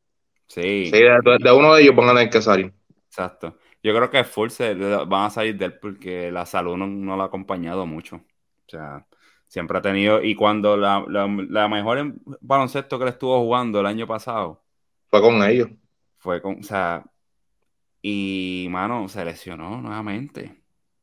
Sí. 0.48 0.86
Sí, 0.86 0.90
de, 0.92 1.38
de 1.40 1.52
uno 1.52 1.74
de 1.74 1.82
ellos 1.82 1.96
van 1.96 2.08
a 2.10 2.14
tener 2.14 2.30
que 2.30 2.40
salir. 2.40 2.72
Exacto. 3.08 3.56
Yo 3.82 3.94
creo 3.94 4.10
que 4.10 4.24
full 4.24 4.48
se 4.48 4.74
van 4.74 5.24
a 5.24 5.30
salir 5.30 5.56
de 5.58 5.66
él 5.66 5.78
porque 5.78 6.30
la 6.32 6.46
salud 6.46 6.76
no, 6.76 6.86
no 6.86 7.16
lo 7.16 7.22
ha 7.22 7.26
acompañado 7.26 7.86
mucho. 7.86 8.16
O 8.16 8.68
sea, 8.68 9.06
siempre 9.48 9.78
ha 9.78 9.82
tenido. 9.82 10.22
Y 10.22 10.34
cuando 10.34 10.76
la, 10.76 11.04
la, 11.08 11.26
la 11.48 11.68
mejor 11.68 11.98
en 11.98 12.22
baloncesto 12.40 12.98
que 12.98 13.04
le 13.06 13.10
estuvo 13.12 13.38
jugando 13.40 13.80
el 13.80 13.86
año 13.86 14.06
pasado 14.06 14.64
Fue 15.10 15.20
con 15.20 15.42
ellos. 15.42 15.70
fue 16.18 16.40
con. 16.42 16.60
O 16.60 16.62
sea, 16.62 17.04
y 18.02 18.68
mano, 18.70 19.08
se 19.08 19.24
lesionó 19.24 19.80
nuevamente. 19.82 20.62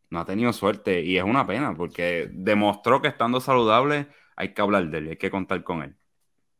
No 0.10 0.20
ha 0.22 0.26
tenido 0.26 0.54
suerte. 0.54 1.02
Y 1.04 1.18
es 1.18 1.24
una 1.24 1.48
pena 1.48 1.76
porque 1.76 2.30
demostró 2.34 3.02
que 3.02 3.10
estando 3.10 3.42
saludable 3.42 4.10
hay 4.36 4.54
que 4.54 4.62
hablar 4.62 4.90
de 4.90 4.98
él, 5.00 5.10
hay 5.12 5.18
que 5.18 5.32
contar 5.32 5.64
con 5.64 5.84
él. 5.84 5.98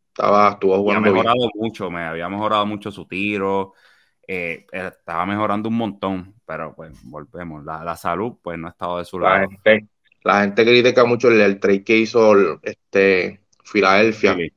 Estaba, 0.10 0.50
estuvo 0.52 0.78
Y 0.86 0.92
ha 0.94 1.00
jugando 1.00 1.12
bien. 1.14 1.28
mejorado 1.30 1.50
mucho, 1.56 1.90
me 1.92 2.02
había 2.04 2.28
mejorado 2.30 2.66
mucho 2.66 2.92
su 2.92 3.06
tiro, 3.08 3.74
eh, 4.28 4.66
estaba 4.72 5.26
mejorando 5.26 5.70
un 5.70 5.78
montón, 5.78 6.36
pero 6.46 6.76
pues 6.76 6.92
volvemos, 7.04 7.64
la, 7.64 7.84
la 7.84 7.96
salud 7.98 8.38
pues 8.42 8.58
no 8.60 8.68
ha 8.68 8.72
estado 8.72 8.98
de 9.00 9.06
su 9.06 9.20
La 9.22 9.40
lado. 9.40 9.56
gente, 9.64 9.88
la 10.24 10.42
gente 10.42 10.64
critica 10.66 11.06
mucho 11.06 11.30
el, 11.30 11.42
el 11.42 11.60
trade 11.60 11.84
que 11.84 11.98
hizo 11.98 12.34
el- 12.34 12.60
este 12.64 13.42
Filadelfia. 13.64 14.36
Sí. 14.36 14.52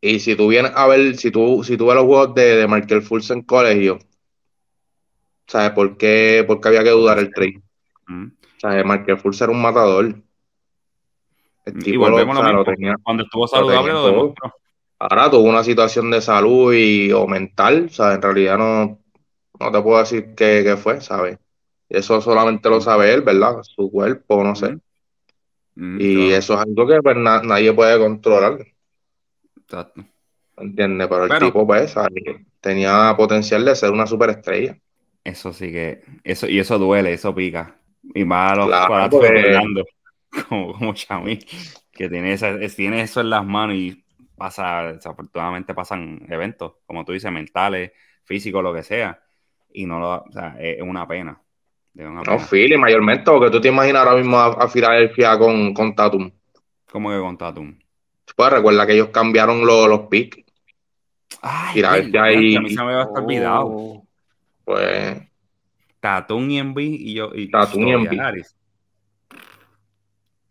Y 0.00 0.20
si 0.20 0.36
tú 0.36 0.48
vienes 0.48 0.72
a 0.74 0.86
ver, 0.86 1.16
si 1.16 1.30
tú, 1.30 1.62
si 1.64 1.76
tú 1.76 1.86
ves 1.86 1.96
los 1.96 2.04
juegos 2.04 2.34
de, 2.34 2.56
de 2.56 2.66
Markel 2.68 3.02
Fultz 3.02 3.30
en 3.30 3.42
colegio, 3.42 3.98
¿sabes 5.46 5.70
por 5.70 5.96
qué, 5.96 6.44
por 6.46 6.60
qué 6.60 6.68
había 6.68 6.84
que 6.84 6.90
dudar 6.90 7.18
el 7.18 7.32
trade? 7.32 7.62
Ujú. 8.08 8.30
¿Sabes? 8.58 8.84
Markel 8.84 9.18
Fultz 9.18 9.40
era 9.40 9.52
un 9.52 9.62
matador. 9.62 10.06
El 11.64 11.78
Y 11.78 11.82
tipo 11.82 12.08
lo, 12.08 12.12
volvemos 12.12 12.38
a 12.38 12.42
lo 12.42 12.58
mismo, 12.58 12.64
tenía. 12.64 12.94
cuando 13.02 13.24
estuvo 13.24 13.48
saludable 13.48 13.92
lo. 13.92 14.34
Ahora 14.98 15.30
tuvo 15.30 15.42
una 15.42 15.62
situación 15.62 16.10
de 16.10 16.20
salud 16.22 16.72
y, 16.72 17.12
o 17.12 17.26
mental, 17.26 17.90
¿sabes? 17.90 18.16
En 18.16 18.22
realidad 18.22 18.56
no, 18.56 18.98
no 19.60 19.72
te 19.72 19.82
puedo 19.82 19.98
decir 19.98 20.34
qué, 20.34 20.62
qué 20.64 20.76
fue, 20.76 21.00
¿sabes? 21.00 21.38
Eso 21.88 22.20
solamente 22.20 22.68
lo 22.68 22.80
sabe 22.80 23.12
él, 23.14 23.22
¿verdad? 23.22 23.62
Su 23.62 23.90
cuerpo, 23.90 24.42
no 24.42 24.54
sé. 24.54 24.66
Ujú, 25.76 25.96
Y 26.00 26.14
claro, 26.16 26.36
eso 26.38 26.54
es 26.54 26.60
algo 26.60 26.86
que 26.86 27.02
pues, 27.02 27.16
na- 27.16 27.42
nadie 27.42 27.72
puede 27.72 27.98
controlar, 27.98 28.58
exacto. 29.60 30.04
¿entiendes? 30.56 31.06
Pero 31.08 31.22
el 31.24 31.28
Pero- 31.28 31.46
tipo, 31.46 31.66
pues, 31.66 31.94
tenía 32.60 33.14
potencial 33.16 33.64
de 33.64 33.76
ser 33.76 33.90
una 33.90 34.06
superestrella. 34.06 34.76
Eso 35.22 35.52
sí 35.52 35.70
que, 35.72 36.02
eso, 36.24 36.48
y 36.48 36.58
eso 36.58 36.78
duele, 36.78 37.12
eso 37.12 37.34
pica. 37.34 37.76
Y 38.14 38.24
más 38.24 38.52
a 38.52 38.56
los 38.56 38.66
Claro, 38.68 39.10
porque- 39.10 39.58
como, 40.48 40.72
como 40.72 40.94
Chamí, 40.94 41.38
que 41.92 42.08
tiene, 42.08 42.32
esa, 42.32 42.50
es- 42.50 42.76
tiene 42.76 43.02
eso 43.02 43.20
en 43.20 43.30
las 43.30 43.44
manos 43.44 43.76
y 43.76 44.04
pasa, 44.36 44.92
desafortunadamente 44.92 45.74
pasan 45.74 46.26
eventos, 46.28 46.74
como 46.86 47.04
tú 47.04 47.12
dices, 47.12 47.30
mentales, 47.32 47.92
físicos, 48.24 48.62
lo 48.62 48.72
que 48.74 48.82
sea, 48.82 49.20
y 49.72 49.86
no 49.86 49.98
lo, 49.98 50.22
o 50.22 50.32
sea, 50.32 50.56
es 50.60 50.80
una 50.82 51.06
pena. 51.06 51.40
No. 51.96 52.38
Philly, 52.38 52.76
mayormente, 52.76 53.24
porque 53.30 53.50
tú 53.50 53.60
te 53.60 53.68
imaginas 53.68 54.04
ahora 54.04 54.16
mismo 54.16 54.38
a, 54.38 54.48
a 54.48 54.68
Filadelfia 54.68 55.38
con, 55.38 55.72
con 55.72 55.94
Tatum. 55.94 56.30
¿Cómo 56.90 57.10
que 57.10 57.18
con 57.18 57.38
Tatum? 57.38 57.78
Pues 58.36 58.52
recuerda 58.52 58.86
que 58.86 58.92
ellos 58.92 59.08
cambiaron 59.08 59.64
los, 59.64 59.88
los 59.88 60.00
picks. 60.08 60.44
Filadelfia 61.72 62.24
a 62.24 62.60
mí 62.60 62.70
se 62.70 62.76
me 62.76 62.82
había 62.82 63.02
hasta 63.02 63.20
olvidado. 63.20 63.66
Oh, 63.66 64.06
Pues, 64.64 65.22
Tatum 66.00 66.50
y 66.50 66.58
Embiid 66.58 67.00
y 67.00 67.14
yo 67.14 67.30
y 67.34 67.50
Tatum 67.50 67.86
y. 67.86 68.18
Harris. 68.18 68.54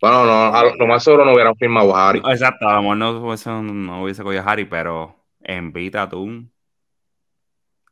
bueno, 0.00 0.24
no, 0.26 0.54
a 0.54 0.64
lo, 0.64 0.74
lo 0.74 0.86
más 0.86 1.04
seguro 1.04 1.24
no 1.24 1.32
hubieran 1.32 1.54
firmado 1.56 1.94
a 1.94 2.08
Harry. 2.08 2.20
No, 2.20 2.32
Exacto, 2.32 2.68
a 2.68 2.74
lo 2.74 2.82
mejor 2.82 2.96
no 2.96 3.10
hubiese, 3.24 3.50
no 3.50 4.02
hubiese 4.02 4.22
cogido 4.24 4.42
a 4.42 4.44
Harry, 4.50 4.64
pero 4.64 5.14
Embiid, 5.42 5.92
Tatum, 5.92 6.48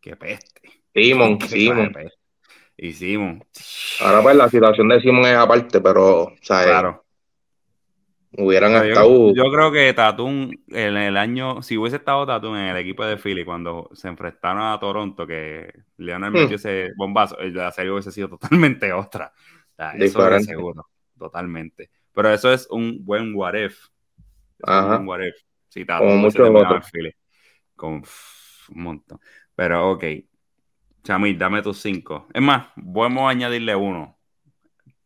qué 0.00 0.16
peste. 0.16 0.61
Simon, 0.92 1.40
Simon. 1.40 1.92
Y 2.77 2.93
Simon. 2.93 3.45
Ahora 4.01 4.22
pues 4.22 4.37
la 4.37 4.49
situación 4.49 4.89
de 4.89 5.01
Simon 5.01 5.27
es 5.27 5.37
aparte, 5.37 5.81
pero, 5.81 6.25
o 6.25 6.33
sea, 6.43 6.64
Claro. 6.64 7.05
hubieran 8.37 8.72
Pero 8.72 8.85
estado. 8.85 9.33
Yo, 9.33 9.45
yo 9.45 9.53
creo 9.53 9.72
que 9.72 9.93
Tatum, 9.95 10.51
en 10.68 10.97
el 10.97 11.16
año, 11.16 11.62
si 11.62 11.77
hubiese 11.79 11.97
estado 11.97 12.27
Tatum 12.27 12.57
en 12.57 12.68
el 12.68 12.77
equipo 12.79 13.05
de 13.05 13.16
Philly 13.16 13.45
cuando 13.45 13.89
se 13.93 14.09
enfrentaron 14.09 14.62
a 14.62 14.79
Toronto, 14.81 15.27
que 15.27 15.72
Leonard 15.99 16.33
Hmm. 16.33 16.35
metió 16.35 16.57
ese 16.57 16.91
bombazo, 16.97 17.37
la 17.41 17.70
serie 17.70 17.93
hubiese 17.93 18.11
sido 18.11 18.29
totalmente 18.29 18.93
otra. 18.93 19.33
O 19.72 19.77
sea, 19.77 19.93
eso 19.93 20.18
Diferente. 20.18 20.47
seguro, 20.47 20.89
totalmente. 21.18 21.91
Pero 22.12 22.31
eso 22.33 22.53
es 22.53 22.66
un 22.70 23.05
buen 23.05 23.35
what 23.35 23.55
if. 23.55 23.72
Es 23.79 23.89
un 24.68 24.75
Ajá. 24.75 24.97
buen 24.99 25.09
what 25.09 25.20
if. 25.20 25.35
Si 25.68 25.85
Como 25.85 25.99
Tatum 26.01 26.20
hubiese 26.20 26.39
muchos 26.43 26.49
pff, 28.03 28.70
un 28.70 28.83
montón. 28.83 29.20
Pero 29.55 29.91
ok. 29.93 30.05
Chamil, 31.05 31.38
dame 31.38 31.62
tus 31.62 31.80
cinco. 31.80 32.26
Es 32.32 32.42
más, 32.42 32.68
podemos 32.92 33.30
añadirle 33.30 33.76
uno 33.76 34.18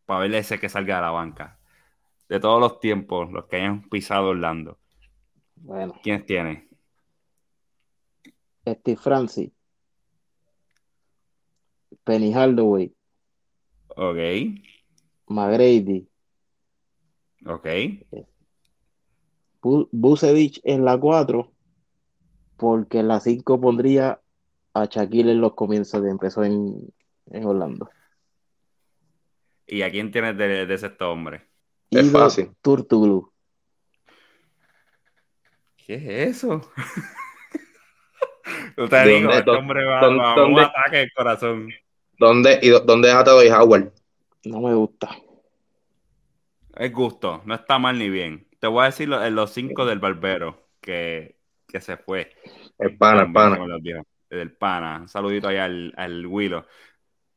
para 0.05 0.21
verle 0.21 0.39
ese 0.39 0.59
que 0.59 0.69
salga 0.69 0.95
de 0.95 1.01
la 1.01 1.11
banca. 1.11 1.59
De 2.27 2.39
todos 2.39 2.59
los 2.59 2.79
tiempos, 2.79 3.31
los 3.31 3.45
que 3.45 3.57
hayan 3.57 3.87
pisado 3.89 4.29
Orlando. 4.29 4.79
Bueno, 5.55 5.93
¿Quiénes 6.01 6.25
tiene? 6.25 6.69
Steve 8.65 8.97
Francis, 8.97 9.51
Penny 12.05 12.31
Hardaway, 12.33 12.93
Ok, 13.95 14.17
McGrady, 15.27 16.07
ok. 17.45 17.65
Bu- 19.61 19.89
Busevich 19.91 20.61
en 20.63 20.85
la 20.85 20.97
4, 20.97 21.51
porque 22.57 22.99
en 22.99 23.07
la 23.09 23.19
5 23.19 23.59
pondría 23.59 24.21
a 24.73 24.85
Shaquille 24.85 25.31
en 25.31 25.41
los 25.41 25.53
comienzos 25.53 26.03
de 26.03 26.09
empezó 26.11 26.43
en, 26.43 26.75
en 27.31 27.45
Orlando. 27.45 27.89
¿Y 29.67 29.81
a 29.83 29.91
quién 29.91 30.11
tienes 30.11 30.37
de, 30.37 30.65
de 30.65 30.77
sexto 30.77 31.11
hombre? 31.11 31.47
Es 31.91 32.07
Ido 32.07 32.19
fácil. 32.19 32.51
Turtuglu. 32.61 33.31
¿Qué 35.77 35.95
es 36.23 36.37
eso? 36.37 36.61
Yo 38.77 38.87
te 38.87 38.95
¿De 38.95 39.03
digo, 39.05 39.19
dónde- 39.27 39.37
este 39.39 39.51
hombre 39.51 39.85
va, 39.85 40.01
dónde- 40.01 40.21
va 40.23 40.29
a 40.29 40.33
un 40.33 40.39
dónde- 40.53 40.61
ataque 40.61 40.97
del 40.97 41.11
corazón. 41.13 41.69
¿Dónde, 42.17 42.59
y 42.61 42.69
dó- 42.69 42.79
dónde 42.81 43.07
dejaste 43.09 43.31
hoy 43.31 43.47
Howard? 43.49 43.91
No 44.45 44.61
me 44.61 44.73
gusta. 44.73 45.09
Es 46.75 46.91
gusto, 46.93 47.41
no 47.45 47.55
está 47.55 47.77
mal 47.79 47.97
ni 47.97 48.09
bien. 48.09 48.47
Te 48.59 48.67
voy 48.67 48.83
a 48.83 48.87
decir 48.87 49.07
lo- 49.09 49.23
en 49.23 49.35
los 49.35 49.51
cinco 49.51 49.85
del 49.85 49.99
barbero 49.99 50.67
que, 50.81 51.37
que 51.67 51.81
se 51.81 51.97
fue. 51.97 52.31
El 52.77 52.97
pana, 52.97 53.21
También 53.31 53.33
pana. 53.33 53.57
Del 54.29 54.51
pana. 54.51 54.99
Un 55.01 55.07
saludito 55.07 55.47
ahí 55.47 55.57
al, 55.57 55.93
al 55.97 56.25
Willow. 56.25 56.65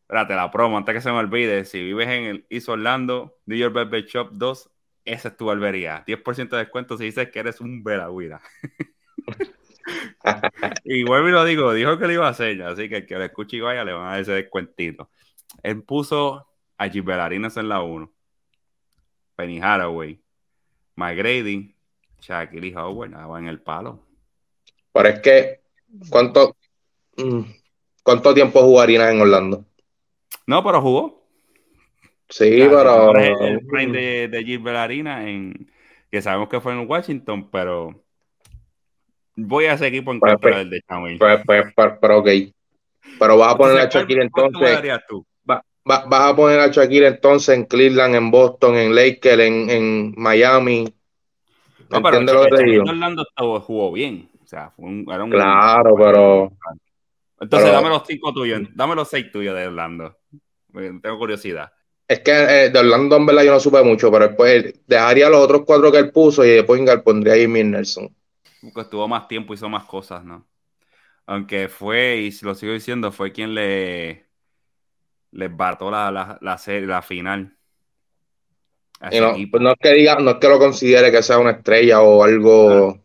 Espérate, 0.02 0.34
la 0.34 0.50
promo, 0.50 0.76
antes 0.76 0.94
que 0.94 1.00
se 1.00 1.10
me 1.10 1.18
olvide. 1.18 1.64
Si 1.64 1.82
vives 1.82 2.08
en 2.08 2.24
el 2.24 2.46
East 2.50 2.68
Orlando, 2.68 3.38
New 3.46 3.56
York 3.56 3.74
Barber 3.74 4.04
Shop 4.04 4.30
2, 4.32 4.70
esa 5.04 5.28
es 5.28 5.36
tu 5.36 5.46
barbería. 5.46 6.04
10% 6.06 6.50
de 6.50 6.58
descuento 6.58 6.96
si 6.96 7.04
dices 7.04 7.30
que 7.30 7.38
eres 7.38 7.60
un 7.60 7.82
veragüira. 7.82 8.40
y 10.84 11.04
vuelvo 11.04 11.28
y 11.28 11.32
lo 11.32 11.44
digo, 11.44 11.72
dijo 11.72 11.98
que 11.98 12.06
lo 12.06 12.12
iba 12.12 12.26
a 12.26 12.30
hacer, 12.30 12.62
así 12.62 12.88
que 12.88 12.98
el 12.98 13.06
que 13.06 13.16
lo 13.16 13.24
escuche 13.24 13.56
y 13.56 13.60
vaya 13.60 13.84
le 13.84 13.92
van 13.92 14.06
a 14.06 14.10
dar 14.12 14.20
ese 14.20 14.32
descuentito. 14.32 15.10
Él 15.62 15.82
puso 15.82 16.46
a 16.78 16.88
Gilberarinas 16.88 17.56
en 17.56 17.68
la 17.68 17.82
1, 17.82 18.10
Penny 19.36 19.60
Haraway, 19.60 20.20
McGrady, 20.96 21.74
Shaquille 22.20 22.76
Howard, 22.76 23.10
nada, 23.10 23.38
en 23.38 23.48
el 23.48 23.60
palo. 23.60 24.04
Pero 24.92 25.08
es 25.08 25.20
que, 25.20 25.60
¿cuánto, 26.10 26.56
¿cuánto 28.02 28.34
tiempo 28.34 28.62
jugarías 28.62 29.12
en 29.12 29.20
Orlando? 29.20 29.64
No, 30.46 30.62
pero 30.64 30.80
jugó. 30.80 31.22
Sí, 32.28 32.62
pero. 32.70 33.14
el 33.14 33.66
prime 33.66 33.92
de, 33.92 34.28
de 34.28 34.44
Gilbert 34.44 34.76
Arena 34.78 35.28
en 35.28 35.70
que 36.10 36.20
sabemos 36.22 36.48
que 36.48 36.60
fue 36.60 36.72
en 36.72 36.88
Washington, 36.88 37.48
pero 37.50 38.02
voy 39.36 39.64
a 39.64 39.74
ese 39.74 39.86
equipo 39.86 40.12
en 40.12 40.20
Pues, 40.20 40.32
contra 40.34 40.50
pues, 40.50 40.58
del 40.60 40.70
de 40.70 40.82
Chamil. 40.82 41.18
Pues, 41.18 41.40
pues, 41.46 41.96
pero 42.00 42.18
ok. 42.18 42.28
Pero 43.18 43.38
vas 43.38 43.54
a 43.54 43.56
poner 43.56 43.78
a 43.78 43.88
Shaquille 43.88 44.28
¿Cuánto 44.30 44.58
me 44.60 44.66
entonces. 44.70 45.00
tú? 45.08 45.26
va- 45.48 45.64
va- 45.88 46.04
vas 46.06 46.32
a 46.32 46.36
poner 46.36 46.60
a 46.60 46.68
Shaquille 46.68 47.06
entonces 47.06 47.54
en 47.56 47.64
Cleveland, 47.64 48.14
en 48.14 48.30
Boston, 48.30 48.76
en 48.76 48.94
Lakers, 48.94 49.40
en, 49.40 49.70
en 49.70 50.14
Miami. 50.16 50.92
No, 51.90 52.02
pero 52.02 52.18
Orlando 52.18 53.24
jugó 53.60 53.92
bien. 53.92 54.28
O 54.42 54.46
sea, 54.46 54.70
fue 54.70 54.86
un, 54.86 55.06
era 55.10 55.24
un 55.24 55.30
Claro, 55.30 55.94
pero. 55.96 56.52
Entonces, 57.42 57.70
pero- 57.70 57.72
dame 57.72 57.88
los 57.88 58.02
cinco 58.06 58.32
tuyos, 58.32 58.62
dame 58.74 58.94
los 58.94 59.08
seis 59.08 59.30
tuyos 59.32 59.54
de 59.56 59.66
Orlando. 59.66 60.16
Eh, 60.74 60.92
Tengo 61.02 61.18
curiosidad. 61.18 61.72
Es 62.08 62.20
que 62.20 62.30
eh, 62.32 62.70
de 62.70 62.78
Orlando 62.78 63.16
en 63.16 63.26
verdad 63.26 63.42
yo 63.44 63.52
no 63.52 63.60
supe 63.60 63.82
mucho, 63.82 64.10
pero 64.10 64.28
después 64.28 64.74
dejaría 64.86 65.28
los 65.28 65.40
otros 65.44 65.62
cuatro 65.64 65.90
que 65.90 65.98
él 65.98 66.10
puso 66.12 66.44
y 66.44 66.50
después 66.50 66.80
pondría 67.04 67.34
a 67.34 67.36
Jimmy 67.36 67.64
Nelson. 67.64 68.14
Porque 68.60 68.80
estuvo 68.82 69.08
más 69.08 69.28
tiempo, 69.28 69.54
hizo 69.54 69.68
más 69.68 69.84
cosas, 69.84 70.24
¿no? 70.24 70.46
Aunque 71.26 71.68
fue, 71.68 72.16
y 72.18 72.32
si 72.32 72.44
lo 72.44 72.54
sigo 72.54 72.72
diciendo, 72.72 73.12
fue 73.12 73.32
quien 73.32 73.54
le 73.54 74.26
les 75.32 75.56
bató 75.56 75.90
la, 75.90 76.10
la, 76.10 76.38
la 76.40 76.58
serie, 76.58 76.86
la 76.86 77.02
final. 77.02 77.56
Y 79.10 79.18
no, 79.20 79.32
pues 79.50 79.62
no 79.62 79.70
es 79.70 79.76
que 79.80 79.92
diga, 79.94 80.16
no 80.20 80.30
es 80.32 80.36
que 80.36 80.48
lo 80.48 80.58
considere 80.58 81.10
que 81.10 81.22
sea 81.22 81.38
una 81.38 81.52
estrella 81.52 82.02
o 82.02 82.22
algo 82.22 83.00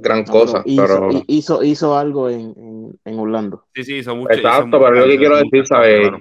gran 0.00 0.24
No, 0.24 0.32
cosa, 0.32 0.62
pero 0.64 0.84
hizo, 0.84 1.06
pero 1.08 1.10
hi- 1.10 1.24
hizo, 1.28 1.62
hizo 1.62 1.96
algo 1.98 2.30
en, 2.30 2.54
en, 2.56 2.69
en 3.04 3.18
Orlando. 3.18 3.66
Sí, 3.74 3.84
sí, 3.84 3.98
exacto, 3.98 4.78
pero 4.80 4.90
lo 4.90 5.06
que 5.06 5.18
quiero 5.18 5.36
decir, 5.36 5.66
¿sabes? 5.66 6.00
claro. 6.00 6.20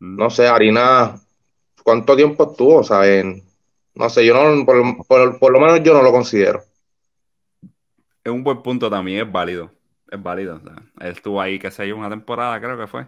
No 0.00 0.30
sé, 0.30 0.46
Harina, 0.48 1.14
¿cuánto 1.84 2.16
tiempo 2.16 2.50
estuvo? 2.50 2.82
¿Sabes? 2.82 3.24
No 3.94 4.08
sé, 4.08 4.24
yo 4.24 4.34
no, 4.34 4.64
por, 4.64 5.06
por- 5.06 5.38
por 5.38 5.52
lo 5.52 5.60
menos 5.60 5.82
yo 5.82 5.92
no 5.92 6.02
lo 6.02 6.10
considero. 6.10 6.62
Es 8.24 8.32
un 8.32 8.42
buen 8.44 8.62
punto 8.62 8.88
también, 8.88 9.26
es 9.26 9.32
válido. 9.32 9.70
Es 10.10 10.22
válido. 10.22 10.56
o 10.56 10.60
sea, 10.60 10.74
él 11.00 11.12
estuvo 11.12 11.40
ahí, 11.40 11.58
qué 11.58 11.70
sé 11.70 11.86
yo, 11.88 11.96
una 11.96 12.08
temporada, 12.10 12.60
creo 12.60 12.78
que 12.78 12.86
fue. 12.86 13.06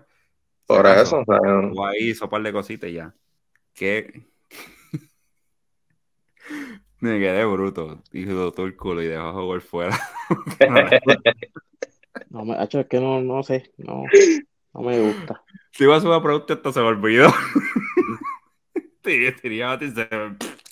Por 0.66 0.86
eso, 0.86 1.22
¿sabes? 1.26 1.64
Estuvo 1.64 1.86
ahí, 1.86 2.11
hizo 2.11 2.24
un 2.24 2.30
par 2.30 2.42
de 2.42 2.53
cositas 2.53 2.90
y 2.90 2.94
ya. 2.94 3.14
Que. 3.74 4.26
Me 7.00 7.18
quedé 7.18 7.44
bruto. 7.44 8.03
Hizo 8.12 8.53
todo 8.53 8.66
el 8.66 8.76
culo 8.76 9.03
y 9.03 9.07
dejó 9.07 9.32
jugar 9.32 9.61
fuera. 9.61 9.98
No, 12.30 12.44
me, 12.44 12.54
hacho, 12.54 12.80
es 12.80 12.86
que 12.86 13.00
no, 13.00 13.20
no 13.20 13.42
sé, 13.42 13.72
no, 13.78 14.04
no 14.74 14.80
me 14.82 15.00
gusta. 15.00 15.42
Si 15.70 15.84
iba 15.84 15.96
a 15.96 16.00
una 16.00 16.22
pregunta, 16.22 16.54
esto 16.54 16.72
se 16.72 16.80
me 16.80 16.86
olvidó. 16.86 17.28
Sí, 19.04 19.18
tenía 19.42 19.76
y 19.80 19.90
se- 19.90 20.08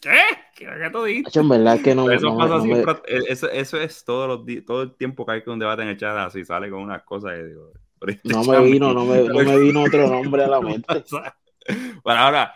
¿Qué? 0.01 0.20
¿Qué 0.55 0.64
qué 0.66 0.91
tú 0.93 1.03
dices? 1.03 1.26
Hacho, 1.26 1.41
en 1.41 1.49
verdad 1.49 1.80
que 1.82 1.97
no, 1.97 2.09
eso 2.09 2.26
no 2.26 2.34
me- 2.34 2.38
pasa 2.38 2.59
no 2.59 2.64
me- 2.64 2.74
siempre. 2.74 2.93
eh, 3.09 3.22
Eso, 3.28 3.51
eso 3.51 3.80
es 3.80 4.05
todos 4.05 4.28
los 4.28 4.64
todo 4.64 4.82
el 4.82 4.95
tiempo 4.95 5.26
que 5.26 5.32
hay 5.32 5.43
que 5.43 5.51
un 5.51 5.59
debate 5.59 5.82
en 5.82 5.88
el 5.88 5.97
chat 5.97 6.16
así 6.16 6.45
sale 6.45 6.70
con 6.70 6.80
unas 6.80 7.03
cosas 7.03 7.32
y 7.36 7.43
digo. 7.49 7.72
este 8.07 8.28
no 8.32 8.45
me 8.45 8.53
chamo- 8.57 8.64
vino, 8.66 8.95
no 8.95 9.05
me, 9.05 9.22
no 9.28 9.34
me 9.43 9.59
vino 9.59 9.82
otro 9.82 10.09
nombre 10.09 10.45
a 10.45 10.49
la 10.49 10.61
mente. 10.61 11.05
Bueno, 12.05 12.20
ahora, 12.20 12.55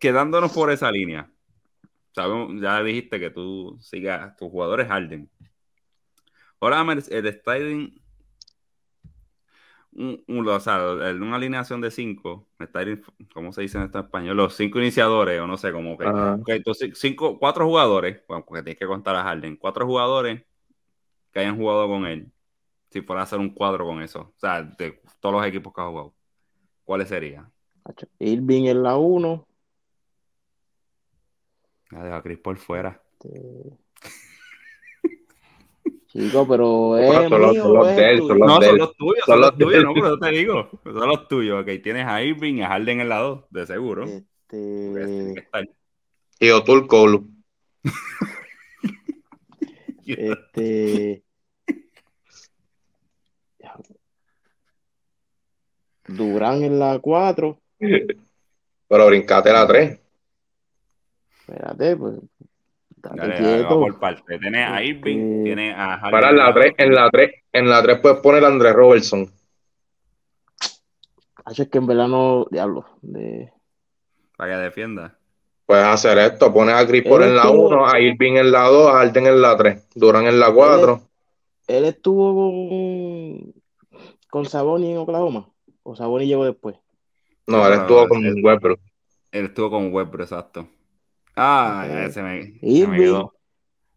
quedándonos 0.00 0.52
por 0.52 0.70
esa 0.72 0.90
línea, 0.90 1.30
sabemos, 2.12 2.60
ya 2.60 2.82
dijiste 2.82 3.18
que 3.20 3.30
tú 3.30 3.78
sigas, 3.80 4.36
tu 4.36 4.50
jugador 4.50 4.80
es 4.80 4.88
Harden. 4.88 5.30
Ahora 6.60 6.82
el 7.10 7.26
Stadium, 7.26 7.90
un, 9.92 10.22
un- 10.28 10.48
o 10.48 10.60
sea, 10.60 10.78
en 11.10 11.22
una 11.22 11.36
alineación 11.36 11.80
de 11.80 11.90
cinco, 11.90 12.46
Stadium, 12.58 13.00
¿cómo 13.34 13.52
se 13.52 13.62
dice 13.62 13.78
en 13.78 13.84
esto 13.84 13.98
en 13.98 14.04
español? 14.04 14.36
Los 14.36 14.54
cinco 14.54 14.78
iniciadores, 14.78 15.40
o 15.40 15.46
no 15.46 15.56
sé 15.56 15.72
cómo. 15.72 15.96
que 15.98 16.04
entonces, 16.54 16.98
cinco, 16.98 17.38
cuatro 17.38 17.66
jugadores, 17.66 18.22
bueno, 18.28 18.44
porque 18.46 18.62
tienes 18.62 18.78
que 18.78 18.86
contar 18.86 19.16
a 19.16 19.24
Harden, 19.24 19.56
cuatro 19.56 19.86
jugadores 19.86 20.42
que 21.32 21.40
hayan 21.40 21.56
jugado 21.58 21.88
con 21.88 22.06
él. 22.06 22.32
Si 22.90 23.02
fuera 23.02 23.22
a 23.22 23.24
hacer 23.24 23.38
un 23.40 23.50
cuadro 23.54 23.86
con 23.86 24.02
eso, 24.02 24.20
o 24.20 24.38
sea, 24.38 24.62
de 24.62 25.00
todos 25.20 25.34
los 25.34 25.46
equipos 25.46 25.72
que 25.74 25.80
ha 25.82 25.86
jugado, 25.88 26.14
¿cuáles 26.84 27.08
serían? 27.08 27.52
Irving 28.18 28.66
en 28.66 28.82
la 28.82 28.96
1. 28.98 29.46
Ya 31.92 32.02
deja 32.02 32.16
a 32.16 32.22
Chris 32.22 32.38
por 32.38 32.56
fuera. 32.58 33.00
Chico, 36.12 36.46
pero 36.48 36.66
Bueno, 36.88 37.20
es 37.22 37.28
son 37.28 37.40
los- 37.40 37.52
mío, 37.52 37.62
son 37.62 37.74
los 37.74 37.88
es 37.88 37.96
de 37.96 38.10
él, 38.10 38.18
son 38.18 38.38
los 38.40 38.48
No, 38.48 38.58
de 38.58 38.66
son 38.66 38.78
los 38.78 38.96
tuyos, 38.96 39.18
Son 39.24 39.32
son 39.34 39.40
los 39.40 39.56
tuyos, 39.58 39.84
no, 39.84 39.94
pero 39.94 40.06
yo 40.08 40.18
te 40.18 40.30
digo, 40.30 40.68
son 40.84 41.08
los 41.08 41.28
tuyos. 41.28 41.62
Ok, 41.62 41.68
tienes 41.84 42.06
a 42.06 42.20
Irving 42.22 42.54
y 42.56 42.62
a 42.62 42.68
Harden 42.68 43.00
en 43.00 43.08
la 43.08 43.18
2, 43.18 43.44
de 43.50 43.66
seguro. 43.66 44.06
Este, 44.48 46.52
Otul 46.52 46.86
Cole. 46.88 47.20
este. 50.06 51.22
Durán 56.08 56.62
en 56.64 56.78
la 56.78 56.98
4. 56.98 57.58
Pero 57.78 59.06
brincate 59.06 59.52
la 59.52 59.66
3. 59.66 59.98
Espérate, 61.40 61.96
pues. 61.96 62.14
Dale, 63.02 63.40
dale, 63.40 63.64
por 63.64 63.98
parte. 63.98 64.38
Tienes 64.38 64.66
a 64.68 64.82
Irving, 64.82 65.18
Este- 65.18 65.44
tienes 65.44 65.74
a 65.76 65.98
Harden. 65.98 66.10
Para 66.10 66.30
en 66.30 66.36
la 66.36 66.52
3, 66.54 66.74
en 66.76 66.94
la 66.94 67.10
3, 67.10 67.30
en 67.52 67.68
la 67.70 67.82
3 67.82 67.98
puedes 68.00 68.18
poner 68.18 68.44
a 68.44 68.48
Andrés 68.48 68.72
Robertson. 68.74 69.30
Hacho, 71.44 71.62
es 71.62 71.68
que 71.68 71.78
en 71.78 71.86
verdad 71.86 72.08
no. 72.08 72.46
Diablo. 72.50 72.84
De, 73.02 73.50
Para 74.36 74.52
que 74.56 74.62
defienda. 74.62 75.16
Puedes 75.66 75.84
hacer 75.84 76.18
esto, 76.18 76.52
pones 76.52 76.74
a 76.74 76.86
Chris 76.86 77.04
Paul 77.04 77.22
Él 77.22 77.28
en 77.30 77.36
la 77.36 77.42
estuvo- 77.42 77.68
1, 77.68 77.86
a 77.86 78.00
Irving 78.00 78.32
en 78.36 78.50
la 78.50 78.62
2, 78.64 78.88
a 78.90 78.98
Harden 78.98 79.26
en 79.26 79.40
la 79.42 79.56
3, 79.56 79.88
Durán 79.94 80.26
en 80.26 80.40
la 80.40 80.52
4. 80.52 81.00
Él 81.68 81.84
estuvo 81.84 82.34
con, 82.34 83.54
con 84.28 84.46
Saboni 84.46 84.90
en 84.92 84.98
Oklahoma. 84.98 85.48
O 85.84 85.94
Saboni 85.94 86.26
llegó 86.26 86.44
después. 86.44 86.76
No, 87.46 87.66
él 87.66 87.74
estuvo 87.74 88.02
no, 88.02 88.08
con 88.08 88.26
es- 88.26 88.34
Westbrook. 88.42 88.80
Él 89.32 89.44
estuvo 89.46 89.70
con 89.70 89.92
Westbrook, 89.92 90.22
exacto. 90.22 90.66
Ah, 91.36 91.86
ya 91.88 92.10
se 92.10 92.22
me, 92.22 92.42
se 92.44 92.50
me 92.52 92.58
Irving, 92.62 92.98
quedó. 92.98 93.34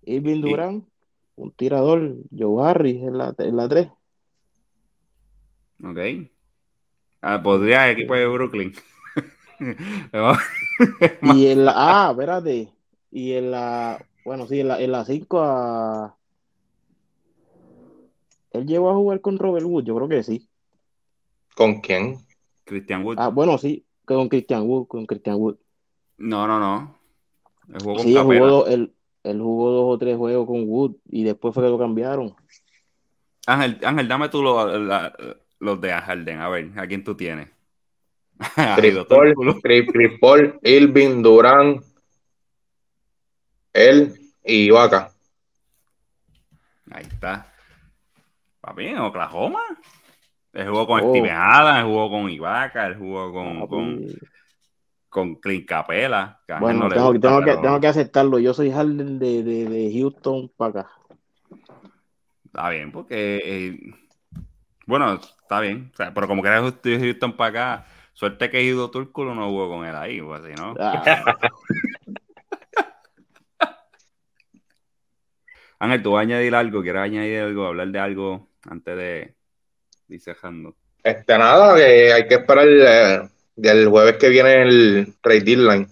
Irving 0.04 0.42
Durán, 0.42 0.86
un 1.36 1.52
tirador. 1.52 2.16
Joe 2.38 2.70
Harris 2.70 3.02
en 3.04 3.18
la, 3.18 3.36
en 3.38 3.56
la 3.58 3.68
3. 3.68 3.88
Ok. 5.84 6.00
Ah, 7.22 7.42
podría 7.42 7.90
equipo 7.90 8.14
de 8.16 8.28
Brooklyn. 8.28 8.74
Y 11.22 11.48
en 11.48 11.66
la. 11.66 11.74
Ah, 11.76 12.12
espérate. 12.12 12.74
Y 13.12 13.34
en 13.34 13.52
la. 13.52 14.06
Bueno, 14.26 14.48
sí, 14.48 14.60
en 14.60 14.68
la, 14.68 14.82
en 14.82 14.92
la 14.92 15.06
5 15.06 15.42
a. 15.42 16.18
Él 18.52 18.68
llegó 18.68 18.92
a 18.92 18.96
jugar 18.96 19.20
con 19.22 19.40
Robert 19.40 19.66
Wood, 19.66 19.84
yo 19.84 19.96
creo 19.96 20.08
que 20.08 20.24
sí. 20.24 20.48
¿Con 21.56 21.82
quién? 21.82 22.18
Christian 22.66 23.04
Wood. 23.04 23.16
Ah, 23.18 23.30
bueno, 23.30 23.58
sí, 23.58 23.86
con 24.06 24.30
Christian 24.30 24.64
Wood, 24.64 24.88
con 24.88 25.06
Christian 25.06 25.38
Wood. 25.38 25.58
No, 26.18 26.48
no, 26.48 26.60
no. 26.60 26.96
Con 27.84 28.00
Sí, 28.00 28.16
él 28.16 28.24
jugó, 28.24 28.48
dos- 28.48 28.70
él, 28.70 28.94
él 29.24 29.42
jugó 29.42 29.72
dos 29.72 29.96
o 29.96 29.98
tres 29.98 30.18
juegos 30.18 30.46
con 30.48 30.64
Wood 30.68 30.96
y 31.10 31.24
después 31.24 31.54
fue 31.54 31.64
que 31.64 31.70
lo 31.70 31.80
cambiaron. 31.80 32.36
Ángel, 33.48 33.80
Ángel, 33.84 34.08
dame 34.08 34.30
tú 34.30 34.42
lo- 34.44 34.78
la- 34.80 35.14
los 35.60 35.80
de 35.82 35.92
Harden. 35.94 36.40
A 36.40 36.50
ver, 36.50 36.72
¿a 36.78 36.88
quién 36.88 37.04
tú 37.04 37.16
tienes? 37.16 37.50
Chris 38.78 40.20
Paul, 40.20 40.60
Irving, 40.64 41.22
Durán, 41.22 41.82
él 43.74 44.14
y 44.44 44.66
Ibaka. 44.66 45.12
Ahí 46.92 47.06
está. 47.06 47.52
Papi, 48.62 48.86
en 48.88 49.00
Oklahoma. 49.00 49.62
Él 50.54 50.68
jugó 50.70 50.86
con 50.86 51.02
Oh. 51.02 51.10
Steven 51.10 51.32
Adams, 51.36 51.80
él 51.80 51.86
jugó 51.86 52.10
con 52.12 52.30
Ibaka, 52.30 52.88
él 52.88 52.96
jugó 52.98 53.34
con, 53.34 54.06
con 55.14 55.36
Clint 55.36 55.66
Capela. 55.66 56.42
que 56.46 56.56
Bueno, 56.60 56.82
no 56.82 56.90
tengo, 56.90 57.14
gusta, 57.14 57.30
tengo 57.30 57.42
que, 57.46 57.56
tengo 57.62 57.80
que 57.80 57.88
aceptarlo. 57.88 58.40
Yo 58.40 58.54
soy 58.54 58.72
Harden 58.72 59.20
de, 59.20 59.44
de, 59.44 59.66
de 59.70 59.94
Houston 59.94 60.52
para 60.58 60.82
acá. 60.82 60.90
Está 62.46 62.70
bien, 62.70 62.92
porque. 62.92 63.40
eh, 63.44 63.80
bueno, 64.86 65.14
está 65.14 65.62
bien. 65.62 65.92
O 65.94 65.96
sea, 65.96 66.14
pero 66.14 66.28
como 66.28 66.42
que 66.42 66.50
era 66.50 66.60
Houston 66.60 67.00
Houston 67.00 67.38
para 67.38 67.50
acá, 67.50 67.86
suerte 68.14 68.50
que 68.50 68.62
Ido 68.64 68.92
Túrculo 68.92 69.34
no 69.34 69.48
jugó 69.48 69.70
con 69.70 69.86
él 69.86 69.96
ahí, 69.96 70.20
pues 70.20 70.42
no. 70.60 70.74
Ah, 70.80 71.04
Ángel, 75.80 76.02
tú 76.02 76.12
vas 76.14 76.20
a 76.20 76.24
añadir 76.24 76.56
algo, 76.56 76.82
¿quieres 76.82 77.02
añadir 77.02 77.42
algo, 77.42 77.68
hablar 77.68 77.90
de 77.90 78.00
algo 78.00 78.48
antes 78.70 78.96
de 78.98 79.36
ir 80.08 80.20
cerrando? 80.22 80.76
Este, 81.04 81.38
nada, 81.38 81.76
que 81.76 82.14
hay 82.14 82.26
que 82.28 82.36
esperar 82.36 82.68
eh, 82.68 83.30
del 83.56 83.88
jueves 83.88 84.18
que 84.18 84.30
viene 84.30 84.62
el 84.62 85.14
trade 85.22 85.42
deadline. 85.42 85.88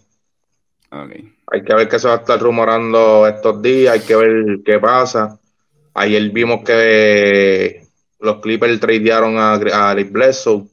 Ok. 0.91 1.11
Hay 1.53 1.63
que 1.63 1.75
ver 1.75 1.87
qué 1.89 1.99
se 1.99 2.07
va 2.07 2.15
a 2.15 2.17
estar 2.17 2.39
rumorando 2.39 3.27
estos 3.27 3.61
días, 3.61 3.93
hay 3.93 4.01
que 4.01 4.15
ver 4.15 4.59
qué 4.65 4.79
pasa. 4.79 5.39
Ayer 5.93 6.29
vimos 6.29 6.63
que 6.63 7.83
los 8.19 8.39
Clippers 8.39 8.79
tradearon 8.79 9.37
a, 9.37 9.53
a 9.53 9.93
Bledsoe 9.95 10.67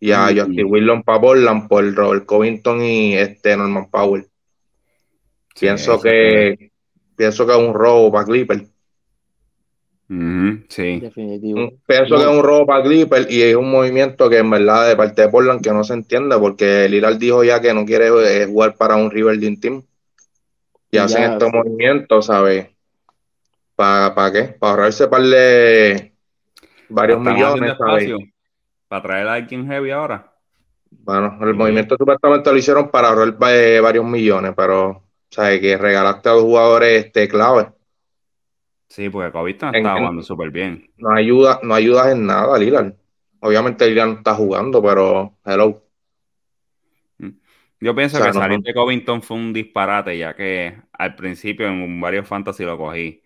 y 0.00 0.12
a 0.12 0.26
Mm. 0.26 0.38
Justin 0.38 1.02
para 1.04 1.20
Portland 1.20 1.68
por 1.68 1.94
Robert 1.94 2.26
Covington 2.26 2.82
y 2.82 3.14
este 3.16 3.56
Norman 3.56 3.90
Powell. 3.90 4.26
Sí, 5.54 5.60
Pienso 5.60 6.00
que 6.00 6.70
pienso 7.16 7.46
que 7.46 7.52
es 7.52 7.58
un 7.58 7.72
robo 7.72 8.12
para 8.12 8.26
Sí. 10.08 11.00
definitivo. 11.00 11.72
Pienso 11.86 12.14
No. 12.14 12.20
que 12.20 12.22
es 12.30 12.30
un 12.38 12.42
robo 12.44 12.66
para 12.66 12.82
Clippers 12.84 13.28
y 13.30 13.42
es 13.42 13.56
un 13.56 13.70
movimiento 13.70 14.30
que 14.30 14.38
en 14.38 14.50
verdad 14.50 14.88
de 14.88 14.96
parte 14.96 15.22
de 15.22 15.28
Portland 15.28 15.60
que 15.62 15.72
no 15.72 15.82
se 15.82 15.94
entiende 15.94 16.38
porque 16.38 16.88
Lillard 16.88 17.16
dijo 17.18 17.42
ya 17.42 17.60
que 17.60 17.74
no 17.74 17.84
quiere 17.84 18.08
eh, 18.42 18.46
jugar 18.46 18.76
para 18.76 18.96
un 18.96 19.10
rebuilding 19.10 19.58
team 19.60 19.82
y 20.90 20.96
Y 20.96 20.98
hacen 20.98 21.22
ya, 21.22 21.32
estos 21.32 21.50
sí. 21.50 21.56
movimientos, 21.56 22.26
¿sabes? 22.26 22.68
¿Para 23.74 24.14
para 24.14 24.32
qué? 24.32 24.42
Para 24.58 24.72
ahorrarse 24.72 25.08
par 25.08 25.22
de 25.22 26.12
varios 26.88 27.20
millones, 27.20 27.74
para 28.88 29.02
traer 29.02 29.26
a 29.28 29.34
alguien 29.34 29.66
heavy 29.66 29.90
ahora. 29.90 30.32
Bueno, 30.90 31.36
el 31.42 31.50
Sí. 31.50 31.56
movimiento 31.58 31.96
supuestamente 31.98 32.50
lo 32.52 32.56
hicieron 32.58 32.90
para 32.90 33.08
ahorrar 33.08 33.36
eh, 33.50 33.80
varios 33.80 34.04
millones, 34.04 34.52
pero 34.56 35.02
¿sabes? 35.30 35.60
Que 35.60 35.76
regalaste 35.76 36.28
a 36.28 36.32
dos 36.32 36.42
jugadores 36.44 37.06
este, 37.06 37.28
clave. 37.28 37.68
Sí, 38.88 39.08
porque 39.10 39.32
Covington 39.32 39.74
está 39.74 39.92
en- 39.92 39.98
jugando 39.98 40.22
súper 40.22 40.50
bien. 40.50 40.90
No 40.96 41.12
ayuda, 41.14 41.60
no 41.62 41.74
ayudas 41.74 42.12
en 42.12 42.26
nada, 42.26 42.56
Lillard. 42.58 42.94
Obviamente 43.40 43.86
Lillard 43.88 44.08
no 44.08 44.14
está 44.18 44.34
jugando, 44.34 44.82
pero 44.82 45.34
hello. 45.44 45.82
Yo 47.78 47.94
pienso 47.94 48.16
O 48.16 48.20
sea, 48.20 48.30
que 48.30 48.38
no- 48.38 48.42
salir 48.42 48.60
de 48.60 48.72
Covington 48.72 49.20
fue 49.22 49.36
un 49.36 49.52
disparate, 49.52 50.16
ya 50.16 50.34
que 50.34 50.78
al 50.92 51.14
principio 51.14 51.66
en 51.68 52.00
varios 52.00 52.26
fantasy 52.26 52.64
lo 52.64 52.78
cogí, 52.78 53.22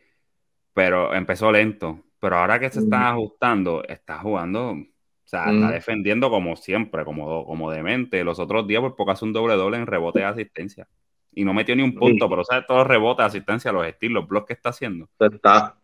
pero 0.74 1.14
empezó 1.14 1.52
lento. 1.52 2.00
Pero 2.18 2.36
ahora 2.36 2.58
que 2.58 2.68
se 2.68 2.80
está 2.80 2.98
Mm. 2.98 3.06
ajustando, 3.14 3.82
está 3.88 4.18
jugando, 4.18 4.72
o 4.72 4.86
sea, 5.24 5.44
está 5.52 5.68
Mm. 5.68 5.70
defendiendo 5.70 6.30
como 6.30 6.56
siempre, 6.56 7.04
como, 7.04 7.46
como 7.46 7.70
demente. 7.70 8.24
Los 8.24 8.40
otros 8.40 8.66
días 8.66 8.80
por 8.80 8.96
poco 8.96 9.12
hace 9.12 9.24
un 9.24 9.32
doble 9.32 9.54
doble 9.54 9.76
en 9.76 9.86
rebote 9.86 10.18
de 10.18 10.24
asistencia. 10.26 10.88
Y 11.32 11.44
no 11.44 11.54
metió 11.54 11.76
ni 11.76 11.82
un 11.82 11.94
punto, 11.94 12.24
Sí. 12.26 12.30
pero 12.30 12.44
sabes 12.44 12.66
todos 12.66 12.80
los 12.80 12.86
rebotes, 12.88 13.24
asistencia, 13.26 13.70
los 13.72 13.86
estilos, 13.86 14.22
los 14.22 14.28
bloques 14.28 14.48
que 14.48 14.52
está 14.54 14.70
haciendo. 14.70 15.08
Se 15.18 15.26
está, 15.26 15.76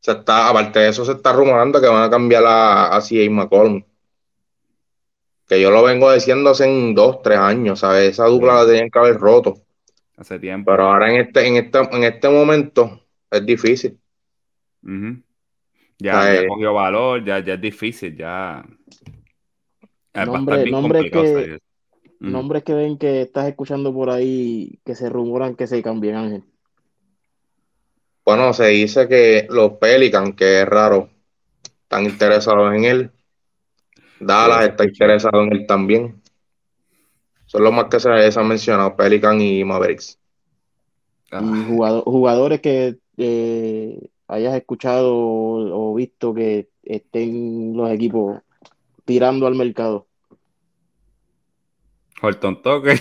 se 0.00 0.12
está, 0.12 0.48
aparte 0.48 0.78
de 0.78 0.88
eso, 0.88 1.04
se 1.04 1.12
está 1.12 1.32
rumorando 1.32 1.80
que 1.80 1.88
van 1.88 2.04
a 2.04 2.10
cambiar 2.10 2.44
a, 2.46 2.94
a 2.96 3.00
CJ 3.00 3.28
McCollum. 3.30 3.82
Que 5.48 5.60
yo 5.60 5.70
lo 5.70 5.82
vengo 5.82 6.10
diciendo 6.12 6.50
hace 6.50 6.64
en 6.64 6.94
dos, 6.94 7.20
tres 7.22 7.38
años, 7.38 7.80
¿sabes? 7.80 8.10
Esa 8.10 8.26
dupla 8.26 8.52
Sí. 8.52 8.58
la 8.60 8.66
tenían 8.72 8.90
que 8.90 8.98
haber 8.98 9.16
roto. 9.18 9.54
Hace 10.16 10.38
tiempo. 10.38 10.70
Pero 10.70 10.84
ahora 10.84 11.10
en 11.12 11.20
este, 11.26 11.46
en 11.46 11.56
este, 11.56 11.78
en 11.78 12.04
este 12.04 12.28
momento 12.28 13.02
es 13.30 13.44
difícil. 13.44 13.98
Ya, 15.98 16.18
O 16.18 16.22
sea, 16.22 16.42
ya 16.42 16.48
cogió 16.48 16.74
valor, 16.74 17.24
ya, 17.24 17.38
ya 17.40 17.54
es 17.54 17.60
difícil, 17.60 18.16
ya. 18.16 18.64
Estar 20.06 20.26
Nombre- 20.28 20.70
complicado 20.70 21.22
que- 21.24 21.58
Nombres 22.30 22.62
que 22.62 22.74
ven 22.74 22.98
que 22.98 23.22
estás 23.22 23.48
escuchando 23.48 23.92
por 23.92 24.10
ahí 24.10 24.78
que 24.84 24.94
se 24.94 25.08
rumoran 25.08 25.56
que 25.56 25.66
se 25.66 25.82
cambien, 25.82 26.14
Ángel. 26.14 26.44
Bueno, 28.24 28.52
se 28.52 28.66
dice 28.68 29.08
que 29.08 29.46
los 29.50 29.72
Pelicans, 29.72 30.34
que 30.36 30.62
es 30.62 30.66
raro, 30.68 31.10
están 31.82 32.04
interesados 32.04 32.72
en 32.74 32.84
él. 32.84 33.10
Dallas 34.20 34.64
Sí, 34.64 34.70
está 34.70 34.84
interesado 34.84 35.42
en 35.42 35.52
él 35.52 35.66
también. 35.66 36.22
Son 37.46 37.64
los 37.64 37.72
más 37.72 37.86
que 37.86 37.98
se, 38.00 38.08
han 38.08 38.48
mencionado, 38.48 38.96
Pelican 38.96 39.40
y 39.40 39.64
Mavericks. 39.64 40.18
Y 41.32 41.34
Ah, 41.34 41.64
jugado- 41.68 42.02
jugadores 42.02 42.60
que 42.60 42.98
eh, 43.16 43.98
hayas 44.28 44.54
escuchado 44.54 45.12
o 45.14 45.94
visto 45.94 46.32
que 46.32 46.68
estén 46.82 47.76
los 47.76 47.90
equipos 47.90 48.40
tirando 49.04 49.46
al 49.46 49.54
mercado. 49.54 50.06
Horton 52.22 52.62
Tucker. 52.62 52.98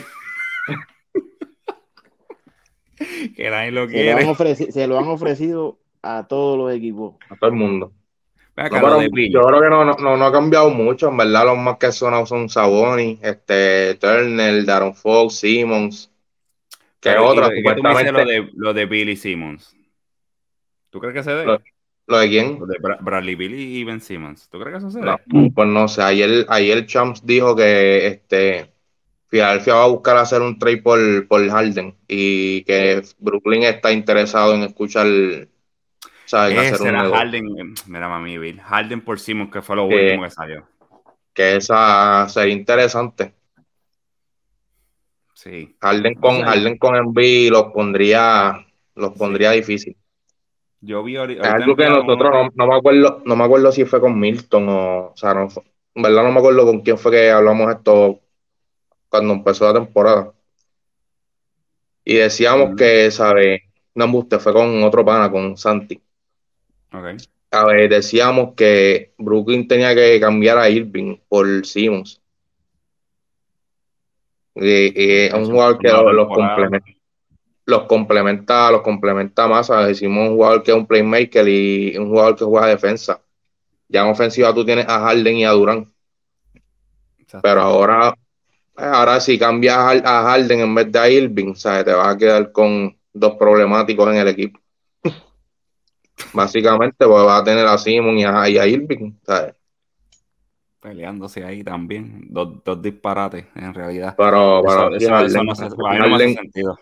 que 3.35 3.49
nadie 3.49 3.71
lo 3.71 3.87
Se 3.87 4.03
lo, 4.03 4.11
han 4.11 4.17
quiere. 4.17 4.27
ofreci- 4.27 4.71
se 4.71 4.87
lo 4.87 4.97
han 4.99 5.07
ofrecido 5.07 5.79
a 6.01 6.27
todos 6.27 6.57
los 6.57 6.73
equipos. 6.73 7.15
A 7.29 7.35
todo 7.35 7.49
el 7.49 7.55
mundo. 7.55 7.93
No, 8.57 9.01
yo 9.01 9.41
creo 9.47 9.61
que 9.61 9.69
no, 9.69 9.85
no, 9.85 10.17
no, 10.17 10.25
ha 10.25 10.31
cambiado 10.31 10.69
mucho. 10.69 11.07
En 11.07 11.17
verdad, 11.17 11.45
los 11.45 11.57
más 11.57 11.77
que 11.77 11.91
son 11.91 12.27
son 12.27 12.49
Saboni, 12.49 13.17
este, 13.21 13.95
Turner, 13.95 14.65
Darren 14.65 14.93
Fox, 14.93 15.35
Simmons. 15.37 16.11
Que 16.99 17.09
Pero, 17.11 17.27
otra, 17.27 17.47
¿y 17.47 17.63
¿Qué 17.63 17.73
tú 17.73 17.81
me 17.81 17.89
dices 17.89 18.07
supuestamente. 18.09 18.37
lo 18.39 18.45
de, 18.45 18.51
lo 18.55 18.73
de 18.73 18.85
Billy 18.85 19.15
Simmons? 19.15 19.75
¿Tú 20.91 20.99
crees 20.99 21.15
que 21.15 21.23
se 21.23 21.31
dé? 21.31 21.45
Lo- 21.45 21.61
¿Lo 22.07 22.17
de 22.19 22.27
quién? 22.29 22.59
Lo 22.59 22.65
de 22.67 22.77
Bra- 22.77 22.97
Bradley 22.99 23.35
Billy 23.35 23.77
y 23.79 23.83
Ben 23.85 24.01
Simmons. 24.01 24.49
¿Tú 24.49 24.59
crees 24.59 24.73
que 24.73 24.77
eso 24.79 24.91
se 24.91 24.99
dé? 24.99 25.05
No, 25.05 25.17
pues 25.55 25.67
no 25.67 25.87
sé. 25.87 26.01
Ayer, 26.03 26.45
ayer 26.49 26.85
Champs 26.85 27.25
dijo 27.25 27.55
que 27.55 28.05
este, 28.07 28.73
Philadelphia 29.31 29.75
va 29.75 29.83
a 29.85 29.87
buscar 29.87 30.17
hacer 30.17 30.41
un 30.41 30.59
trade 30.59 30.81
por, 30.81 30.99
por 31.27 31.47
Harden 31.49 31.95
y 32.07 32.63
que 32.65 33.01
Brooklyn 33.17 33.63
está 33.63 33.91
interesado 33.93 34.53
en 34.53 34.63
escuchar, 34.63 35.07
¿sabes? 36.25 36.53
En 36.57 36.73
hacer 36.75 36.81
un 36.81 36.87
era. 36.87 37.09
Harden. 37.09 37.45
eh, 37.57 37.73
Mira, 37.87 38.09
mami, 38.09 38.37
Bill. 38.37 38.59
Harden 38.59 38.99
por 39.01 39.19
Simmons, 39.21 39.49
que 39.49 39.61
fue 39.61 39.77
lo 39.77 39.87
Que- 39.87 39.95
último 39.95 40.23
que 40.23 40.29
salió. 40.31 40.67
Que 41.33 41.55
esa 41.55 42.27
sería 42.27 42.53
interesante. 42.53 43.33
Sí. 45.33 45.75
Harden 45.79 46.15
con, 46.15 46.35
O 46.35 46.37
sea, 46.39 46.45
Harden 46.47 46.77
con 46.77 46.95
Embiid 46.95 47.51
los 47.51 47.65
pondría, 47.73 48.65
los 48.95 49.11
pondría 49.13 49.51
difícil. 49.51 49.95
Yo 50.81 51.03
vi 51.03 51.15
Es 51.15 51.39
algo 51.41 51.75
que 51.75 51.87
nosotros 51.87 52.31
no, 52.33 52.49
no 52.53 52.67
me 52.67 52.75
acuerdo, 52.75 53.21
no 53.25 53.35
me 53.35 53.43
acuerdo 53.43 53.71
si 53.71 53.85
fue 53.85 54.01
con 54.01 54.19
Milton 54.19 54.67
o, 54.67 54.97
o 55.11 55.13
sea, 55.15 55.33
no, 55.33 55.47
en 55.95 56.01
verdad 56.03 56.23
no 56.23 56.31
me 56.31 56.39
acuerdo 56.39 56.65
con 56.65 56.81
quién 56.81 56.97
fue 56.97 57.11
que 57.11 57.29
hablamos 57.31 57.71
esto 57.71 58.19
cuando 59.11 59.33
empezó 59.33 59.65
la 59.65 59.73
temporada. 59.73 60.31
Y 62.05 62.15
decíamos 62.15 62.71
Mm. 62.71 62.75
que, 62.77 63.11
¿sabes? 63.11 63.61
No, 63.93 64.05
usted 64.17 64.39
fue 64.39 64.53
con 64.53 64.81
otro 64.83 65.03
pana, 65.03 65.29
con 65.29 65.57
Santi. 65.57 66.01
Ok. 66.93 67.21
A 67.51 67.65
ver, 67.65 67.89
decíamos 67.89 68.53
que 68.55 69.13
Brooklyn 69.17 69.67
tenía 69.67 69.93
que 69.93 70.17
cambiar 70.21 70.57
a 70.57 70.69
Irving 70.69 71.17
por 71.27 71.65
Simmons. 71.65 72.21
Y, 74.55 75.25
es 75.25 75.33
un 75.33 75.45
jugador 75.45 75.77
que 75.77 75.89
los, 75.89 76.27
complementa, 76.27 76.91
los 77.65 77.83
complementa, 77.83 78.71
los 78.71 78.81
complementa 78.81 79.47
más. 79.47 79.67
¿sabes? 79.67 79.87
Decimos 79.87 80.29
un 80.29 80.35
jugador 80.35 80.63
que 80.63 80.71
es 80.71 80.77
un 80.77 80.87
playmaker 80.87 81.47
y 81.49 81.97
un 81.97 82.09
jugador 82.09 82.37
que 82.37 82.45
juega 82.45 82.67
defensa. 82.67 83.21
Ya 83.89 84.03
en 84.03 84.11
ofensiva 84.11 84.53
tú 84.53 84.63
tienes 84.63 84.87
a 84.87 85.01
Harden 85.01 85.35
y 85.35 85.45
a 85.45 85.51
Durán. 85.51 85.91
Pero 87.41 87.61
ahora, 87.61 88.13
ahora 88.81 89.19
si 89.19 89.37
cambias 89.39 89.75
a 89.77 89.89
Har- 89.89 90.03
a 90.05 90.23
Harden 90.23 90.59
en 90.61 90.75
vez 90.75 90.91
de 90.91 90.99
a 90.99 91.09
Irving, 91.09 91.53
¿sabes? 91.55 91.85
Te 91.85 91.93
vas 91.93 92.15
a 92.15 92.17
quedar 92.17 92.51
con 92.51 92.95
dos 93.13 93.35
problemáticos 93.35 94.09
en 94.09 94.15
el 94.17 94.27
equipo. 94.27 94.59
Básicamente, 96.33 97.05
pues 97.05 97.25
vas 97.25 97.41
a 97.41 97.43
tener 97.43 97.65
a 97.65 97.77
Simon 97.77 98.17
y 98.17 98.23
a, 98.25 98.47
y 98.49 98.57
a 98.57 98.67
Irving, 98.67 99.13
¿sabes? 99.25 99.53
Peleándose 100.79 101.43
ahí 101.43 101.63
también. 101.63 102.27
Dos, 102.29 102.63
dos 102.63 102.81
disparates, 102.81 103.45
en 103.55 103.73
realidad. 103.73 104.15
Pero, 104.17 104.59
Eso, 104.59 104.67
pero 104.67 104.95
eso- 104.95 105.09
Harden, 105.09 105.45
no 105.45 105.55
se- 105.55 105.63
mí 105.65 105.69
no 105.77 105.87
hace 105.87 106.09
Harden- 106.09 106.35
sentido. 106.35 106.79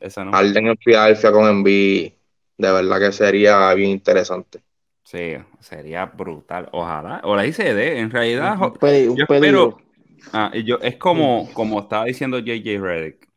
Eso 0.00 0.24
no. 0.24 0.32
Harden 0.32 0.66
en 0.68 0.76
Filadelfia 0.78 1.32
con 1.32 1.48
Embiid, 1.48 2.12
de 2.58 2.72
verdad 2.72 2.98
que 3.00 3.12
sería 3.12 3.72
bien 3.74 3.90
interesante. 3.90 4.60
Sí, 5.02 5.34
sería 5.58 6.06
brutal. 6.06 6.68
Ojalá. 6.72 7.20
O 7.24 7.34
ahí 7.34 7.52
se 7.52 7.74
dé. 7.74 7.98
En 7.98 8.10
realidad, 8.10 8.56
Un, 8.60 8.72
peli- 8.74 9.08
un 9.08 9.16
yo 9.16 9.26
peligro. 9.26 9.68
espero. 9.70 9.89
Ah, 10.32 10.50
y 10.54 10.64
yo, 10.64 10.78
es 10.80 10.96
como, 10.96 11.52
como 11.52 11.80
estaba 11.80 12.04
diciendo 12.06 12.38
JJ 12.38 12.80
Redick. 12.80 13.28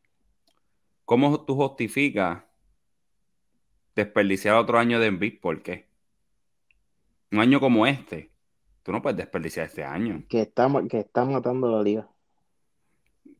¿Cómo 1.05 1.45
tú 1.45 1.55
justificas 1.55 2.43
desperdiciar 3.95 4.55
otro 4.57 4.77
año 4.77 4.99
de 4.99 5.07
Embiid? 5.07 5.39
¿Por 5.41 5.63
qué? 5.63 5.89
Un 7.31 7.39
año 7.39 7.59
como 7.59 7.85
este. 7.85 8.31
Tú 8.83 8.91
no 8.93 9.01
puedes 9.01 9.17
desperdiciar 9.17 9.65
este 9.65 9.83
año. 9.83 10.23
Que 10.27 10.41
está, 10.41 10.67
que 10.89 10.99
está 10.99 11.23
matando 11.25 11.71
la 11.71 11.81
liga. 11.81 12.09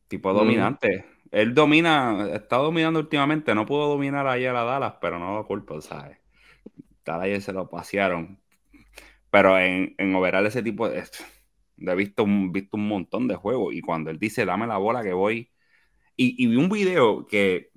Tipo 0.08 0.32
Mm. 0.32 0.34
dominante. 0.34 1.06
Él 1.30 1.54
domina, 1.54 2.28
está 2.34 2.56
dominando 2.56 3.00
últimamente. 3.00 3.54
No 3.54 3.66
pudo 3.66 3.88
dominar 3.88 4.26
ayer 4.26 4.54
a 4.54 4.64
Dallas, 4.64 4.94
pero 5.00 5.18
no 5.18 5.34
lo 5.34 5.46
culpo, 5.46 5.80
¿sabes? 5.80 6.18
Dallas 7.04 7.24
ayer 7.24 7.42
se 7.42 7.52
lo 7.52 7.68
pasearon. 7.70 8.40
Pero 9.30 9.58
en, 9.58 9.94
en 9.98 10.14
overall 10.14 10.46
ese 10.46 10.62
tipo 10.62 10.88
de... 10.88 11.04
He 11.78 11.94
visto 11.94 12.24
un, 12.24 12.52
visto 12.52 12.76
un 12.76 12.88
montón 12.88 13.28
de 13.28 13.36
juegos 13.36 13.74
y 13.74 13.80
cuando 13.80 14.10
él 14.10 14.18
dice 14.18 14.44
dame 14.44 14.66
la 14.66 14.78
bola 14.78 15.02
que 15.02 15.12
voy... 15.12 15.50
Y, 16.16 16.46
vi 16.46 16.56
un 16.56 16.68
video 16.68 17.26
que 17.26 17.72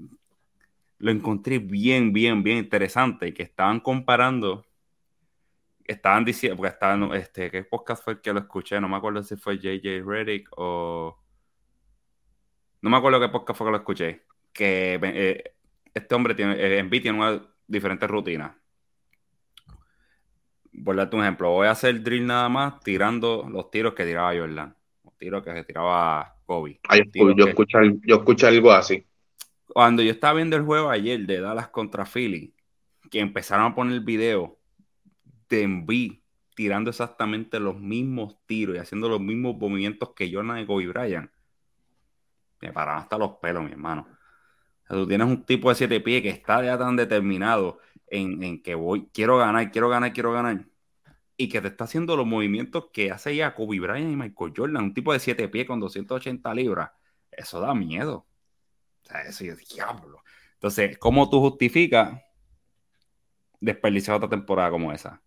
lo 0.99 1.11
encontré 1.11 1.59
bien, 1.59 2.13
bien, 2.13 2.43
bien 2.43 2.57
interesante 2.57 3.33
que 3.33 3.43
estaban 3.43 3.79
comparando... 3.79 4.65
Estaban 5.85 6.25
diciendo, 6.25 6.57
porque 6.57 6.73
estaban, 6.73 7.13
este, 7.13 7.49
¿qué 7.49 7.63
podcast 7.63 8.03
fue 8.03 8.13
el 8.13 8.21
que 8.21 8.33
lo 8.33 8.39
escuché? 8.39 8.79
No 8.81 8.89
me 8.89 8.97
acuerdo 8.97 9.23
si 9.23 9.37
fue 9.37 9.57
JJ 9.57 10.03
Reddick 10.05 10.49
o... 10.57 11.17
No 12.81 12.89
me 12.89 12.97
acuerdo 12.97 13.19
qué 13.19 13.29
podcast 13.29 13.57
fue 13.57 13.67
que 13.67 13.71
lo 13.71 13.77
escuché. 13.77 14.23
Que 14.53 14.99
eh, 15.01 15.55
este 15.93 16.15
hombre 16.15 16.35
tiene, 16.35 16.53
eh, 16.55 16.79
Embiid 16.79 17.01
tiene 17.01 17.17
una 17.17 17.41
diferente 17.67 18.05
rutina. 18.05 18.57
Por 20.83 20.95
darte 20.95 21.15
un 21.15 21.23
ejemplo, 21.23 21.49
voy 21.51 21.67
a 21.67 21.71
hacer 21.71 22.01
drill 22.03 22.25
nada 22.25 22.49
más 22.49 22.79
tirando 22.81 23.47
los 23.49 23.71
tiros 23.71 23.93
que 23.93 24.05
tiraba 24.05 24.35
Jordan. 24.37 24.75
Los 25.03 25.17
tiros 25.17 25.43
que 25.43 25.63
tiraba 25.63 26.35
Kobe. 26.45 26.79
Ay, 26.87 27.09
tiros 27.09 27.35
yo, 27.35 27.45
que- 27.45 27.77
al- 27.77 27.99
yo 28.03 28.15
escuché 28.17 28.47
algo 28.47 28.71
así. 28.71 29.05
Cuando 29.67 30.01
yo 30.01 30.11
estaba 30.11 30.35
viendo 30.35 30.55
el 30.55 30.63
juego 30.63 30.89
ayer 30.89 31.19
de 31.25 31.39
Dallas 31.41 31.69
contra 31.69 32.05
Philly, 32.05 32.53
que 33.09 33.19
empezaron 33.19 33.65
a 33.71 33.75
poner 33.75 33.93
el 33.93 34.01
video 34.01 34.57
de 35.49 35.63
Embiid 35.63 36.13
tirando 36.55 36.89
exactamente 36.89 37.59
los 37.59 37.79
mismos 37.79 38.37
tiros 38.45 38.75
y 38.75 38.79
haciendo 38.79 39.09
los 39.09 39.19
mismos 39.21 39.55
movimientos 39.57 40.13
que 40.15 40.31
Jordan 40.31 40.59
y 40.59 40.65
Kobe 40.65 40.87
Bryant, 40.87 41.29
me 42.61 42.71
pararon 42.73 43.01
hasta 43.01 43.17
los 43.17 43.33
pelos, 43.41 43.63
mi 43.63 43.71
hermano. 43.71 44.07
O 44.09 44.87
sea, 44.87 44.97
tú 44.97 45.07
tienes 45.07 45.27
un 45.27 45.43
tipo 45.45 45.69
de 45.69 45.75
siete 45.75 45.99
pies 46.01 46.21
que 46.23 46.29
está 46.29 46.63
ya 46.63 46.77
tan 46.77 46.95
determinado 46.95 47.79
en, 48.07 48.43
en 48.43 48.61
que 48.63 48.75
voy, 48.75 49.09
quiero 49.13 49.37
ganar, 49.37 49.71
quiero 49.71 49.89
ganar, 49.89 50.13
quiero 50.13 50.31
ganar. 50.33 50.65
Y 51.37 51.49
que 51.49 51.61
te 51.61 51.67
está 51.67 51.83
haciendo 51.85 52.15
los 52.17 52.25
movimientos 52.25 52.87
que 52.91 53.11
hace 53.11 53.35
ya 53.35 53.53
Kobe 53.55 53.79
Bryant 53.79 54.11
y 54.11 54.15
Michael 54.15 54.53
Jordan. 54.55 54.85
Un 54.85 54.93
tipo 54.93 55.13
de 55.13 55.19
siete 55.19 55.47
pies 55.49 55.67
con 55.67 55.79
280 55.79 56.53
libras. 56.53 56.91
Eso 57.31 57.59
da 57.59 57.73
miedo. 57.75 58.25
O 59.03 59.07
sea, 59.07 59.21
eso 59.21 59.43
es 59.45 59.69
diablo. 59.69 60.23
Entonces, 60.55 60.97
¿cómo 60.97 61.29
tú 61.29 61.39
justificas 61.39 62.21
desperdiciar 63.59 64.17
otra 64.17 64.29
temporada 64.29 64.71
como 64.71 64.91
esa? 64.91 65.21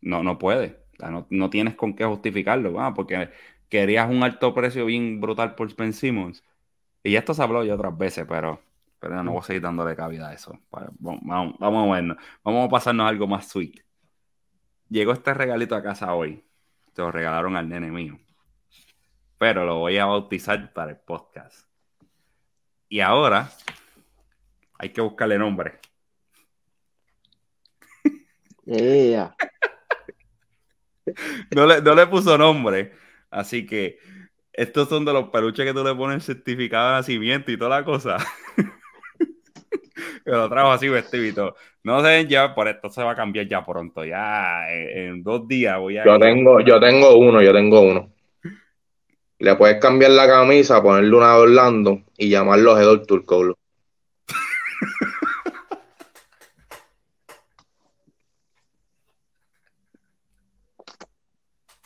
No, 0.00 0.22
no. 0.22 0.38
O 0.42 0.98
sea, 0.98 1.10
no, 1.10 1.26
no 1.30 1.50
tienes 1.50 1.74
con 1.76 1.94
qué 1.94 2.04
justificarlo, 2.04 2.80
ah, 2.80 2.94
porque 2.94 3.30
querías 3.68 4.10
un 4.10 4.22
alto 4.22 4.54
precio 4.54 4.86
bien 4.86 5.20
brutal 5.20 5.54
por 5.54 5.74
Ben 5.76 5.92
Simmons. 5.92 6.44
Y 7.02 7.16
esto 7.16 7.34
se 7.34 7.42
habló 7.42 7.64
ya 7.64 7.74
otras 7.74 7.96
veces, 7.96 8.26
pero, 8.28 8.60
pero 9.00 9.22
no 9.22 9.32
voy 9.32 9.40
a 9.40 9.44
seguir 9.44 9.62
dándole 9.62 9.94
cabida 9.94 10.28
a 10.28 10.34
eso. 10.34 10.58
Vale, 10.70 10.88
Vamos, 10.98 11.56
vamos, 11.58 11.88
a 11.88 11.94
vernos. 11.94 12.16
Vamos 12.42 12.66
a 12.66 12.70
pasarnos 12.70 13.08
algo 13.08 13.26
más 13.26 13.48
sweet. 13.48 13.80
Llegó 14.88 15.12
este 15.12 15.34
regalito 15.34 15.76
a 15.76 15.82
casa 15.82 16.14
hoy. 16.14 16.44
Se 16.94 17.02
lo 17.02 17.12
regalaron 17.12 17.56
al 17.56 17.68
nene 17.68 17.90
mío. 17.90 18.18
Pero 19.38 19.64
lo 19.64 19.78
voy 19.78 19.98
a 19.98 20.06
bautizar 20.06 20.72
para 20.72 20.90
el 20.90 20.96
podcast. 20.96 21.68
Y 22.88 23.00
ahora 23.00 23.50
hay 24.78 24.90
que 24.90 25.00
buscarle 25.00 25.38
nombre. 25.38 25.78
Ea. 28.66 29.34
No 31.56 31.64
le, 31.64 31.80
no 31.80 31.94
le 31.94 32.06
puso 32.06 32.36
nombre. 32.36 32.92
Así 33.30 33.64
que 33.64 33.98
estos 34.52 34.90
son 34.90 35.06
de 35.06 35.12
los 35.14 35.30
peluches 35.30 35.64
que 35.64 35.72
tú 35.72 35.82
le 35.82 35.94
pones 35.94 36.22
certificado 36.22 36.88
de 36.88 36.94
nacimiento 36.96 37.50
y 37.50 37.56
toda 37.56 37.78
la 37.78 37.84
cosa. 37.84 38.18
lo 40.24 40.48
trajo 40.48 40.70
así 40.70 40.88
vestido 40.88 41.24
y 41.24 41.32
todo. 41.32 41.54
No 41.82 42.00
se 42.02 42.08
deben 42.08 42.28
llevar 42.28 42.54
por 42.54 42.68
esto, 42.68 42.90
se 42.90 43.02
va 43.02 43.12
a 43.12 43.16
cambiar 43.16 43.46
ya 43.46 43.64
pronto. 43.64 44.04
Ya 44.04 44.70
en, 44.70 44.98
en 44.98 45.22
dos 45.22 45.46
días 45.46 45.78
voy 45.78 45.98
a. 45.98 46.04
Yo 46.04 46.18
tengo, 46.18 46.60
yo 46.60 46.80
tengo 46.80 47.16
uno, 47.16 47.42
yo 47.42 47.52
tengo 47.52 47.80
uno. 47.80 48.10
Le 49.40 49.54
puedes 49.54 49.80
cambiar 49.80 50.10
la 50.12 50.26
camisa, 50.26 50.82
ponerle 50.82 51.16
una 51.16 51.34
de 51.34 51.40
Orlando 51.40 52.02
y 52.16 52.28
llamarlo 52.28 52.76
Hedor 52.76 53.06
Turcolo. 53.06 53.56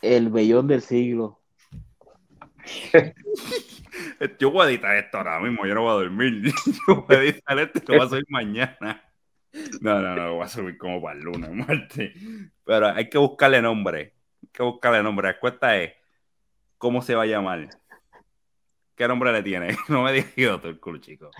El 0.01 0.29
bellón 0.29 0.67
del 0.67 0.81
siglo. 0.81 1.39
Yo 4.39 4.51
voy 4.51 4.65
a 4.65 4.69
editar 4.69 4.95
esto 4.97 5.17
ahora 5.17 5.39
mismo, 5.39 5.65
yo 5.65 5.75
no 5.75 5.83
voy 5.83 5.91
a 5.91 6.03
dormir. 6.03 6.53
Yo 6.87 7.05
voy 7.07 7.15
a 7.15 7.19
editar 7.21 7.59
esto 7.59 7.79
y 7.79 7.91
lo 7.91 7.97
voy 7.97 8.05
a 8.05 8.09
subir 8.09 8.25
mañana. 8.29 9.03
No, 9.81 10.01
no, 10.01 10.15
no, 10.15 10.27
lo 10.27 10.35
voy 10.35 10.45
a 10.45 10.47
subir 10.47 10.77
como 10.77 11.01
para 11.01 11.17
el 11.17 11.23
lunes, 11.23 11.49
martes. 11.67 12.13
Pero 12.65 12.87
hay 12.87 13.09
que 13.09 13.17
buscarle 13.17 13.61
nombre. 13.61 14.13
Hay 14.41 14.49
que 14.51 14.63
buscarle 14.63 15.03
nombre. 15.03 15.27
La 15.27 15.39
cuesta 15.39 15.77
es 15.77 15.93
cómo 16.77 17.01
se 17.01 17.15
va 17.15 17.23
a 17.23 17.27
llamar. 17.27 17.69
¿Qué 18.95 19.07
nombre 19.07 19.31
le 19.31 19.43
tiene? 19.43 19.75
No 19.89 20.03
me 20.03 20.13
digas 20.13 20.35
yo, 20.35 20.61
el 20.63 20.79
culo, 20.79 20.99
chico. 20.99 21.31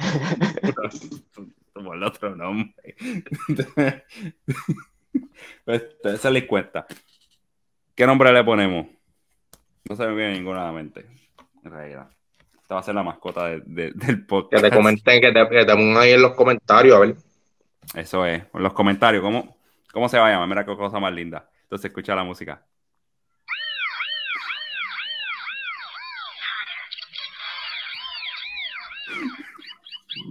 Por 1.74 1.96
el 1.96 2.04
otro 2.04 2.36
nombre. 2.36 2.96
Pues, 5.66 5.84
esa 6.04 6.28
es 6.28 6.34
la 6.34 6.48
cuenta. 6.48 6.88
¿Qué 7.96 8.08
nombre 8.08 8.32
le 8.34 8.44
ponemos? 8.44 8.88
No 9.88 9.96
se 9.96 10.08
me 10.08 10.16
viene 10.16 10.34
ninguna 10.34 10.64
a 10.64 10.66
la 10.66 10.72
mente. 10.72 11.06
En 11.64 11.72
realidad. 11.72 12.10
Esta 12.64 12.76
va 12.76 12.80
a 12.82 12.84
ser 12.84 12.96
la 12.96 13.04
mascota 13.04 13.48
de- 13.48 13.62
de- 13.66 13.92
del 13.92 14.18
Que 14.20 14.24
podcast. 14.24 14.64
te 14.64 14.72
comenten, 14.72 15.22
que 15.22 15.32
te, 15.32 15.50
que 15.50 15.66
te 15.66 15.74
pongan 15.74 15.98
ahí 16.02 16.12
en 16.14 16.22
los 16.22 16.34
comentarios, 16.34 16.96
a 16.96 17.00
ver. 17.02 17.16
Eso 17.96 18.26
es. 18.26 18.44
En 18.54 18.64
los 18.64 18.74
comentarios, 18.74 19.22
¿cómo, 19.22 19.58
¿cómo 19.92 20.10
se 20.10 20.18
va 20.18 20.28
a 20.28 20.32
llamar? 20.32 20.48
Mira 20.48 20.66
qué 20.66 20.76
cosa 20.76 21.00
más 21.00 21.14
linda. 21.14 21.50
Entonces 21.64 21.90
escucha 21.92 22.16
la 22.16 22.24
música. 22.24 22.66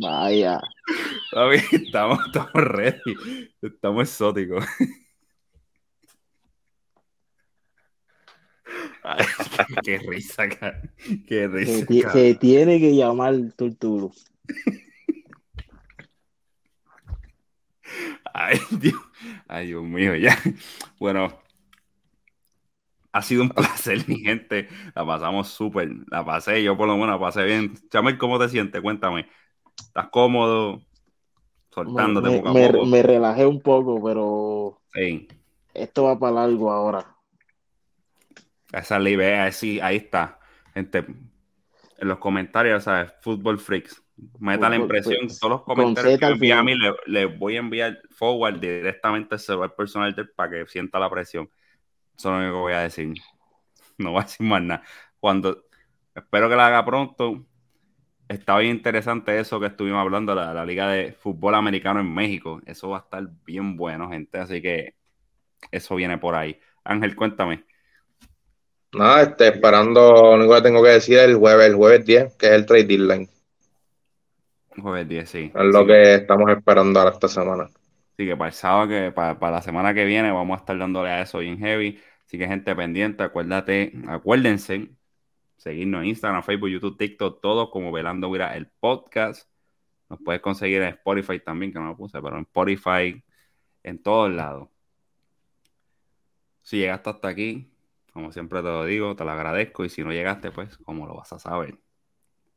Vaya. 0.01 0.61
Estamos, 1.73 2.19
estamos 2.27 2.53
ready. 2.55 3.51
Estamos 3.61 4.09
exóticos. 4.09 4.65
Ay, 9.05 9.25
qué 9.85 9.99
risa. 9.99 10.49
Qué 11.27 11.49
risa. 11.49 12.13
se 12.13 12.35
tiene 12.35 12.79
que 12.81 12.95
llamar 12.95 13.35
Turturo. 13.57 14.13
Ay, 18.35 18.59
Dios. 18.71 18.95
Ay, 19.49 19.69
Dios 19.69 19.85
mío, 19.85 20.15
ya. 20.17 20.37
Bueno, 20.99 21.33
ha 23.13 23.23
sido 23.23 23.43
un 23.43 23.51
placer, 23.51 24.05
mi 24.09 24.21
gente. 24.21 24.69
La 24.95 25.05
pasamos 25.07 25.49
súper. 25.49 25.91
La 26.09 26.25
pasé, 26.25 26.63
yo 26.63 26.77
por 26.77 26.87
lo 26.89 26.95
menos 26.95 27.11
la 27.11 27.21
pasé 27.21 27.45
bien. 27.45 27.75
Chamel, 27.91 28.19
¿cómo 28.19 28.39
te 28.39 28.49
sientes? 28.49 28.81
Cuéntame. 28.81 29.27
estás 29.79 30.09
cómodo, 30.11 30.83
soltándote 31.71 32.29
me, 32.29 32.37
poco 32.39 32.49
a 32.49 32.53
me- 32.55 32.73
poco. 32.73 32.87
me 32.87 33.03
relajé 33.03 33.47
un 33.47 33.61
poco, 33.61 34.03
pero 34.03 34.79
Sí, 34.95 35.29
esto 35.75 36.05
va 36.05 36.19
para 36.19 36.47
largo 36.47 36.71
ahora. 36.71 37.12
Esa 38.73 38.97
es 38.97 39.03
la 39.03 39.11
idea, 39.11 39.53
sí, 39.53 39.81
ahí 39.81 39.97
está. 39.97 40.39
Gente, 40.75 41.05
en 41.99 42.09
los 42.09 42.19
comentarios, 42.19 42.85
¿sabes? 42.85 43.13
Fútbol 43.21 43.59
Freaks. 43.59 44.03
Meta 44.39 44.69
la 44.69 44.77
impresión, 44.77 45.17
Freaks. 45.17 45.39
todos 45.39 45.53
los 45.53 45.63
comentarios 45.63 46.19
que 46.19 46.53
a 46.53 46.63
mí, 46.63 46.75
le, 46.75 46.95
le 47.07 47.27
voy 47.27 47.57
a 47.57 47.61
enviar 47.61 48.01
forward 48.11 48.59
directamente 48.59 49.35
al 49.35 49.41
celular 49.41 49.75
personal 49.75 50.15
del 50.15 50.31
para 50.31 50.51
que 50.51 50.67
sienta 50.67 50.99
la 50.99 51.11
presión. 51.11 51.49
Eso 52.17 52.29
es 52.29 52.33
lo 52.33 52.39
único 52.39 52.53
que 52.55 52.61
voy 52.61 52.73
a 52.73 52.81
decir. 52.81 53.15
No 53.99 54.13
voy 54.13 54.21
a 54.21 54.25
decir 54.25 54.47
más 54.47 54.63
nada. 54.63 54.83
Cuando, 55.21 55.65
espero 56.15 56.49
que 56.49 56.57
la 56.57 56.67
haga 56.67 56.85
pronto. 56.85 57.45
Está 58.29 58.57
bien 58.59 58.77
interesante 58.77 59.39
eso 59.39 59.61
que 59.61 59.67
estuvimos 59.67 60.01
hablando, 60.01 60.35
la, 60.35 60.55
la 60.55 60.65
Liga 60.65 60.89
de 60.89 61.13
Fútbol 61.13 61.55
Americano 61.55 62.01
en 62.01 62.13
México. 62.13 62.63
Eso 62.65 62.89
va 62.89 62.99
a 62.99 63.01
estar 63.01 63.29
bien 63.45 63.77
bueno, 63.77 64.09
gente. 64.09 64.39
Así 64.39 64.63
que 64.63 64.95
eso 65.71 65.95
viene 65.95 66.17
por 66.17 66.35
ahí. 66.35 66.59
Ángel, 66.85 67.15
cuéntame. 67.15 67.65
Nada, 68.95 69.23
este, 69.23 69.49
esperando, 69.49 70.01
lo 70.13 70.33
único 70.35 70.55
que 70.55 70.63
tengo 70.63 70.83
que 70.83 70.91
decir 70.91 71.19
es 71.19 71.25
el 71.25 71.37
jueves, 71.37 71.67
el 71.67 71.75
jueves 71.77 72.05
10, 72.05 72.35
que 72.37 72.47
es 72.47 72.53
el 72.53 72.67
trade 72.67 72.85
deadline. 72.85 73.29
Jueves 74.77 75.09
10, 75.09 75.29
sí. 75.31 75.53
Es 75.55 75.65
lo 75.65 75.81
Sí. 75.81 75.87
que 75.87 76.15
estamos 76.15 76.51
esperando 76.51 76.99
ahora 77.01 77.13
esta 77.13 77.29
semana. 77.29 77.65
Así 77.65 78.27
que 78.27 78.37
para 78.37 78.49
el 78.49 78.55
sábado, 78.55 78.89
que, 78.89 79.13
para, 79.13 79.39
para 79.39 79.57
la 79.57 79.63
semana 79.63 79.95
que 79.95 80.05
viene, 80.05 80.31
vamos 80.31 80.57
a 80.57 80.61
estar 80.61 80.77
dándole 80.79 81.11
a 81.11 81.23
eso 81.23 81.39
bien 81.39 81.59
heavy. 81.59 82.01
Así 82.27 82.39
que, 82.39 82.47
gente 82.47 82.75
pendiente, 82.77 83.23
acuérdate, 83.23 83.93
acuérdense, 84.09 84.91
seguirnos 85.57 86.03
en 86.03 86.09
Instagram, 86.09 86.43
Facebook, 86.43 86.69
YouTube, 86.71 86.97
TikTok, 86.99 87.41
todo 87.41 87.71
como 87.71 87.93
Velando 87.93 88.31
Vira, 88.31 88.57
el 88.57 88.69
podcast. 88.69 89.49
Nos 90.11 90.21
puedes 90.23 90.43
conseguir 90.43 90.83
en 90.83 90.89
Spotify 90.91 91.41
también, 91.41 91.73
que 91.73 91.79
no 91.79 91.87
lo 91.87 91.97
puse, 91.97 92.21
pero 92.23 92.37
en 92.37 92.43
Spotify, 92.43 93.23
en 93.83 94.03
todos 94.03 94.31
lados. 94.31 94.69
Si 96.63 96.79
llegaste 96.79 97.11
hasta 97.11 97.29
aquí, 97.29 97.72
como 98.13 98.33
siempre 98.33 98.61
te 98.61 98.69
lo 98.69 98.85
digo, 98.85 99.17
te 99.17 99.25
lo 99.25 99.31
agradezco. 99.31 99.85
Y 99.85 99.89
si 99.89 100.03
no 100.03 100.13
llegaste, 100.13 100.51
pues, 100.51 100.77
como 100.79 101.07
lo 101.07 101.15
vas 101.15 101.33
a 101.33 101.39
saber? 101.39 101.79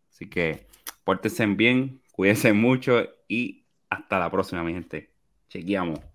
Así 0.09 0.29
que, 0.29 0.67
pórtense 1.03 1.45
bien, 1.47 2.01
cuídense 2.11 2.53
mucho 2.53 3.03
y 3.27 3.65
hasta 3.89 4.19
la 4.19 4.29
próxima, 4.31 4.63
mi 4.63 4.73
gente. 4.73 5.11
Chequeamos. 5.49 6.14